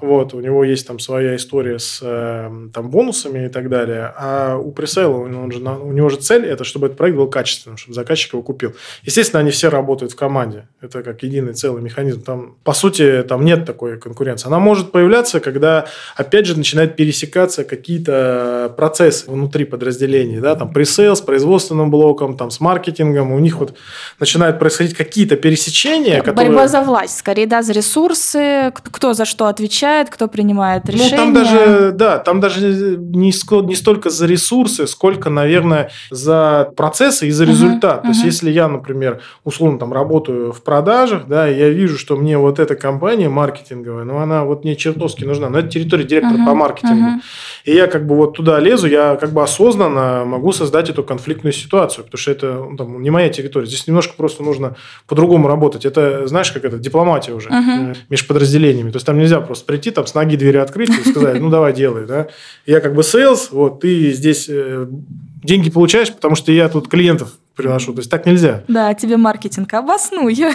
вот, 0.02 0.34
у 0.34 0.42
него 0.42 0.66
есть 0.66 0.86
там 0.86 1.00
своя 1.00 1.38
история 1.38 1.80
с 1.80 2.02
э, 2.02 2.52
там, 2.74 2.90
бонусами 2.90 3.46
и 3.46 3.50
так 3.50 3.70
далее. 3.70 4.14
А 4.18 4.58
у 4.58 4.74
пресейла, 4.74 5.16
он 5.16 5.50
же, 5.54 5.60
у 5.62 5.92
него 5.94 6.10
же 6.10 6.18
цель, 6.18 6.46
это 6.46 6.66
чтобы 6.66 6.88
этот 6.88 6.98
проект 6.98 7.16
был 7.16 7.30
качественным, 7.30 7.78
чтобы 7.78 7.94
заказчик 7.94 8.34
его 8.34 8.44
купил. 8.44 8.74
Естественно, 9.04 9.40
они 9.40 9.52
все 9.52 9.70
работают 9.70 10.12
в 10.12 10.18
команде. 10.18 10.68
Это 10.82 11.02
как 11.02 11.24
единый 11.24 11.54
целый 11.54 11.82
механизм. 11.82 12.24
Там, 12.24 12.58
по 12.66 12.74
сути, 12.74 13.24
там 13.24 13.46
нет 13.46 13.64
такой 13.64 13.98
конкуренции. 13.98 14.48
Она 14.48 14.60
может 14.60 14.92
появляться, 14.92 15.40
когда, 15.40 15.86
опять 16.18 16.46
же, 16.46 16.58
начинают 16.58 16.98
пересекаться 16.98 17.64
какие-то 17.64 18.74
процессы 18.76 19.32
внутри 19.32 19.64
подразделений. 19.64 20.42
Да? 20.42 20.56
Там 20.56 20.74
пресейл 20.74 21.16
с 21.16 21.22
производственным 21.22 21.90
блоком, 21.90 22.36
там, 22.36 22.52
с 22.52 22.60
маркетингом. 22.60 23.32
У 23.32 23.40
них 23.40 23.56
вот 23.60 23.78
начинают 24.20 24.60
происходить 24.60 24.94
какие-то 24.94 25.38
пересечения. 25.38 26.22
Борьба 26.22 26.44
которые... 26.44 26.68
за 26.68 26.82
власть, 26.82 27.18
скорее, 27.18 27.48
да, 27.48 27.62
за 27.62 27.72
ресурсы, 27.72 28.74
кто 28.74 29.14
за 29.14 29.24
что 29.24 29.48
отвечает 29.48 29.85
отвечает, 29.86 30.10
кто 30.10 30.28
принимает 30.28 30.88
решения. 30.90 31.12
Ну, 31.12 31.18
там 31.18 31.34
даже, 31.34 31.92
да, 31.92 32.18
там 32.20 32.40
даже 32.40 32.62
не, 32.62 33.32
не 33.68 33.76
столько 33.76 34.10
за 34.10 34.26
ресурсы, 34.26 34.88
сколько, 34.88 35.30
наверное, 35.30 35.92
за 36.10 36.72
процессы 36.76 37.28
и 37.28 37.32
за 37.32 37.46
результат. 37.46 38.00
Uh-huh, 38.00 38.02
То 38.02 38.08
uh-huh. 38.08 38.14
есть, 38.14 38.24
если 38.24 38.52
я, 38.52 38.68
например, 38.68 39.22
условно 39.44 39.80
там 39.80 39.94
работаю 39.94 40.52
в 40.52 40.62
продажах, 40.64 41.28
да, 41.28 41.50
и 41.50 41.58
я 41.58 41.70
вижу, 41.70 41.98
что 41.98 42.16
мне 42.16 42.38
вот 42.38 42.60
эта 42.60 42.76
компания 42.76 43.30
маркетинговая, 43.30 44.04
ну, 44.04 44.18
она 44.18 44.44
вот 44.44 44.64
мне 44.64 44.76
чертовски 44.76 45.24
нужна, 45.24 45.50
но 45.50 45.60
это 45.60 45.70
территория 45.70 46.04
директора 46.04 46.38
uh-huh, 46.38 46.46
по 46.46 46.56
маркетингу. 46.56 47.10
Uh-huh. 47.10 47.22
И 47.66 47.74
я 47.74 47.88
как 47.88 48.06
бы 48.08 48.16
вот 48.16 48.36
туда 48.36 48.60
лезу, 48.60 48.88
я 48.88 49.16
как 49.16 49.32
бы 49.32 49.44
осознанно 49.44 50.26
могу 50.26 50.52
создать 50.52 50.90
эту 50.90 51.04
конфликтную 51.04 51.54
ситуацию, 51.54 52.06
потому 52.06 52.20
что 52.20 52.32
это 52.32 52.54
ну, 52.70 52.78
там, 52.78 53.02
не 53.02 53.10
моя 53.10 53.30
территория. 53.30 53.68
Здесь 53.68 53.88
немножко 53.88 54.14
просто 54.18 54.44
нужно 54.44 54.76
по-другому 55.08 55.48
работать. 55.48 55.86
Это, 55.86 56.28
знаешь, 56.28 56.52
как 56.52 56.66
это, 56.66 56.78
дипломатия 56.78 57.34
уже 57.34 57.50
uh-huh. 57.50 57.96
между 58.10 58.28
подразделениями. 58.28 58.92
То 58.92 58.98
есть, 58.98 59.06
там 59.06 59.18
нельзя 59.18 59.42
просто 59.42 59.66
прийти 59.76 59.92
там 59.92 60.08
с 60.08 60.14
ноги 60.14 60.38
двери 60.38 60.58
открыть 60.58 60.90
и 60.90 61.10
сказать, 61.10 61.42
ну 61.42 61.50
давай 61.50 61.74
делай, 61.74 62.06
да. 62.06 62.28
Я 62.66 62.80
как 62.80 62.96
бы 62.96 63.04
sales, 63.04 63.50
вот 63.52 63.82
ты 63.82 64.14
здесь 64.14 64.48
э, 64.50 64.88
деньги 65.44 65.70
получаешь, 65.70 66.14
потому 66.14 66.36
что 66.36 66.54
я 66.54 66.70
тут 66.70 66.88
клиентов 66.88 67.34
приношу. 67.56 67.94
То 67.94 68.00
есть 68.00 68.10
так 68.12 68.26
нельзя. 68.26 68.64
Да, 68.68 68.94
тебе 68.94 69.18
маркетинг 69.18 69.74
обоснуй. 69.74 70.38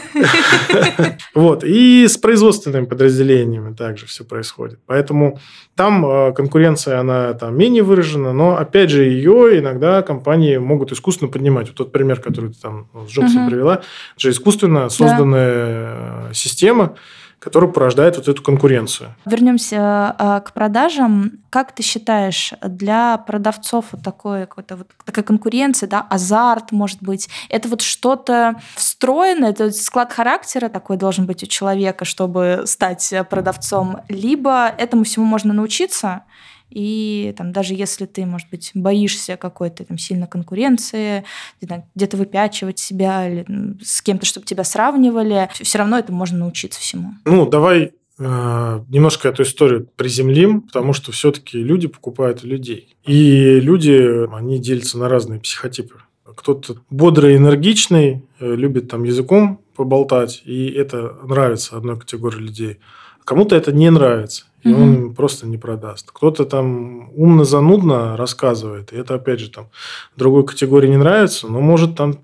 Вот. 1.35 1.65
И 1.65 2.07
с 2.09 2.17
производственными 2.17 2.87
подразделениями 2.87 3.75
также 3.75 4.07
все 4.07 4.25
происходит. 4.25 4.79
Поэтому 4.87 5.39
там 5.75 6.05
э, 6.05 6.33
конкуренция, 6.33 7.01
она 7.01 7.35
там 7.35 7.57
менее 7.57 7.83
выражена, 7.83 8.33
но, 8.33 8.57
опять 8.57 8.91
же, 8.91 9.05
ее 9.05 9.59
иногда 9.59 10.03
компании 10.03 10.57
могут 10.59 10.93
искусственно 10.93 11.31
поднимать. 11.31 11.69
Вот 11.69 11.77
тот 11.77 11.93
пример, 11.93 12.21
который 12.21 12.53
ты 12.53 12.61
там 12.61 12.89
с 13.07 13.11
Джобсом 13.11 13.49
привела, 13.49 13.83
же 14.17 14.31
искусственно 14.31 14.89
созданная 14.89 15.55
э, 15.55 16.31
система, 16.35 16.97
который 17.41 17.73
порождает 17.73 18.17
вот 18.17 18.29
эту 18.29 18.43
конкуренцию. 18.43 19.15
Вернемся 19.25 20.15
а, 20.19 20.41
к 20.41 20.53
продажам. 20.53 21.33
Как 21.49 21.75
ты 21.75 21.83
считаешь, 21.83 22.53
для 22.63 23.17
продавцов 23.17 23.87
вот 23.93 24.03
такое, 24.05 24.47
вот 24.55 24.87
такая 25.05 25.25
конкуренция, 25.25 25.89
да, 25.89 26.07
азарт, 26.09 26.71
может 26.71 27.03
быть, 27.03 27.29
это 27.49 27.69
вот 27.69 27.81
что-то 27.81 28.61
встроенное, 28.77 29.51
это 29.51 29.73
склад 29.73 30.13
характера 30.13 30.69
такой 30.69 30.99
должен 30.99 31.27
быть 31.27 31.43
у 31.43 31.47
человека, 31.47 32.05
чтобы 32.05 32.63
стать 32.67 33.13
продавцом, 33.31 34.01
либо 34.09 34.69
этому 34.69 35.05
всему 35.05 35.25
можно 35.25 35.55
научиться, 35.55 36.23
и 36.71 37.35
там, 37.37 37.53
даже 37.53 37.75
если 37.75 38.07
ты, 38.07 38.25
может 38.25 38.49
быть, 38.51 38.71
боишься 38.75 39.37
какой-то 39.37 39.85
там 39.85 39.99
сильной 39.99 40.29
конкуренции, 40.29 41.25
где-то 41.61 42.17
выпячивать 42.17 42.79
себя 42.79 43.29
или 43.29 43.47
с 43.83 44.01
кем-то, 44.03 44.25
чтобы 44.25 44.47
тебя 44.47 44.65
сравнивали, 44.65 45.49
все 45.53 45.79
равно 45.79 45.99
это 45.99 46.13
можно 46.13 46.39
научиться 46.39 46.81
всему. 46.81 47.15
Ну, 47.25 47.47
давай 47.47 47.93
э, 48.19 48.81
немножко 48.89 49.29
эту 49.29 49.43
историю 49.43 49.89
приземлим, 49.97 50.63
потому 50.63 50.93
что 50.93 51.13
все-таки 51.13 51.59
люди 51.59 51.89
покупают 51.89 52.45
людей. 52.45 52.97
И 53.05 53.59
люди, 53.61 54.29
они 54.35 54.59
делятся 54.59 54.99
на 54.99 55.09
разные 55.09 55.41
психотипы. 55.41 55.97
Кто-то 56.37 56.77
бодрый, 56.89 57.37
энергичный, 57.37 58.25
э, 58.39 58.55
любит 58.55 58.89
там 58.89 59.03
языком 59.03 59.61
поболтать, 59.75 60.43
и 60.45 60.69
это 60.71 61.17
нравится 61.25 61.77
одной 61.77 61.99
категории 61.99 62.39
людей. 62.39 62.79
Кому-то 63.25 63.57
это 63.57 63.73
не 63.73 63.91
нравится 63.91 64.45
и 64.63 64.73
угу. 64.73 64.83
он 64.83 65.15
просто 65.15 65.47
не 65.47 65.59
продаст. 65.59 66.11
Кто-то 66.13 66.45
там 66.45 67.11
умно-занудно 67.15 68.17
рассказывает, 68.17 68.93
и 68.93 68.97
это, 68.97 69.15
опять 69.15 69.41
же, 69.41 69.51
там 69.51 69.69
другой 70.17 70.47
категории 70.47 70.89
не 70.89 70.97
нравится, 70.97 71.49
но 71.49 71.61
может 71.61 71.97
там 71.97 72.19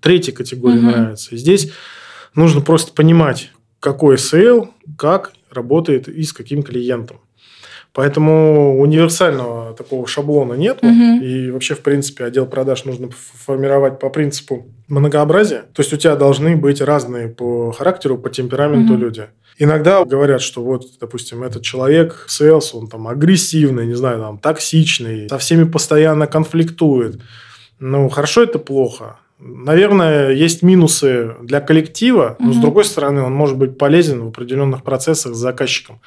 третьей 0.00 0.34
категории 0.34 0.78
угу. 0.78 0.86
нравится. 0.86 1.34
И 1.34 1.38
здесь 1.38 1.72
нужно 2.34 2.60
просто 2.60 2.92
понимать, 2.92 3.50
какой 3.80 4.18
sales, 4.18 4.72
как 4.96 5.32
работает 5.50 6.08
и 6.08 6.22
с 6.22 6.32
каким 6.32 6.62
клиентом. 6.62 7.20
Поэтому 7.98 8.78
универсального 8.78 9.74
такого 9.74 10.06
шаблона 10.06 10.52
нет. 10.52 10.78
Угу. 10.82 11.20
И 11.20 11.50
вообще, 11.50 11.74
в 11.74 11.80
принципе, 11.80 12.26
отдел 12.26 12.46
продаж 12.46 12.84
нужно 12.84 13.08
формировать 13.44 13.98
по 13.98 14.08
принципу 14.08 14.68
многообразия. 14.86 15.64
То 15.72 15.82
есть 15.82 15.92
у 15.92 15.96
тебя 15.96 16.14
должны 16.14 16.54
быть 16.54 16.80
разные 16.80 17.26
по 17.26 17.72
характеру, 17.72 18.16
по 18.16 18.30
темпераменту 18.30 18.92
угу. 18.92 19.02
люди. 19.02 19.26
Иногда 19.58 20.04
говорят, 20.04 20.42
что 20.42 20.62
вот, 20.62 20.84
допустим, 21.00 21.42
этот 21.42 21.64
человек, 21.64 22.26
sales, 22.28 22.72
он 22.72 22.86
там 22.86 23.08
агрессивный, 23.08 23.84
не 23.84 23.94
знаю, 23.94 24.20
там 24.20 24.38
токсичный, 24.38 25.28
со 25.28 25.38
всеми 25.38 25.64
постоянно 25.64 26.28
конфликтует. 26.28 27.20
Ну, 27.80 28.08
хорошо 28.10 28.44
это 28.44 28.60
плохо. 28.60 29.18
Наверное, 29.40 30.30
есть 30.30 30.62
минусы 30.62 31.36
для 31.42 31.60
коллектива, 31.60 32.36
но, 32.40 32.48
угу. 32.48 32.54
с 32.54 32.56
другой 32.56 32.84
стороны, 32.84 33.22
он 33.22 33.32
может 33.32 33.56
быть 33.56 33.78
полезен 33.78 34.24
в 34.24 34.28
определенных 34.28 34.82
процессах 34.82 35.34
с 35.34 35.38
заказчиком, 35.38 36.00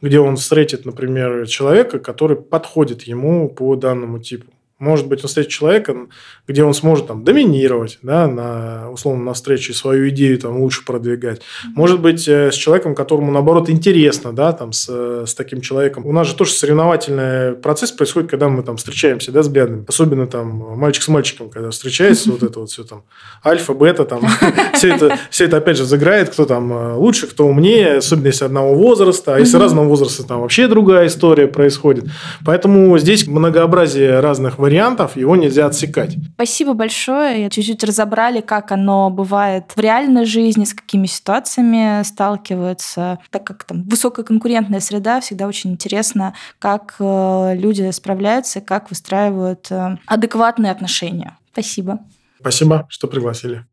где 0.00 0.20
он 0.20 0.36
встретит, 0.36 0.86
например, 0.86 1.46
человека, 1.46 1.98
который 1.98 2.36
подходит 2.36 3.02
ему 3.02 3.50
по 3.50 3.76
данному 3.76 4.20
типу. 4.20 4.46
Может 4.78 5.08
быть, 5.08 5.24
он 5.24 5.28
встретит 5.28 5.50
человека, 5.50 6.06
где 6.46 6.62
он 6.62 6.72
сможет 6.72 7.08
там 7.08 7.24
доминировать, 7.24 7.98
да, 8.02 8.28
на, 8.28 8.90
условно, 8.92 9.24
на 9.24 9.32
встрече 9.32 9.74
свою 9.74 10.08
идею 10.10 10.38
там 10.38 10.60
лучше 10.60 10.84
продвигать. 10.84 11.42
Может 11.74 12.00
быть, 12.00 12.28
э, 12.28 12.52
с 12.52 12.54
человеком, 12.54 12.94
которому, 12.94 13.32
наоборот, 13.32 13.68
интересно, 13.70 14.32
да, 14.32 14.52
там, 14.52 14.72
с, 14.72 14.88
с 15.26 15.34
таким 15.34 15.62
человеком. 15.62 16.06
У 16.06 16.12
нас 16.12 16.28
же 16.28 16.36
тоже 16.36 16.52
соревновательный 16.52 17.54
процесс 17.54 17.90
происходит, 17.90 18.30
когда 18.30 18.48
мы 18.48 18.62
там 18.62 18.76
встречаемся, 18.76 19.32
да, 19.32 19.40
взглядами. 19.40 19.84
Особенно 19.88 20.28
там 20.28 20.78
мальчик 20.78 21.02
с 21.02 21.08
мальчиком, 21.08 21.50
когда 21.50 21.70
встречается, 21.70 22.30
вот 22.30 22.44
это 22.44 22.60
вот 22.60 22.70
все 22.70 22.84
там, 22.84 23.02
альфа, 23.44 23.74
бета, 23.74 24.04
там, 24.04 24.22
все 24.74 24.94
это, 24.94 25.18
все 25.30 25.46
это 25.46 25.56
опять 25.56 25.76
же 25.76 25.86
заграет, 25.86 26.30
кто 26.30 26.44
там 26.44 26.72
э, 26.72 26.92
лучше, 26.94 27.26
кто 27.26 27.48
умнее, 27.48 27.96
особенно 27.96 28.28
если 28.28 28.44
одного 28.44 28.74
возраста, 28.76 29.34
а 29.34 29.40
если 29.40 29.56
разного 29.56 29.86
возраста, 29.88 30.22
там 30.22 30.42
вообще 30.42 30.68
другая 30.68 31.08
история 31.08 31.48
происходит. 31.48 32.04
Поэтому 32.44 32.96
здесь 32.98 33.26
многообразие 33.26 34.20
разных 34.20 34.56
вариантов 34.58 34.67
вариантов, 34.68 35.16
его 35.16 35.34
нельзя 35.34 35.66
отсекать. 35.66 36.16
Спасибо 36.34 36.74
большое. 36.74 37.48
Чуть-чуть 37.48 37.82
разобрали, 37.84 38.42
как 38.42 38.70
оно 38.70 39.08
бывает 39.08 39.72
в 39.74 39.80
реальной 39.80 40.26
жизни, 40.26 40.64
с 40.64 40.74
какими 40.74 41.06
ситуациями 41.06 42.02
сталкиваются. 42.02 43.18
Так 43.30 43.44
как 43.44 43.64
там 43.64 43.84
высокая 43.84 44.24
конкурентная 44.24 44.80
среда, 44.80 45.20
всегда 45.20 45.46
очень 45.46 45.72
интересно, 45.72 46.34
как 46.58 46.96
э, 46.98 47.54
люди 47.56 47.90
справляются, 47.92 48.60
как 48.60 48.90
выстраивают 48.90 49.68
э, 49.70 49.96
адекватные 50.06 50.70
отношения. 50.70 51.38
Спасибо. 51.52 52.00
Спасибо, 52.38 52.86
что 52.90 53.08
пригласили. 53.08 53.64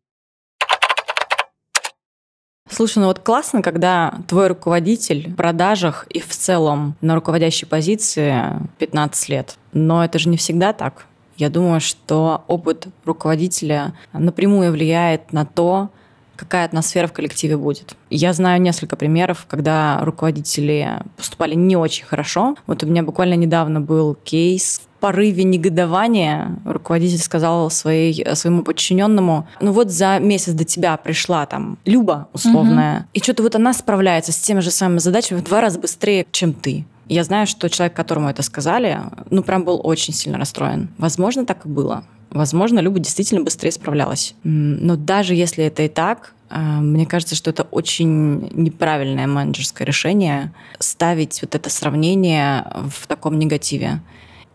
Слушай, 2.70 3.00
ну 3.00 3.06
вот 3.06 3.20
классно, 3.20 3.62
когда 3.62 4.16
твой 4.28 4.48
руководитель 4.48 5.30
в 5.32 5.36
продажах 5.36 6.08
и 6.10 6.20
в 6.20 6.30
целом 6.30 6.96
на 7.02 7.16
руководящей 7.16 7.68
позиции 7.68 8.42
15 8.80 9.30
лет. 9.30 9.58
Но 9.72 10.04
это 10.04 10.18
же 10.18 10.30
не 10.30 10.38
всегда 10.38 10.74
так. 10.74 11.06
Я 11.38 11.50
думаю, 11.50 11.80
что 11.80 12.44
опыт 12.48 12.88
руководителя 13.06 13.94
напрямую 14.14 14.72
влияет 14.72 15.32
на 15.32 15.46
то, 15.46 15.90
какая 16.36 16.66
атмосфера 16.66 17.08
в 17.08 17.14
коллективе 17.14 17.58
будет. 17.58 17.96
Я 18.10 18.34
знаю 18.34 18.62
несколько 18.62 18.96
примеров, 18.96 19.46
когда 19.48 20.00
руководители 20.04 21.00
поступали 21.18 21.56
не 21.56 21.76
очень 21.76 22.06
хорошо. 22.06 22.56
Вот 22.68 22.84
у 22.84 22.88
меня 22.88 23.04
буквально 23.04 23.36
недавно 23.36 23.82
был 23.82 24.16
кейс 24.16 24.82
порыве 25.00 25.44
негодования 25.44 26.58
руководитель 26.66 27.20
сказал 27.20 27.70
своей, 27.70 28.26
своему 28.36 28.64
подчиненному, 28.64 29.48
ну 29.62 29.72
вот 29.72 29.92
за 29.92 30.20
месяц 30.20 30.54
до 30.54 30.66
тебя 30.66 30.98
пришла 30.98 31.46
там 31.46 31.78
Люба 31.86 32.28
условная, 32.34 33.00
угу. 33.00 33.06
и 33.14 33.20
что-то 33.22 33.44
вот 33.44 33.56
она 33.56 33.74
справляется 33.74 34.32
с 34.32 34.38
теми 34.38 34.60
же 34.60 34.72
самыми 34.72 35.00
задачами 35.00 35.40
в 35.40 35.44
два 35.44 35.62
раза 35.62 35.80
быстрее, 35.80 36.26
чем 36.32 36.54
ты. 36.54 36.86
Я 37.08 37.24
знаю, 37.24 37.46
что 37.46 37.70
человек, 37.70 37.96
которому 37.96 38.30
это 38.30 38.42
сказали, 38.42 39.00
ну 39.30 39.44
прям 39.44 39.64
был 39.64 39.80
очень 39.84 40.14
сильно 40.14 40.40
расстроен. 40.40 40.90
Возможно, 40.98 41.46
так 41.46 41.66
и 41.66 41.70
было. 41.70 42.04
Возможно, 42.32 42.80
Люба 42.80 43.00
действительно 43.00 43.42
быстрее 43.42 43.72
справлялась. 43.72 44.36
Но 44.44 44.96
даже 44.96 45.36
если 45.36 45.64
это 45.66 45.84
и 45.84 45.88
так, 45.88 46.34
а, 46.50 46.80
мне 46.82 47.06
кажется, 47.06 47.36
что 47.36 47.50
это 47.50 47.64
очень 47.64 48.50
неправильное 48.52 49.28
менеджерское 49.28 49.86
решение 49.86 50.54
ставить 50.80 51.42
вот 51.42 51.56
это 51.56 51.70
сравнение 51.70 52.66
в 52.90 53.08
таком 53.08 53.40
негативе. 53.40 54.02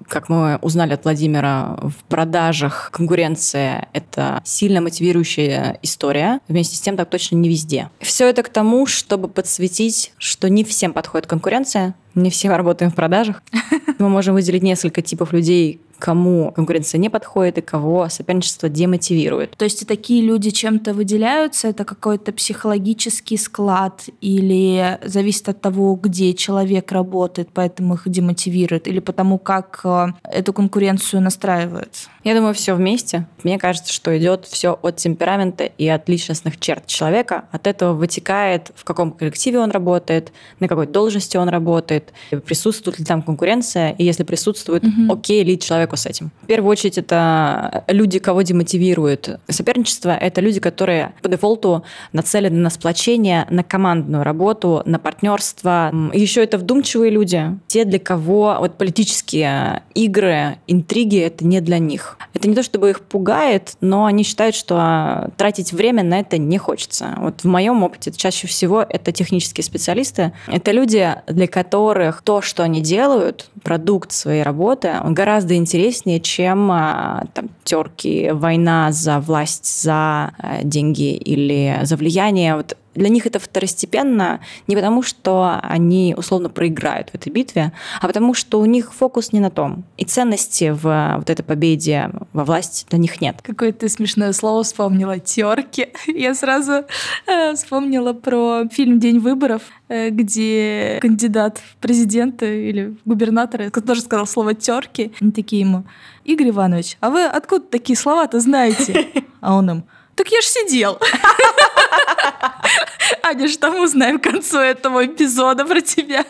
Как 0.08 0.28
мы 0.28 0.56
узнали 0.62 0.94
от 0.94 1.04
Владимира, 1.04 1.78
в 1.82 2.04
продажах 2.08 2.90
конкуренция— 2.92 3.88
это 3.92 4.40
сильно 4.44 4.80
мотивирующая 4.80 5.78
история. 5.82 6.40
Вместе 6.48 6.76
с 6.76 6.80
тем 6.80 6.96
так 6.96 7.08
точно 7.10 7.36
не 7.36 7.48
везде. 7.48 7.90
Все 8.00 8.28
это 8.28 8.42
к 8.42 8.48
тому, 8.48 8.86
чтобы 8.86 9.28
подсветить, 9.28 10.12
что 10.18 10.48
не 10.48 10.64
всем 10.64 10.92
подходит 10.92 11.26
конкуренция, 11.26 11.94
не 12.14 12.30
все 12.30 12.48
работаем 12.48 12.90
в 12.90 12.94
продажах. 12.94 13.42
Мы 13.98 14.08
можем 14.08 14.34
выделить 14.34 14.62
несколько 14.62 15.02
типов 15.02 15.32
людей, 15.32 15.80
кому 16.00 16.50
конкуренция 16.50 16.98
не 16.98 17.08
подходит 17.08 17.58
и 17.58 17.60
кого 17.60 18.08
соперничество 18.08 18.68
демотивирует. 18.68 19.56
То 19.56 19.64
есть 19.64 19.86
такие 19.86 20.22
люди 20.22 20.50
чем-то 20.50 20.94
выделяются? 20.94 21.68
Это 21.68 21.84
какой-то 21.84 22.32
психологический 22.32 23.36
склад 23.36 24.04
или 24.20 24.98
зависит 25.04 25.48
от 25.48 25.60
того, 25.60 25.94
где 25.94 26.34
человек 26.34 26.90
работает, 26.90 27.50
поэтому 27.52 27.94
их 27.94 28.02
демотивирует, 28.06 28.88
или 28.88 29.00
потому 29.00 29.38
как 29.38 29.80
э, 29.84 30.08
эту 30.24 30.52
конкуренцию 30.52 31.22
настраивают? 31.22 32.08
Я 32.24 32.34
думаю, 32.34 32.54
все 32.54 32.74
вместе. 32.74 33.26
Мне 33.44 33.58
кажется, 33.58 33.92
что 33.92 34.16
идет 34.18 34.46
все 34.46 34.78
от 34.82 34.96
темперамента 34.96 35.64
и 35.64 35.88
от 35.88 36.08
личностных 36.08 36.58
черт 36.58 36.86
человека. 36.86 37.44
От 37.50 37.66
этого 37.66 37.94
вытекает, 37.94 38.72
в 38.74 38.84
каком 38.84 39.12
коллективе 39.12 39.58
он 39.58 39.70
работает, 39.70 40.32
на 40.58 40.68
какой 40.68 40.86
должности 40.86 41.36
он 41.36 41.48
работает, 41.48 42.12
присутствует 42.46 42.98
ли 42.98 43.04
там 43.04 43.22
конкуренция, 43.22 43.92
и 43.92 44.04
если 44.04 44.24
присутствует, 44.24 44.84
угу. 44.84 45.14
окей 45.14 45.42
ли 45.44 45.58
человек 45.58 45.89
человеку 45.90 45.96
с 45.96 46.06
этим. 46.06 46.30
В 46.42 46.46
первую 46.46 46.70
очередь 46.70 46.98
это 46.98 47.84
люди, 47.88 48.18
кого 48.18 48.42
демотивируют. 48.42 49.40
Соперничество— 49.48 50.10
это 50.20 50.40
люди, 50.40 50.60
которые 50.60 51.12
по 51.22 51.28
дефолту 51.28 51.84
нацелены 52.12 52.58
на 52.58 52.70
сплочение, 52.70 53.46
на 53.50 53.62
командную 53.62 54.24
работу, 54.24 54.82
на 54.84 54.98
партнерство. 54.98 55.92
Еще 56.12 56.42
это 56.42 56.58
вдумчивые 56.58 57.10
люди, 57.10 57.58
те, 57.66 57.84
для 57.84 57.98
кого 57.98 58.56
вот 58.60 58.78
политические 58.78 59.82
игры, 59.94 60.56
интриги— 60.66 61.18
это 61.20 61.46
не 61.46 61.60
для 61.60 61.78
них. 61.78 62.18
Это 62.34 62.48
не 62.48 62.54
то, 62.54 62.62
чтобы 62.62 62.90
их 62.90 63.00
пугает, 63.00 63.76
но 63.80 64.04
они 64.04 64.22
считают, 64.22 64.54
что 64.54 65.30
тратить 65.36 65.72
время 65.72 66.02
на 66.02 66.20
это 66.20 66.38
не 66.38 66.58
хочется. 66.58 67.14
Вот 67.18 67.42
в 67.42 67.46
моем 67.46 67.82
опыте 67.82 68.12
чаще 68.12 68.46
всего 68.46 68.84
это 68.88 69.12
технические 69.12 69.64
специалисты. 69.64 70.32
Это 70.46 70.72
люди, 70.72 71.14
для 71.26 71.46
которых 71.46 72.22
то, 72.22 72.40
что 72.40 72.62
они 72.62 72.80
делают, 72.80 73.50
продукт 73.62 74.12
своей 74.12 74.42
работы, 74.42 74.92
он 75.02 75.14
гораздо 75.14 75.54
интереснее 75.54 75.79
интереснее, 75.80 76.20
чем 76.20 76.70
а, 76.70 77.24
там, 77.34 77.48
терки, 77.64 78.30
война 78.32 78.92
за 78.92 79.20
власть, 79.20 79.82
за 79.82 80.32
э, 80.38 80.60
деньги 80.62 81.14
или 81.14 81.80
за 81.82 81.96
влияние. 81.96 82.56
Вот 82.56 82.76
для 82.94 83.08
них 83.08 83.26
это 83.26 83.38
второстепенно 83.38 84.40
не 84.66 84.76
потому, 84.76 85.02
что 85.02 85.58
они 85.62 86.14
условно 86.16 86.48
проиграют 86.48 87.10
в 87.10 87.14
этой 87.14 87.30
битве, 87.30 87.72
а 88.00 88.06
потому 88.06 88.34
что 88.34 88.60
у 88.60 88.64
них 88.64 88.92
фокус 88.92 89.32
не 89.32 89.40
на 89.40 89.50
том. 89.50 89.84
И 89.96 90.04
ценности 90.04 90.70
в 90.70 91.16
вот 91.16 91.30
этой 91.30 91.42
победе 91.42 92.10
во 92.32 92.44
власть 92.44 92.86
для 92.90 92.98
них 92.98 93.20
нет. 93.20 93.36
Какое 93.42 93.72
ты 93.72 93.88
смешное 93.88 94.32
слово 94.32 94.62
вспомнила. 94.62 95.18
Терки. 95.18 95.88
Я 96.06 96.34
сразу 96.34 96.84
э, 97.26 97.54
вспомнила 97.54 98.12
про 98.12 98.64
фильм 98.70 98.98
«День 98.98 99.18
выборов», 99.18 99.62
э, 99.88 100.10
где 100.10 100.98
кандидат 101.00 101.58
в 101.58 101.76
президенты 101.76 102.68
или 102.68 102.96
губернаторы 103.04 103.70
тоже 103.70 104.02
сказал 104.02 104.26
слово 104.26 104.54
терки. 104.54 105.12
Они 105.20 105.32
такие 105.32 105.60
ему, 105.60 105.84
Игорь 106.24 106.50
Иванович, 106.50 106.96
а 107.00 107.10
вы 107.10 107.24
откуда 107.24 107.64
такие 107.66 107.96
слова-то 107.96 108.40
знаете? 108.40 109.06
А 109.40 109.54
он 109.54 109.70
им, 109.70 109.84
так 110.20 110.32
я 110.32 110.40
ж 110.42 110.44
сидел. 110.44 110.98
Аня, 113.22 113.48
что 113.48 113.70
мы 113.70 113.84
узнаем 113.84 114.18
к 114.18 114.24
концу 114.24 114.58
этого 114.58 115.06
эпизода 115.06 115.64
про 115.64 115.80
тебя? 115.80 116.26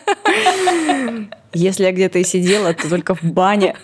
Если 1.53 1.83
я 1.83 1.91
где-то 1.91 2.19
и 2.19 2.23
сидела, 2.23 2.73
то 2.73 2.89
только 2.89 3.15
в 3.15 3.23
бане. 3.23 3.75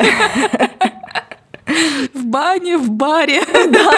В 2.14 2.24
бане, 2.24 2.78
в 2.78 2.90
баре. 2.90 3.44
Да. 3.70 3.92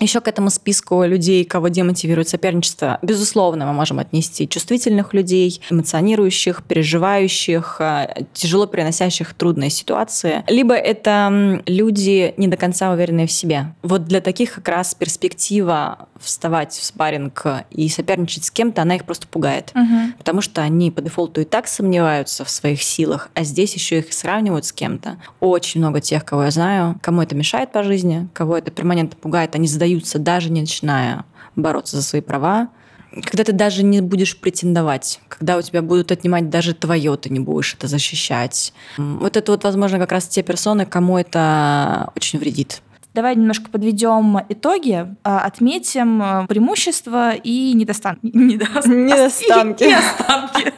Еще 0.00 0.20
к 0.20 0.28
этому 0.28 0.50
списку 0.50 1.02
людей, 1.02 1.44
кого 1.44 1.68
демотивирует 1.68 2.28
соперничество, 2.28 2.98
безусловно, 3.02 3.66
мы 3.66 3.72
можем 3.72 3.98
отнести 3.98 4.48
чувствительных 4.48 5.12
людей, 5.12 5.60
эмоционирующих, 5.70 6.62
переживающих, 6.62 7.76
э, 7.80 8.24
тяжело 8.32 8.66
переносящих 8.66 9.34
трудные 9.34 9.70
ситуации. 9.70 10.44
Либо 10.46 10.74
это 10.74 11.62
люди 11.66 12.32
не 12.36 12.46
до 12.46 12.56
конца 12.56 12.92
уверенные 12.92 13.26
в 13.26 13.32
себе. 13.32 13.74
Вот 13.82 14.04
для 14.04 14.20
таких 14.20 14.54
как 14.54 14.68
раз 14.68 14.94
перспектива 14.94 16.08
вставать 16.20 16.72
в 16.72 16.84
спарринг 16.84 17.46
и 17.70 17.88
соперничать 17.88 18.44
с 18.44 18.50
кем-то, 18.50 18.82
она 18.82 18.96
их 18.96 19.04
просто 19.04 19.26
пугает. 19.26 19.72
Угу. 19.74 20.18
Потому 20.18 20.40
что 20.40 20.62
они 20.62 20.90
по 20.90 21.00
дефолту 21.00 21.40
и 21.40 21.44
так 21.44 21.68
сомневаются 21.68 22.44
в 22.44 22.50
своих 22.50 22.82
силах, 22.82 23.30
а 23.34 23.44
здесь 23.44 23.74
еще 23.74 23.98
их 23.98 24.12
сравнивают 24.12 24.64
с 24.64 24.72
кем-то. 24.72 25.16
Очень 25.40 25.80
много 25.80 26.00
тех, 26.00 26.24
кого 26.24 26.44
я 26.44 26.50
знаю, 26.50 26.98
кому 27.02 27.22
это 27.22 27.34
мешает 27.34 27.72
по 27.72 27.82
жизни, 27.82 28.28
кого 28.32 28.56
это 28.56 28.70
перманентно 28.70 28.97
пугает, 29.06 29.54
они 29.54 29.68
задаются, 29.68 30.18
даже 30.18 30.50
не 30.50 30.60
начиная 30.60 31.24
бороться 31.56 31.96
за 31.96 32.02
свои 32.02 32.20
права, 32.20 32.68
когда 33.24 33.44
ты 33.44 33.52
даже 33.52 33.82
не 33.82 34.00
будешь 34.00 34.38
претендовать, 34.38 35.20
когда 35.28 35.56
у 35.56 35.62
тебя 35.62 35.82
будут 35.82 36.12
отнимать 36.12 36.50
даже 36.50 36.74
твое, 36.74 37.16
ты 37.16 37.30
не 37.30 37.40
будешь 37.40 37.74
это 37.74 37.88
защищать. 37.88 38.72
Вот 38.96 39.36
это 39.36 39.52
вот, 39.52 39.64
возможно, 39.64 39.98
как 39.98 40.12
раз 40.12 40.28
те 40.28 40.42
персоны, 40.42 40.84
кому 40.84 41.18
это 41.18 42.10
очень 42.14 42.38
вредит. 42.38 42.82
Давай 43.14 43.34
немножко 43.34 43.70
подведем 43.70 44.38
итоги, 44.48 45.06
а, 45.24 45.40
отметим 45.40 46.22
э, 46.22 46.46
преимущества 46.46 47.32
и 47.34 47.72
недостатки. 47.72 48.20
Недостанки. 48.32 49.84
Недостанки. 49.88 50.72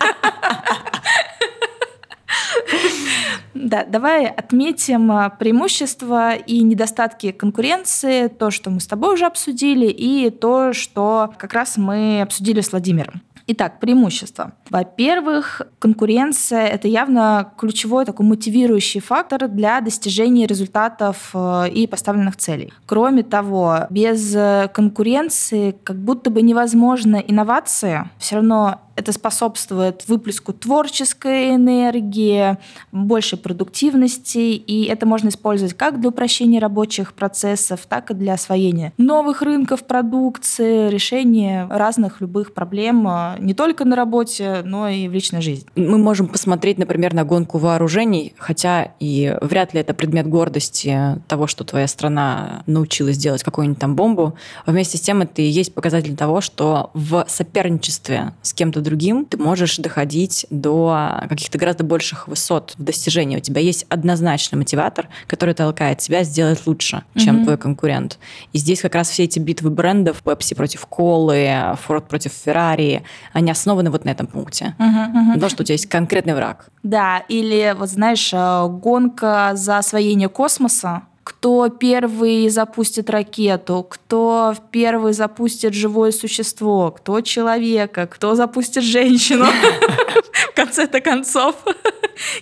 Да, 3.54 3.84
давай 3.84 4.26
отметим 4.26 5.10
а, 5.10 5.28
преимущества 5.28 6.34
и 6.34 6.62
недостатки 6.62 7.32
конкуренции, 7.32 8.28
то, 8.28 8.50
что 8.50 8.70
мы 8.70 8.80
с 8.80 8.86
тобой 8.86 9.14
уже 9.14 9.26
обсудили, 9.26 9.86
и 9.86 10.30
то, 10.30 10.72
что 10.72 11.34
как 11.36 11.52
раз 11.52 11.76
мы 11.76 12.22
обсудили 12.22 12.60
с 12.60 12.70
Владимиром. 12.70 13.22
Итак, 13.52 13.80
преимущества. 13.80 14.52
Во-первых, 14.70 15.62
конкуренция– 15.80 16.66
это 16.68 16.86
явно 16.86 17.52
ключевой 17.58 18.04
такой 18.04 18.24
мотивирующий 18.24 19.00
фактор 19.00 19.48
для 19.48 19.80
достижения 19.80 20.46
результатов 20.46 21.30
э, 21.34 21.68
и 21.70 21.88
поставленных 21.88 22.36
целей. 22.36 22.72
Кроме 22.86 23.24
того, 23.24 23.88
без 23.90 24.36
э, 24.36 24.70
конкуренции 24.72 25.74
как 25.82 25.96
будто 25.96 26.30
бы 26.30 26.42
невозможно 26.42 27.16
инновации. 27.16 28.08
Все 28.18 28.36
равно 28.36 28.82
это 28.96 29.12
способствует 29.12 30.04
выплеску 30.08 30.52
творческой 30.52 31.54
энергии, 31.54 32.58
большей 32.92 33.38
продуктивности, 33.38 34.38
и 34.38 34.84
это 34.84 35.06
можно 35.06 35.28
использовать 35.28 35.74
как 35.74 36.00
для 36.00 36.10
упрощения 36.10 36.60
рабочих 36.60 37.14
процессов, 37.14 37.80
так 37.88 38.10
и 38.10 38.14
для 38.14 38.34
освоения 38.34 38.92
новых 38.98 39.42
рынков 39.42 39.84
продукции, 39.84 40.88
решения 40.90 41.66
разных 41.70 42.20
любых 42.20 42.54
проблем 42.54 43.06
а, 43.08 43.36
не 43.38 43.54
только 43.54 43.84
на 43.84 43.96
работе, 43.96 44.62
но 44.64 44.88
и 44.88 45.08
в 45.08 45.12
личной 45.12 45.40
жизни. 45.40 45.68
Мы 45.76 45.98
можем 45.98 46.28
посмотреть, 46.28 46.78
например, 46.78 47.14
на 47.14 47.24
гонку 47.24 47.58
вооружений, 47.58 48.34
хотя 48.38 48.92
и 49.00 49.36
вряд 49.40 49.74
ли 49.74 49.80
это 49.80 49.94
предмет 49.94 50.28
гордости 50.28 51.20
того, 51.28 51.46
что 51.46 51.64
твоя 51.64 51.86
страна 51.86 52.62
научилась 52.66 53.16
делать 53.16 53.42
какую-нибудь 53.42 53.78
там 53.78 53.96
бомбу. 53.96 54.36
Вместе 54.66 54.98
с 54.98 55.00
тем 55.00 55.22
это 55.22 55.42
и 55.42 55.46
есть 55.46 55.74
показатель 55.74 56.16
того, 56.16 56.40
что 56.40 56.90
в 56.94 57.24
соперничестве 57.28 58.34
с 58.42 58.52
кем-то 58.52 58.80
другим, 58.80 58.89
ты 59.24 59.36
можешь 59.36 59.76
доходить 59.78 60.46
до 60.50 61.24
каких-то 61.28 61.58
гораздо 61.58 61.84
больших 61.84 62.28
высот 62.28 62.74
в 62.76 62.82
достижении. 62.82 63.36
У 63.36 63.40
тебя 63.40 63.60
есть 63.60 63.86
однозначный 63.88 64.58
мотиватор, 64.58 65.08
который 65.26 65.54
толкает 65.54 65.98
тебя 65.98 66.24
сделать 66.24 66.66
лучше, 66.66 67.02
чем 67.16 67.36
mm-hmm. 67.36 67.44
твой 67.44 67.58
конкурент. 67.58 68.18
И 68.52 68.58
здесь 68.58 68.80
как 68.80 68.94
раз 68.94 69.10
все 69.10 69.24
эти 69.24 69.38
битвы 69.38 69.70
брендов, 69.70 70.22
Pepsi 70.24 70.54
против 70.54 70.86
Колы, 70.86 71.46
Ford 71.86 72.02
против 72.08 72.32
Ferrari, 72.32 73.02
они 73.32 73.50
основаны 73.50 73.90
вот 73.90 74.04
на 74.04 74.10
этом 74.10 74.26
пункте. 74.26 74.74
Mm-hmm, 74.78 75.12
mm-hmm. 75.12 75.34
Потому 75.34 75.50
что 75.50 75.62
у 75.62 75.64
тебя 75.64 75.74
есть 75.74 75.86
конкретный 75.86 76.34
враг. 76.34 76.68
Да, 76.82 77.18
или 77.28 77.74
вот 77.76 77.90
знаешь, 77.90 78.30
э, 78.32 78.68
гонка 78.68 79.52
за 79.54 79.78
освоение 79.78 80.28
космоса, 80.28 81.02
кто 81.24 81.68
первый 81.68 82.48
запустит 82.48 83.10
ракету, 83.10 83.86
кто 83.88 84.54
первый 84.70 85.12
запустит 85.12 85.74
живое 85.74 86.12
существо, 86.12 86.90
кто 86.90 87.20
человека, 87.20 88.06
кто 88.06 88.34
запустит 88.34 88.82
женщину 88.82 89.44
в 89.44 90.54
конце-то 90.54 91.00
концов 91.00 91.56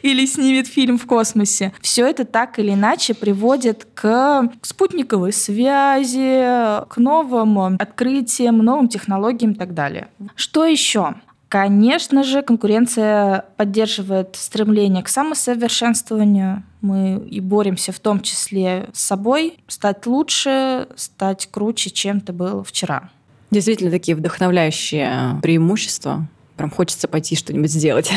или 0.02 0.26
снимет 0.26 0.66
фильм 0.66 0.98
в 0.98 1.06
космосе. 1.06 1.72
Все 1.80 2.06
это 2.06 2.24
так 2.24 2.58
или 2.58 2.72
иначе 2.72 3.14
приводит 3.14 3.86
к 3.94 4.48
спутниковой 4.62 5.32
связи, 5.32 6.84
к 6.88 6.96
новым 6.96 7.76
открытиям, 7.78 8.58
новым 8.58 8.88
технологиям 8.88 9.52
и 9.52 9.56
так 9.56 9.74
далее. 9.74 10.08
Что 10.34 10.64
еще? 10.64 11.14
Конечно 11.48 12.24
же, 12.24 12.42
конкуренция 12.42 13.46
поддерживает 13.56 14.36
стремление 14.36 15.02
к 15.02 15.08
самосовершенствованию. 15.08 16.62
Мы 16.80 17.26
и 17.28 17.40
боремся 17.40 17.92
в 17.92 17.98
том 17.98 18.20
числе 18.20 18.88
с 18.92 19.00
собой, 19.00 19.58
стать 19.66 20.06
лучше, 20.06 20.88
стать 20.96 21.48
круче, 21.50 21.90
чем 21.90 22.20
ты 22.20 22.32
был 22.32 22.62
вчера. 22.62 23.10
Действительно, 23.50 23.90
такие 23.90 24.14
вдохновляющие 24.14 25.40
преимущества 25.42 26.26
прям 26.58 26.70
хочется 26.70 27.08
пойти 27.08 27.36
что-нибудь 27.36 27.70
сделать. 27.70 28.10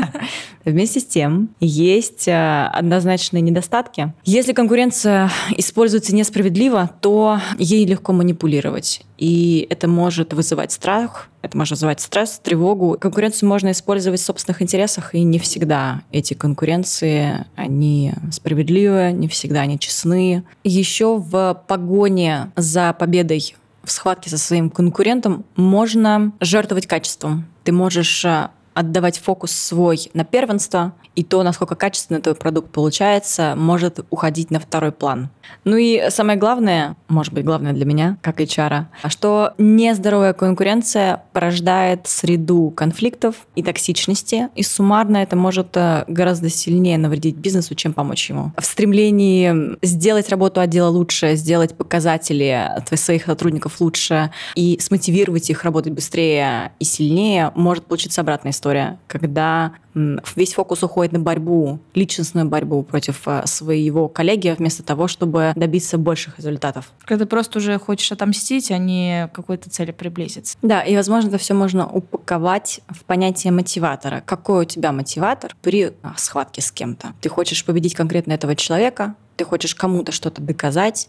Вместе 0.64 0.98
с 0.98 1.04
тем, 1.04 1.50
есть 1.60 2.26
э, 2.26 2.66
однозначные 2.72 3.42
недостатки. 3.42 4.12
Если 4.24 4.52
конкуренция 4.52 5.30
используется 5.56 6.14
несправедливо, 6.14 6.90
то 7.00 7.38
ей 7.58 7.84
легко 7.84 8.12
манипулировать. 8.12 9.02
И 9.18 9.66
это 9.70 9.86
может 9.86 10.32
вызывать 10.32 10.72
страх, 10.72 11.28
это 11.42 11.56
может 11.56 11.72
вызывать 11.72 12.00
стресс, 12.00 12.40
тревогу. 12.42 12.96
Конкуренцию 12.98 13.48
можно 13.48 13.70
использовать 13.70 14.20
в 14.20 14.24
собственных 14.24 14.62
интересах, 14.62 15.14
и 15.14 15.22
не 15.22 15.38
всегда 15.38 16.02
эти 16.10 16.34
конкуренции, 16.34 17.44
они 17.54 18.14
справедливы, 18.32 19.12
не 19.12 19.28
всегда 19.28 19.60
они 19.60 19.78
честны. 19.78 20.42
Еще 20.64 21.18
в 21.18 21.62
погоне 21.68 22.50
за 22.56 22.94
победой 22.98 23.54
в 23.84 23.90
схватке 23.90 24.30
со 24.30 24.38
своим 24.38 24.70
конкурентом 24.70 25.44
можно 25.56 26.32
жертвовать 26.40 26.86
качеством. 26.86 27.46
Ты 27.64 27.72
можешь 27.72 28.24
э, 28.24 28.48
отдавать 28.74 29.18
фокус 29.18 29.52
свой 29.52 30.10
на 30.14 30.24
первенство, 30.24 30.92
и 31.14 31.22
то, 31.22 31.42
насколько 31.42 31.76
качественно 31.76 32.20
твой 32.20 32.34
продукт 32.34 32.70
получается, 32.70 33.54
может 33.56 34.04
уходить 34.10 34.50
на 34.50 34.58
второй 34.58 34.92
план. 34.92 35.30
Ну 35.64 35.76
и 35.76 36.10
самое 36.10 36.38
главное, 36.38 36.96
может 37.08 37.32
быть, 37.32 37.44
главное 37.44 37.72
для 37.72 37.84
меня, 37.84 38.18
как 38.20 38.40
HR, 38.40 38.86
что 39.08 39.52
нездоровая 39.58 40.32
конкуренция 40.32 41.22
порождает 41.32 42.06
среду 42.06 42.70
конфликтов 42.70 43.36
и 43.54 43.62
токсичности, 43.62 44.48
и 44.54 44.62
суммарно 44.62 45.18
это 45.18 45.36
может 45.36 45.76
э, 45.76 46.04
гораздо 46.08 46.48
сильнее 46.48 46.98
навредить 46.98 47.36
бизнесу, 47.36 47.74
чем 47.74 47.92
помочь 47.92 48.28
ему. 48.30 48.52
В 48.58 48.64
стремлении 48.64 49.76
сделать 49.82 50.28
работу 50.28 50.60
отдела 50.60 50.88
лучше, 50.88 51.36
сделать 51.36 51.76
показатели 51.76 52.70
своих 52.94 53.24
сотрудников 53.24 53.80
лучше 53.80 54.30
и 54.54 54.78
смотивировать 54.80 55.50
их 55.50 55.64
работать 55.64 55.92
быстрее 55.92 56.72
и 56.78 56.84
сильнее, 56.84 57.52
может 57.54 57.84
получиться 57.84 58.20
обратная 58.20 58.52
история, 58.52 58.63
когда 59.06 59.72
весь 59.94 60.54
фокус 60.54 60.82
уходит 60.82 61.12
на 61.12 61.20
борьбу, 61.20 61.78
личностную 61.94 62.46
борьбу 62.46 62.82
против 62.82 63.22
э, 63.26 63.46
своего 63.46 64.08
коллеги, 64.08 64.54
вместо 64.58 64.82
того, 64.82 65.06
чтобы 65.06 65.52
добиться 65.54 65.98
больших 65.98 66.38
результатов. 66.38 66.92
Когда 67.04 67.24
ты 67.24 67.28
просто 67.28 67.58
уже 67.58 67.78
хочешь 67.78 68.10
отомстить, 68.10 68.72
а 68.72 68.78
не 68.78 69.28
к 69.32 69.36
какой-то 69.36 69.70
цели 69.70 69.92
приблизиться. 69.92 70.58
Да, 70.62 70.82
и, 70.82 70.96
возможно, 70.96 71.28
это 71.28 71.38
все 71.38 71.54
можно 71.54 71.86
упаковать 71.86 72.80
в 72.88 73.04
понятие 73.04 73.52
мотиватора. 73.52 74.22
Какой 74.26 74.62
у 74.62 74.64
тебя 74.64 74.90
мотиватор 74.90 75.54
при 75.62 75.92
а, 76.02 76.14
схватке 76.16 76.60
с 76.60 76.72
кем-то? 76.72 77.12
Ты 77.20 77.28
хочешь 77.28 77.64
победить 77.64 77.94
конкретно 77.94 78.32
этого 78.32 78.56
человека, 78.56 79.14
ты 79.36 79.44
хочешь 79.44 79.74
кому-то 79.74 80.12
что-то 80.12 80.42
доказать, 80.42 81.08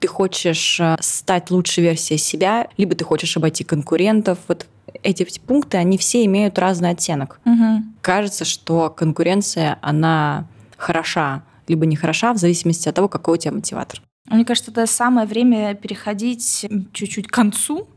ты 0.00 0.08
хочешь 0.08 0.78
э, 0.80 0.96
стать 1.00 1.50
лучшей 1.50 1.84
версией 1.84 2.18
себя, 2.18 2.68
либо 2.76 2.94
ты 2.94 3.04
хочешь 3.04 3.36
обойти 3.36 3.64
конкурентов. 3.64 4.38
Вот 4.48 4.66
эти 5.02 5.40
пункты, 5.40 5.76
они 5.76 5.98
все 5.98 6.24
имеют 6.24 6.58
разный 6.58 6.90
оттенок. 6.90 7.40
Угу. 7.44 7.84
Кажется, 8.02 8.44
что 8.44 8.90
конкуренция, 8.90 9.78
она 9.82 10.46
хороша, 10.76 11.42
либо 11.68 11.86
не 11.86 11.96
хороша, 11.96 12.32
в 12.32 12.38
зависимости 12.38 12.88
от 12.88 12.94
того, 12.94 13.08
какой 13.08 13.34
у 13.34 13.40
тебя 13.40 13.52
мотиватор. 13.52 14.00
Мне 14.28 14.44
кажется, 14.44 14.72
это 14.72 14.86
самое 14.86 15.26
время 15.26 15.74
переходить 15.74 16.66
чуть-чуть 16.92 17.28
к 17.28 17.32
концу 17.32 17.88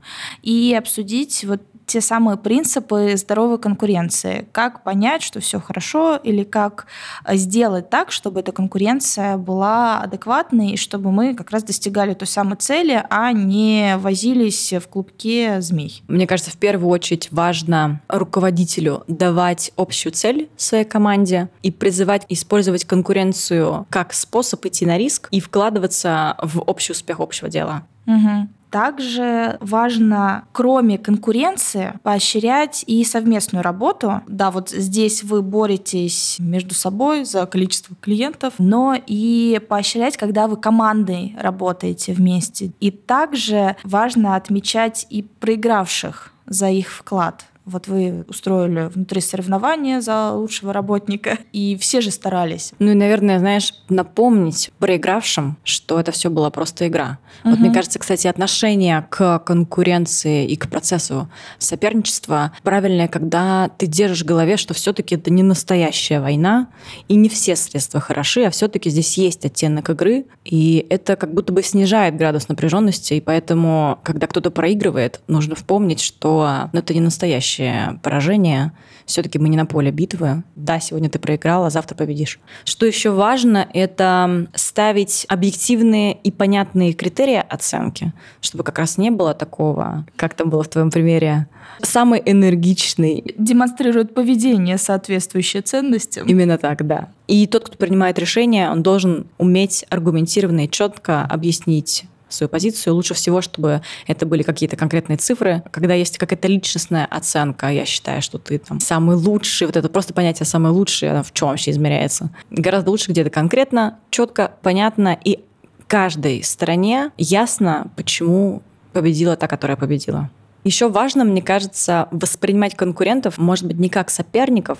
и 0.43 0.75
обсудить 0.77 1.43
вот 1.43 1.61
те 1.89 2.01
самые 2.01 2.37
принципы 2.37 3.13
здоровой 3.17 3.57
конкуренции. 3.57 4.47
Как 4.51 4.83
понять, 4.83 5.23
что 5.23 5.39
все 5.39 5.59
хорошо, 5.59 6.17
или 6.17 6.43
как 6.43 6.85
э, 7.25 7.35
сделать 7.35 7.89
так, 7.89 8.11
чтобы 8.11 8.41
эта 8.41 8.51
конкуренция 8.51 9.37
была 9.37 9.99
адекватной, 10.01 10.71
и 10.71 10.77
чтобы 10.77 11.11
мы 11.11 11.33
как 11.33 11.49
раз 11.49 11.63
достигали 11.63 12.13
той 12.13 12.27
самой 12.27 12.57
цели, 12.57 13.03
а 13.09 13.31
не 13.31 13.97
возились 13.97 14.71
в 14.73 14.87
клубке 14.87 15.61
змей. 15.61 16.03
Мне 16.07 16.27
кажется, 16.27 16.51
в 16.51 16.57
первую 16.57 16.89
очередь 16.91 17.29
важно 17.31 18.01
руководителю 18.07 19.03
давать 19.07 19.71
общую 19.75 20.13
цель 20.13 20.47
своей 20.57 20.85
команде 20.85 21.49
и 21.63 21.71
призывать 21.71 22.25
использовать 22.29 22.85
конкуренцию 22.85 23.87
как 23.89 24.13
способ 24.13 24.63
идти 24.65 24.85
на 24.85 24.97
риск 24.97 25.27
и 25.31 25.39
вкладываться 25.39 26.37
в 26.43 26.61
общий 26.61 26.91
успех 26.91 27.19
общего 27.19 27.49
дела. 27.49 27.83
Угу. 28.09 28.49
Также 28.71 29.57
важно, 29.61 30.45
кроме 30.51 30.97
конкуренции, 30.97 31.93
поощрять 32.03 32.83
и 32.85 33.03
совместную 33.03 33.63
работу. 33.63 34.21
Да, 34.27 34.51
вот 34.51 34.69
здесь 34.69 35.23
вы 35.23 35.41
боретесь 35.41 36.35
между 36.39 36.75
собой 36.75 37.25
за 37.25 37.45
количество 37.47 37.95
клиентов, 37.95 38.53
но 38.59 38.95
и 39.07 39.59
поощрять, 39.67 40.17
когда 40.17 40.47
вы 40.47 40.57
командой 40.57 41.35
работаете 41.39 42.13
вместе. 42.13 42.71
И 42.79 42.91
также 42.91 43.75
важно 43.83 44.35
отмечать 44.35 45.07
и 45.09 45.23
проигравших 45.23 46.31
за 46.45 46.69
их 46.69 46.89
вклад. 46.89 47.45
Вот 47.69 47.87
вы 47.87 48.25
устроили 48.27 48.89
внутри 48.93 49.21
соревнования 49.21 50.01
за 50.01 50.31
лучшего 50.31 50.73
работника, 50.73 51.37
и 51.53 51.77
все 51.77 52.01
же 52.01 52.09
старались. 52.09 52.73
Ну 52.79 52.91
и, 52.91 52.95
наверное, 52.95 53.37
знаешь, 53.37 53.73
напомнить 53.89 54.71
проигравшим, 54.79 55.57
что 55.63 55.99
это 55.99 56.11
все 56.11 56.29
была 56.29 56.49
просто 56.49 56.87
игра. 56.87 57.19
Угу. 57.43 57.51
Вот 57.51 57.59
мне 57.59 57.71
кажется, 57.71 57.99
кстати, 57.99 58.27
отношение 58.27 59.05
к 59.09 59.39
конкуренции 59.39 60.47
и 60.47 60.55
к 60.55 60.67
процессу 60.69 61.29
соперничества 61.59 62.53
правильное, 62.63 63.07
когда 63.07 63.69
ты 63.77 63.85
держишь 63.85 64.23
в 64.23 64.25
голове, 64.25 64.57
что 64.57 64.73
все-таки 64.73 65.15
это 65.15 65.31
не 65.31 65.43
настоящая 65.43 66.21
война, 66.21 66.69
и 67.07 67.15
не 67.15 67.29
все 67.29 67.55
средства 67.55 67.99
хороши, 67.99 68.43
а 68.43 68.49
все-таки 68.49 68.89
здесь 68.89 69.17
есть 69.17 69.45
оттенок 69.45 69.89
игры, 69.91 70.25
и 70.43 70.87
это 70.89 71.15
как 71.15 71.33
будто 71.33 71.53
бы 71.53 71.61
снижает 71.61 72.17
градус 72.17 72.49
напряженности, 72.49 73.13
и 73.13 73.21
поэтому, 73.21 73.99
когда 74.03 74.25
кто-то 74.25 74.49
проигрывает, 74.49 75.21
нужно 75.27 75.55
вспомнить, 75.55 76.01
что 76.01 76.69
ну, 76.73 76.79
это 76.79 76.93
не 76.93 77.01
настоящая 77.01 77.58
настоящее 77.59 77.99
поражение. 78.01 78.71
Все-таки 79.05 79.39
мы 79.39 79.49
не 79.49 79.57
на 79.57 79.65
поле 79.65 79.91
битвы. 79.91 80.43
Да, 80.55 80.79
сегодня 80.79 81.09
ты 81.09 81.19
проиграл, 81.19 81.65
а 81.65 81.69
завтра 81.69 81.95
победишь. 81.95 82.39
Что 82.63 82.85
еще 82.85 83.09
важно, 83.09 83.67
это 83.73 84.47
ставить 84.53 85.25
объективные 85.29 86.13
и 86.13 86.31
понятные 86.31 86.93
критерии 86.93 87.43
оценки, 87.49 88.13
чтобы 88.41 88.63
как 88.63 88.77
раз 88.77 88.97
не 88.97 89.09
было 89.09 89.33
такого, 89.33 90.05
как 90.15 90.35
там 90.35 90.49
было 90.49 90.63
в 90.63 90.67
твоем 90.67 90.91
примере, 90.91 91.47
самый 91.81 92.21
энергичный. 92.23 93.33
Демонстрирует 93.37 94.13
поведение, 94.13 94.77
соответствующее 94.77 95.61
ценностям. 95.61 96.27
Именно 96.27 96.57
так, 96.57 96.85
да. 96.85 97.09
И 97.27 97.47
тот, 97.47 97.65
кто 97.65 97.77
принимает 97.77 98.19
решение, 98.19 98.69
он 98.69 98.83
должен 98.83 99.27
уметь 99.37 99.85
аргументированно 99.89 100.65
и 100.65 100.69
четко 100.69 101.23
объяснить 101.23 102.05
свою 102.29 102.49
позицию. 102.49 102.95
Лучше 102.95 103.13
всего, 103.13 103.41
чтобы 103.41 103.81
это 104.07 104.25
были 104.25 104.43
какие-то 104.43 104.75
конкретные 104.75 105.17
цифры. 105.17 105.63
Когда 105.71 105.93
есть 105.93 106.17
какая-то 106.17 106.47
личностная 106.47 107.05
оценка, 107.05 107.67
я 107.67 107.85
считаю, 107.85 108.21
что 108.21 108.37
ты 108.37 108.59
там 108.59 108.79
самый 108.79 109.15
лучший, 109.15 109.67
вот 109.67 109.75
это 109.75 109.89
просто 109.89 110.13
понятие 110.13 110.45
самый 110.45 110.71
лучший, 110.71 111.11
оно 111.11 111.23
в 111.23 111.33
чем 111.33 111.49
вообще 111.49 111.71
измеряется. 111.71 112.29
Гораздо 112.49 112.91
лучше 112.91 113.11
где-то 113.11 113.29
конкретно, 113.29 113.99
четко, 114.09 114.51
понятно 114.61 115.17
и 115.23 115.39
каждой 115.87 116.43
стороне 116.43 117.11
ясно, 117.17 117.91
почему 117.95 118.61
победила 118.93 119.35
та, 119.35 119.47
которая 119.47 119.75
победила. 119.77 120.29
Еще 120.63 120.89
важно, 120.89 121.23
мне 121.23 121.41
кажется, 121.41 122.07
воспринимать 122.11 122.75
конкурентов, 122.75 123.37
может 123.37 123.65
быть, 123.65 123.79
не 123.79 123.89
как 123.89 124.09
соперников, 124.09 124.77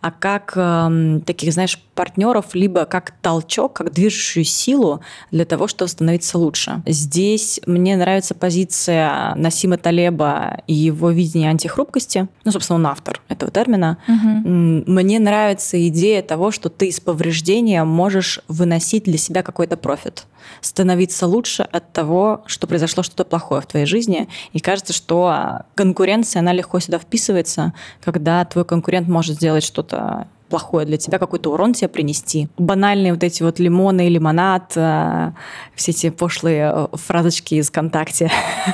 а 0.00 0.10
как 0.10 0.52
э, 0.56 1.20
таких, 1.26 1.52
знаешь, 1.52 1.78
партнеров, 1.94 2.54
либо 2.54 2.86
как 2.86 3.12
толчок, 3.20 3.74
как 3.74 3.92
движущую 3.92 4.44
силу 4.44 5.00
для 5.30 5.44
того, 5.44 5.68
чтобы 5.68 5.88
становиться 5.88 6.38
лучше. 6.38 6.82
Здесь 6.86 7.60
мне 7.66 7.96
нравится 7.96 8.34
позиция 8.34 9.34
Насима 9.34 9.76
Талеба 9.76 10.62
и 10.66 10.74
его 10.74 11.10
видение 11.10 11.50
антихрупкости. 11.50 12.28
Ну, 12.44 12.50
собственно, 12.52 12.78
он 12.78 12.86
автор 12.86 13.20
этого 13.28 13.50
термина. 13.50 13.98
Угу. 14.08 14.48
Мне 14.90 15.18
нравится 15.18 15.86
идея 15.88 16.22
того, 16.22 16.50
что 16.52 16.68
ты 16.68 16.86
из 16.86 17.00
повреждения 17.00 17.84
можешь 17.84 18.40
выносить 18.48 19.04
для 19.04 19.18
себя 19.18 19.42
какой-то 19.42 19.76
профит 19.76 20.26
становиться 20.60 21.26
лучше 21.26 21.62
от 21.62 21.92
того, 21.92 22.42
что 22.46 22.66
произошло 22.66 23.02
что-то 23.02 23.24
плохое 23.24 23.60
в 23.60 23.66
твоей 23.66 23.86
жизни. 23.86 24.28
И 24.52 24.60
кажется, 24.60 24.92
что 24.92 25.17
конкуренция, 25.74 26.40
она 26.40 26.52
легко 26.52 26.80
сюда 26.80 26.98
вписывается, 26.98 27.72
когда 28.02 28.44
твой 28.44 28.64
конкурент 28.64 29.08
может 29.08 29.36
сделать 29.36 29.64
что-то 29.64 30.28
плохое 30.48 30.86
для 30.86 30.96
тебя, 30.96 31.18
какой-то 31.18 31.52
урон 31.52 31.74
тебе 31.74 31.88
принести. 31.88 32.48
Банальные 32.58 33.12
вот 33.12 33.22
эти 33.22 33.42
вот 33.42 33.58
лимоны 33.58 34.08
лимонад, 34.08 34.72
э, 34.76 35.32
все 35.74 35.90
эти 35.92 36.10
пошлые 36.10 36.72
э, 36.74 36.86
фразочки 36.96 37.54
из 37.54 37.68
ВКонтакте. 37.68 38.30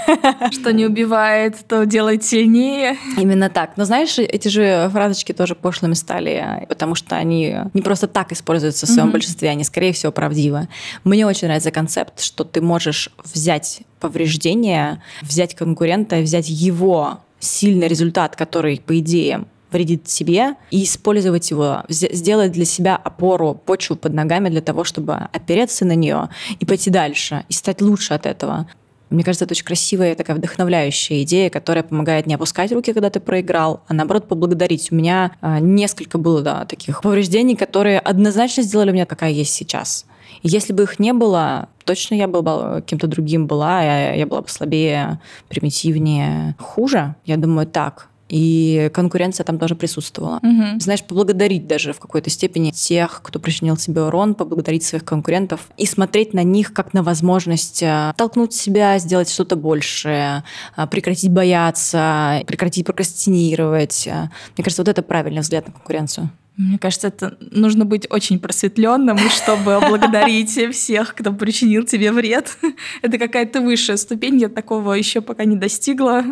Что 0.52 0.72
не 0.72 0.86
убивает, 0.86 1.56
то 1.68 1.84
делает 1.84 2.24
сильнее. 2.24 2.96
Именно 3.16 3.50
так. 3.50 3.76
Но 3.76 3.84
знаешь, 3.84 4.18
эти 4.18 4.48
же 4.48 4.88
фразочки 4.92 5.32
тоже 5.32 5.54
пошлыми 5.54 5.94
стали, 5.94 6.66
потому 6.68 6.94
что 6.94 7.16
они 7.16 7.56
не 7.74 7.82
просто 7.82 8.06
так 8.06 8.32
используются 8.32 8.86
в 8.86 8.88
своем 8.88 9.08
mm-hmm. 9.08 9.12
большинстве, 9.12 9.50
они, 9.50 9.64
скорее 9.64 9.92
всего, 9.92 10.12
правдивы. 10.12 10.68
Мне 11.04 11.26
очень 11.26 11.48
нравится 11.48 11.70
концепт, 11.70 12.20
что 12.20 12.44
ты 12.44 12.60
можешь 12.60 13.10
взять 13.24 13.82
повреждение, 14.00 15.02
взять 15.22 15.54
конкурента, 15.54 16.16
взять 16.16 16.48
его 16.48 17.20
сильный 17.40 17.88
результат, 17.88 18.36
который, 18.36 18.80
по 18.84 18.98
идее, 18.98 19.44
вредит 19.74 20.08
себе, 20.08 20.54
и 20.70 20.84
использовать 20.84 21.50
его, 21.50 21.82
сделать 21.88 22.52
для 22.52 22.64
себя 22.64 22.96
опору, 22.96 23.54
почву 23.54 23.96
под 23.96 24.14
ногами 24.14 24.48
для 24.48 24.62
того, 24.62 24.84
чтобы 24.84 25.14
опереться 25.32 25.84
на 25.84 25.94
нее 25.94 26.30
и 26.58 26.64
пойти 26.64 26.90
дальше, 26.90 27.44
и 27.48 27.52
стать 27.52 27.82
лучше 27.82 28.14
от 28.14 28.24
этого. 28.24 28.66
Мне 29.10 29.22
кажется, 29.22 29.44
это 29.44 29.52
очень 29.52 29.64
красивая 29.64 30.14
такая 30.14 30.36
вдохновляющая 30.36 31.22
идея, 31.22 31.50
которая 31.50 31.84
помогает 31.84 32.26
не 32.26 32.34
опускать 32.34 32.72
руки, 32.72 32.92
когда 32.92 33.10
ты 33.10 33.20
проиграл, 33.20 33.82
а 33.86 33.94
наоборот 33.94 34.26
поблагодарить. 34.26 34.90
У 34.90 34.94
меня 34.96 35.32
а, 35.40 35.60
несколько 35.60 36.18
было 36.18 36.42
да, 36.42 36.64
таких 36.64 37.02
повреждений, 37.02 37.54
которые 37.54 38.00
однозначно 38.00 38.62
сделали 38.62 38.90
меня, 38.90 39.06
какая 39.06 39.30
есть 39.30 39.52
сейчас. 39.52 40.06
И 40.42 40.48
если 40.48 40.72
бы 40.72 40.82
их 40.84 40.98
не 40.98 41.12
было, 41.12 41.68
точно 41.84 42.14
я 42.14 42.26
была 42.26 42.80
кем-то 42.80 43.06
другим 43.06 43.46
была, 43.46 43.82
я, 43.82 44.14
я 44.14 44.26
была 44.26 44.42
бы 44.42 44.48
слабее, 44.48 45.20
примитивнее, 45.48 46.56
хуже. 46.58 47.14
Я 47.24 47.36
думаю, 47.36 47.66
так 47.66 48.08
и 48.28 48.90
конкуренция 48.94 49.44
там 49.44 49.58
тоже 49.58 49.74
присутствовала. 49.74 50.38
Угу. 50.42 50.80
Знаешь, 50.80 51.04
поблагодарить 51.04 51.66
даже 51.66 51.92
в 51.92 52.00
какой-то 52.00 52.30
степени 52.30 52.70
тех, 52.70 53.20
кто 53.22 53.38
причинил 53.38 53.76
тебе 53.76 54.02
урон, 54.02 54.34
поблагодарить 54.34 54.84
своих 54.84 55.04
конкурентов 55.04 55.68
и 55.76 55.86
смотреть 55.86 56.34
на 56.34 56.42
них 56.42 56.72
как 56.72 56.94
на 56.94 57.02
возможность 57.02 57.82
э, 57.82 58.12
толкнуть 58.16 58.54
себя, 58.54 58.98
сделать 58.98 59.30
что-то 59.30 59.56
большее, 59.56 60.44
э, 60.76 60.86
прекратить 60.86 61.30
бояться, 61.30 62.42
прекратить 62.46 62.86
прокрастинировать. 62.86 64.06
Э, 64.06 64.30
мне 64.56 64.64
кажется, 64.64 64.82
вот 64.82 64.88
это 64.88 65.02
правильный 65.02 65.42
взгляд 65.42 65.66
на 65.66 65.72
конкуренцию. 65.72 66.30
Мне 66.56 66.78
кажется, 66.78 67.08
это 67.08 67.36
нужно 67.40 67.84
быть 67.84 68.06
очень 68.10 68.38
просветленным, 68.38 69.18
чтобы 69.18 69.80
благодарить 69.88 70.56
всех, 70.72 71.16
кто 71.16 71.32
причинил 71.32 71.84
тебе 71.84 72.12
вред. 72.12 72.56
Это 73.02 73.18
какая-то 73.18 73.60
высшая 73.60 73.96
ступень, 73.96 74.40
я 74.40 74.48
такого 74.48 74.92
еще 74.92 75.20
пока 75.20 75.44
не 75.46 75.56
достигла. 75.56 76.22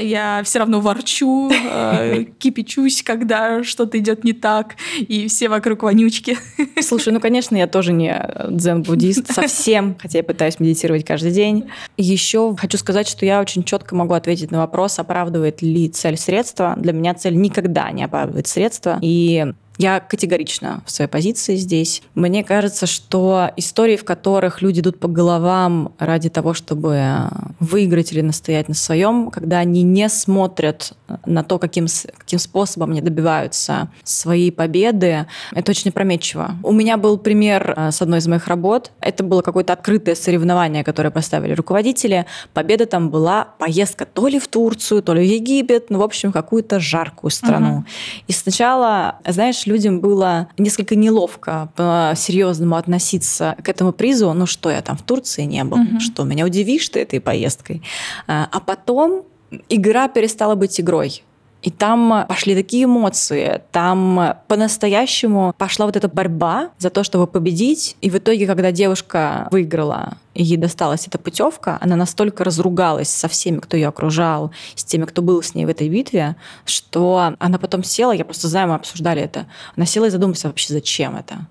Я 0.00 0.40
все 0.44 0.60
равно 0.60 0.80
ворчу, 0.80 1.50
э, 1.50 2.24
кипячусь, 2.38 3.02
когда 3.02 3.62
что-то 3.62 3.98
идет 3.98 4.24
не 4.24 4.32
так, 4.32 4.76
и 4.98 5.28
все 5.28 5.50
вокруг 5.50 5.82
вонючки. 5.82 6.38
Слушай, 6.80 7.12
ну, 7.12 7.20
конечно, 7.20 7.54
я 7.54 7.66
тоже 7.66 7.92
не 7.92 8.18
дзен-буддист 8.48 9.30
совсем, 9.34 9.96
хотя 10.00 10.18
я 10.18 10.24
пытаюсь 10.24 10.60
медитировать 10.60 11.04
каждый 11.04 11.32
день. 11.32 11.68
Еще 11.98 12.56
хочу 12.56 12.78
сказать, 12.78 13.06
что 13.06 13.26
я 13.26 13.38
очень 13.40 13.64
четко 13.64 13.94
могу 13.94 14.14
ответить 14.14 14.50
на 14.50 14.60
вопрос, 14.60 14.98
оправдывает 14.98 15.60
ли 15.60 15.90
цель 15.90 16.16
средства. 16.16 16.74
Для 16.78 16.94
меня 16.94 17.12
цель 17.12 17.36
никогда 17.36 17.90
не 17.90 18.04
оправдывает 18.04 18.46
средства. 18.46 18.98
И 19.02 19.52
я 19.78 20.00
категорично 20.00 20.82
в 20.84 20.90
своей 20.90 21.08
позиции 21.08 21.54
здесь. 21.54 22.02
Мне 22.14 22.42
кажется, 22.42 22.86
что 22.86 23.50
истории, 23.56 23.96
в 23.96 24.04
которых 24.04 24.60
люди 24.60 24.80
идут 24.80 24.98
по 24.98 25.06
головам 25.08 25.92
ради 25.98 26.28
того, 26.28 26.52
чтобы 26.52 27.28
выиграть 27.60 28.12
или 28.12 28.20
настоять 28.20 28.68
на 28.68 28.74
своем, 28.74 29.30
когда 29.30 29.58
они 29.58 29.82
не 29.82 30.08
смотрят 30.08 30.92
на 31.24 31.44
то, 31.44 31.58
каким, 31.58 31.86
каким 32.16 32.38
способом 32.40 32.90
они 32.90 33.00
добиваются 33.00 33.88
своей 34.02 34.50
победы, 34.50 35.26
это 35.52 35.70
очень 35.70 35.90
опрометчиво. 35.90 36.56
У 36.64 36.72
меня 36.72 36.96
был 36.96 37.16
пример 37.16 37.74
э, 37.76 37.90
с 37.92 38.02
одной 38.02 38.18
из 38.18 38.26
моих 38.26 38.48
работ. 38.48 38.90
Это 39.00 39.22
было 39.22 39.42
какое-то 39.42 39.72
открытое 39.72 40.16
соревнование, 40.16 40.82
которое 40.82 41.10
поставили 41.10 41.52
руководители. 41.52 42.26
Победа 42.52 42.86
там 42.86 43.10
была 43.10 43.44
поездка 43.58 44.06
то 44.06 44.26
ли 44.26 44.40
в 44.40 44.48
Турцию, 44.48 45.02
то 45.02 45.14
ли 45.14 45.20
в 45.20 45.32
Египет, 45.32 45.90
ну, 45.90 45.98
в 45.98 46.02
общем, 46.02 46.32
какую-то 46.32 46.80
жаркую 46.80 47.30
страну. 47.30 47.84
Uh-huh. 47.86 48.22
И 48.26 48.32
сначала, 48.32 49.20
знаешь, 49.24 49.67
людям 49.68 50.00
было 50.00 50.48
несколько 50.58 50.96
неловко 50.96 51.70
по-серьезному 51.76 52.76
относиться 52.76 53.56
к 53.62 53.68
этому 53.68 53.92
призу. 53.92 54.32
Ну 54.32 54.46
что, 54.46 54.70
я 54.70 54.82
там 54.82 54.96
в 54.96 55.02
Турции 55.02 55.42
не 55.42 55.62
был? 55.64 55.78
Угу. 55.78 56.00
Что, 56.00 56.24
меня 56.24 56.44
удивишь 56.44 56.88
ты 56.88 57.00
этой 57.00 57.20
поездкой? 57.20 57.82
А, 58.26 58.48
а 58.50 58.60
потом 58.60 59.24
игра 59.68 60.08
перестала 60.08 60.54
быть 60.54 60.80
игрой. 60.80 61.22
И 61.60 61.70
там 61.70 62.24
пошли 62.28 62.54
такие 62.54 62.84
эмоции, 62.84 63.62
там 63.72 64.36
по-настоящему 64.46 65.52
пошла 65.58 65.86
вот 65.86 65.96
эта 65.96 66.08
борьба 66.08 66.70
за 66.78 66.88
то, 66.90 67.02
чтобы 67.02 67.26
победить. 67.26 67.96
И 68.00 68.10
в 68.10 68.16
итоге, 68.16 68.46
когда 68.46 68.70
девушка 68.70 69.48
выиграла, 69.50 70.18
и 70.34 70.44
ей 70.44 70.56
досталась 70.56 71.08
эта 71.08 71.18
путевка, 71.18 71.76
она 71.80 71.96
настолько 71.96 72.44
разругалась 72.44 73.08
со 73.08 73.26
всеми, 73.26 73.58
кто 73.58 73.76
ее 73.76 73.88
окружал, 73.88 74.52
с 74.76 74.84
теми, 74.84 75.04
кто 75.04 75.20
был 75.20 75.42
с 75.42 75.54
ней 75.54 75.66
в 75.66 75.68
этой 75.68 75.88
битве, 75.88 76.36
что 76.64 77.34
она 77.40 77.58
потом 77.58 77.82
села, 77.82 78.12
я 78.12 78.24
просто 78.24 78.46
знаю, 78.46 78.68
мы 78.68 78.74
обсуждали 78.76 79.20
это, 79.20 79.46
она 79.76 79.84
села 79.84 80.04
и 80.04 80.10
задумалась 80.10 80.44
вообще, 80.44 80.72
зачем 80.72 81.16
это 81.16 81.46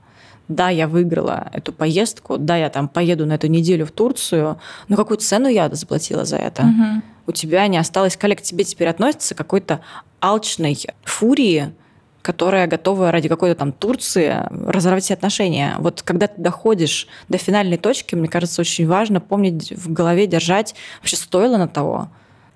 да, 0.47 0.69
я 0.69 0.87
выиграла 0.87 1.49
эту 1.51 1.73
поездку, 1.73 2.37
да, 2.37 2.55
я 2.55 2.69
там 2.69 2.87
поеду 2.87 3.25
на 3.25 3.33
эту 3.33 3.47
неделю 3.47 3.85
в 3.85 3.91
Турцию, 3.91 4.57
но 4.87 4.95
какую 4.95 5.17
цену 5.17 5.49
я 5.49 5.69
заплатила 5.69 6.25
за 6.25 6.37
это? 6.37 6.63
Угу. 6.63 7.01
У 7.27 7.31
тебя 7.31 7.67
не 7.67 7.77
осталось, 7.77 8.17
коллег, 8.17 8.41
тебе 8.41 8.63
теперь 8.63 8.87
относится 8.87 9.35
какой-то 9.35 9.81
алчной 10.21 10.77
фурии, 11.03 11.73
которая 12.21 12.67
готова 12.67 13.11
ради 13.11 13.29
какой-то 13.29 13.55
там 13.55 13.71
Турции 13.71 14.47
разорвать 14.49 15.03
все 15.03 15.13
отношения. 15.13 15.75
Вот 15.79 16.01
когда 16.01 16.27
ты 16.27 16.41
доходишь 16.41 17.07
до 17.29 17.37
финальной 17.37 17.77
точки, 17.77 18.15
мне 18.15 18.27
кажется, 18.27 18.61
очень 18.61 18.87
важно 18.87 19.21
помнить 19.21 19.71
в 19.71 19.91
голове, 19.91 20.25
держать, 20.27 20.73
вообще 20.99 21.17
стоило 21.17 21.57
на 21.57 21.67
того. 21.67 22.09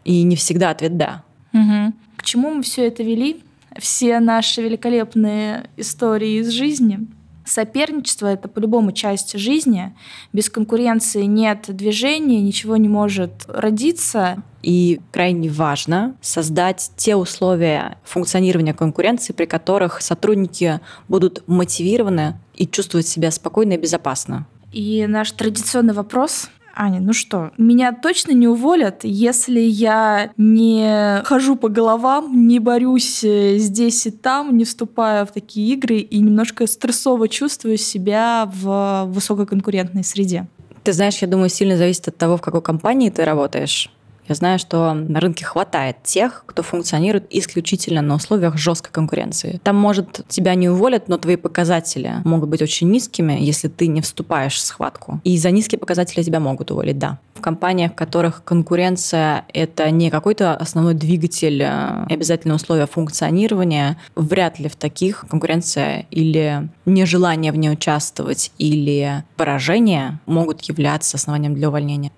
И 0.03 0.23
не 0.23 0.35
всегда 0.35 0.71
ответ 0.71 0.97
«да». 0.97 1.23
Угу. 1.53 1.93
К 2.17 2.23
чему 2.23 2.51
мы 2.51 2.63
все 2.63 2.87
это 2.87 3.03
вели? 3.03 3.43
Все 3.77 4.19
наши 4.19 4.61
великолепные 4.61 5.69
истории 5.77 6.39
из 6.39 6.49
жизни– 6.49 6.99
Соперничество— 7.45 8.27
это 8.27 8.47
по-любому 8.47 8.91
часть 8.91 9.37
жизни. 9.37 9.95
Без 10.33 10.49
конкуренции 10.49 11.23
нет 11.23 11.65
движения, 11.67 12.41
ничего 12.41 12.77
не 12.77 12.89
может 12.89 13.31
родиться. 13.47 14.43
И 14.61 15.01
крайне 15.11 15.49
важно 15.49 16.15
создать 16.21 16.91
те 16.95 17.15
условия 17.15 17.97
функционирования 18.03 18.73
конкуренции, 18.73 19.33
при 19.33 19.45
которых 19.45 20.01
сотрудники 20.01 20.79
будут 21.07 21.43
мотивированы 21.47 22.39
и 22.55 22.67
чувствовать 22.67 23.07
себя 23.07 23.31
спокойно 23.31 23.73
и 23.73 23.77
безопасно. 23.77 24.45
И 24.71 25.05
наш 25.07 25.31
традиционный 25.31 25.93
вопрос 25.93 26.49
Аня, 26.75 26.99
ну 26.99 27.13
что, 27.13 27.51
меня 27.57 27.91
точно 27.91 28.31
не 28.31 28.47
уволят, 28.47 29.03
если 29.03 29.59
я 29.59 30.31
не 30.37 31.21
хожу 31.23 31.55
по 31.55 31.69
головам, 31.69 32.47
не 32.47 32.59
борюсь 32.59 33.23
э, 33.23 33.57
здесь 33.57 34.05
и 34.05 34.11
там, 34.11 34.57
не 34.57 34.65
вступаю 34.65 35.25
в 35.25 35.31
такие 35.31 35.73
игры 35.73 35.97
и 35.97 36.19
немножко 36.19 36.67
стрессово 36.67 37.27
чувствую 37.27 37.77
себя 37.77 38.49
в 38.53 39.05
высококонкурентной 39.07 40.03
среде. 40.03 40.47
Ты 40.83 40.93
знаешь, 40.93 41.17
я 41.19 41.27
думаю, 41.27 41.49
сильно 41.49 41.77
зависит 41.77 42.07
от 42.07 42.17
того, 42.17 42.37
в 42.37 42.41
какой 42.41 42.61
компании 42.61 43.09
ты 43.09 43.23
работаешь. 43.23 43.91
Я 44.27 44.35
знаю, 44.35 44.59
что 44.59 44.93
на 44.93 45.19
рынке 45.19 45.45
хватает 45.45 45.97
тех, 46.03 46.43
кто 46.45 46.63
функционирует 46.63 47.25
исключительно 47.29 48.01
на 48.01 48.15
условиях 48.15 48.57
жесткой 48.57 48.91
конкуренции. 48.91 49.59
Там, 49.63 49.75
может, 49.75 50.21
тебя 50.27 50.55
не 50.55 50.69
уволят, 50.69 51.07
но 51.07 51.17
твои 51.17 51.35
показатели 51.35 52.15
могут 52.23 52.49
быть 52.49 52.61
очень 52.61 52.89
низкими, 52.89 53.33
если 53.39 53.67
ты 53.67 53.87
не 53.87 54.01
вступаешь 54.01 54.55
в 54.55 54.59
схватку. 54.59 55.19
И 55.23 55.37
за 55.37 55.51
низкие 55.51 55.79
показатели 55.79 56.23
тебя 56.23 56.39
могут 56.39 56.71
уволить, 56.71 56.97
да. 56.97 57.19
В 57.33 57.41
компаниях, 57.41 57.93
в 57.93 57.95
которых 57.95 58.43
конкуренция— 58.43 59.45
это 59.53 59.89
не 59.89 60.11
какой-то 60.11 60.55
основной 60.55 60.93
двигатель 60.93 61.61
э, 61.63 62.05
и 62.07 62.13
обязательное 62.13 62.55
условие 62.55 62.85
функционирования, 62.85 63.97
вряд 64.15 64.59
ли 64.59 64.69
в 64.69 64.75
таких 64.75 65.25
конкуренция 65.27 66.05
или 66.11 66.69
нежелание 66.85 67.51
в 67.51 67.55
ней 67.55 67.71
участвовать, 67.71 68.51
или 68.59 69.23
поражение 69.37 70.19
могут 70.27 70.61
являться 70.61 71.17
основанием 71.17 71.55
для 71.55 71.69
увольнения. 71.69 72.11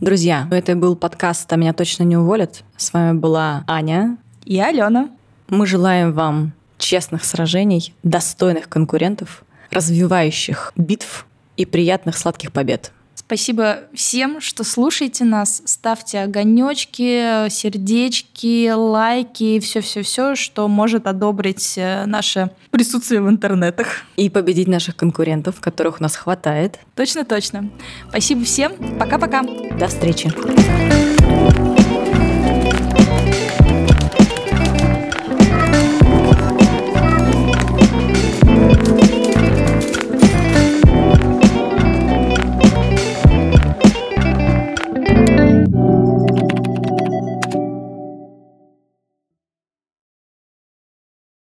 Друзья, 0.00 0.46
это 0.52 0.76
был 0.76 0.94
подкаст 0.94 1.52
«А 1.52 1.56
меня 1.56 1.72
точно 1.72 2.04
не 2.04 2.16
уволят». 2.16 2.62
С 2.76 2.92
вами 2.92 3.18
была 3.18 3.64
Аня 3.66 4.16
и 4.44 4.60
Алена. 4.60 5.10
Мы 5.48 5.66
желаем 5.66 6.12
вам 6.12 6.52
честных 6.78 7.24
сражений, 7.24 7.92
достойных 8.04 8.68
конкурентов, 8.68 9.42
развивающих 9.72 10.72
битв 10.76 11.26
и 11.56 11.66
приятных 11.66 12.16
сладких 12.16 12.52
побед. 12.52 12.92
Спасибо 13.28 13.80
всем, 13.92 14.40
что 14.40 14.64
слушаете 14.64 15.22
нас. 15.24 15.60
Ставьте 15.66 16.20
огонечки, 16.20 17.50
сердечки, 17.50 18.70
лайки, 18.70 19.60
все-все-все, 19.60 20.34
что 20.34 20.66
может 20.66 21.06
одобрить 21.06 21.74
э, 21.76 22.06
наше 22.06 22.50
присутствие 22.70 23.20
в 23.20 23.28
интернетах. 23.28 23.88
И 24.16 24.30
победить 24.30 24.66
наших 24.66 24.96
конкурентов, 24.96 25.60
которых 25.60 26.00
у 26.00 26.02
нас 26.02 26.16
хватает. 26.16 26.78
Точно-точно. 26.94 27.68
Спасибо 28.08 28.44
всем. 28.46 28.72
Пока-пока. 28.98 29.42
До 29.78 29.88
встречи. 29.88 30.32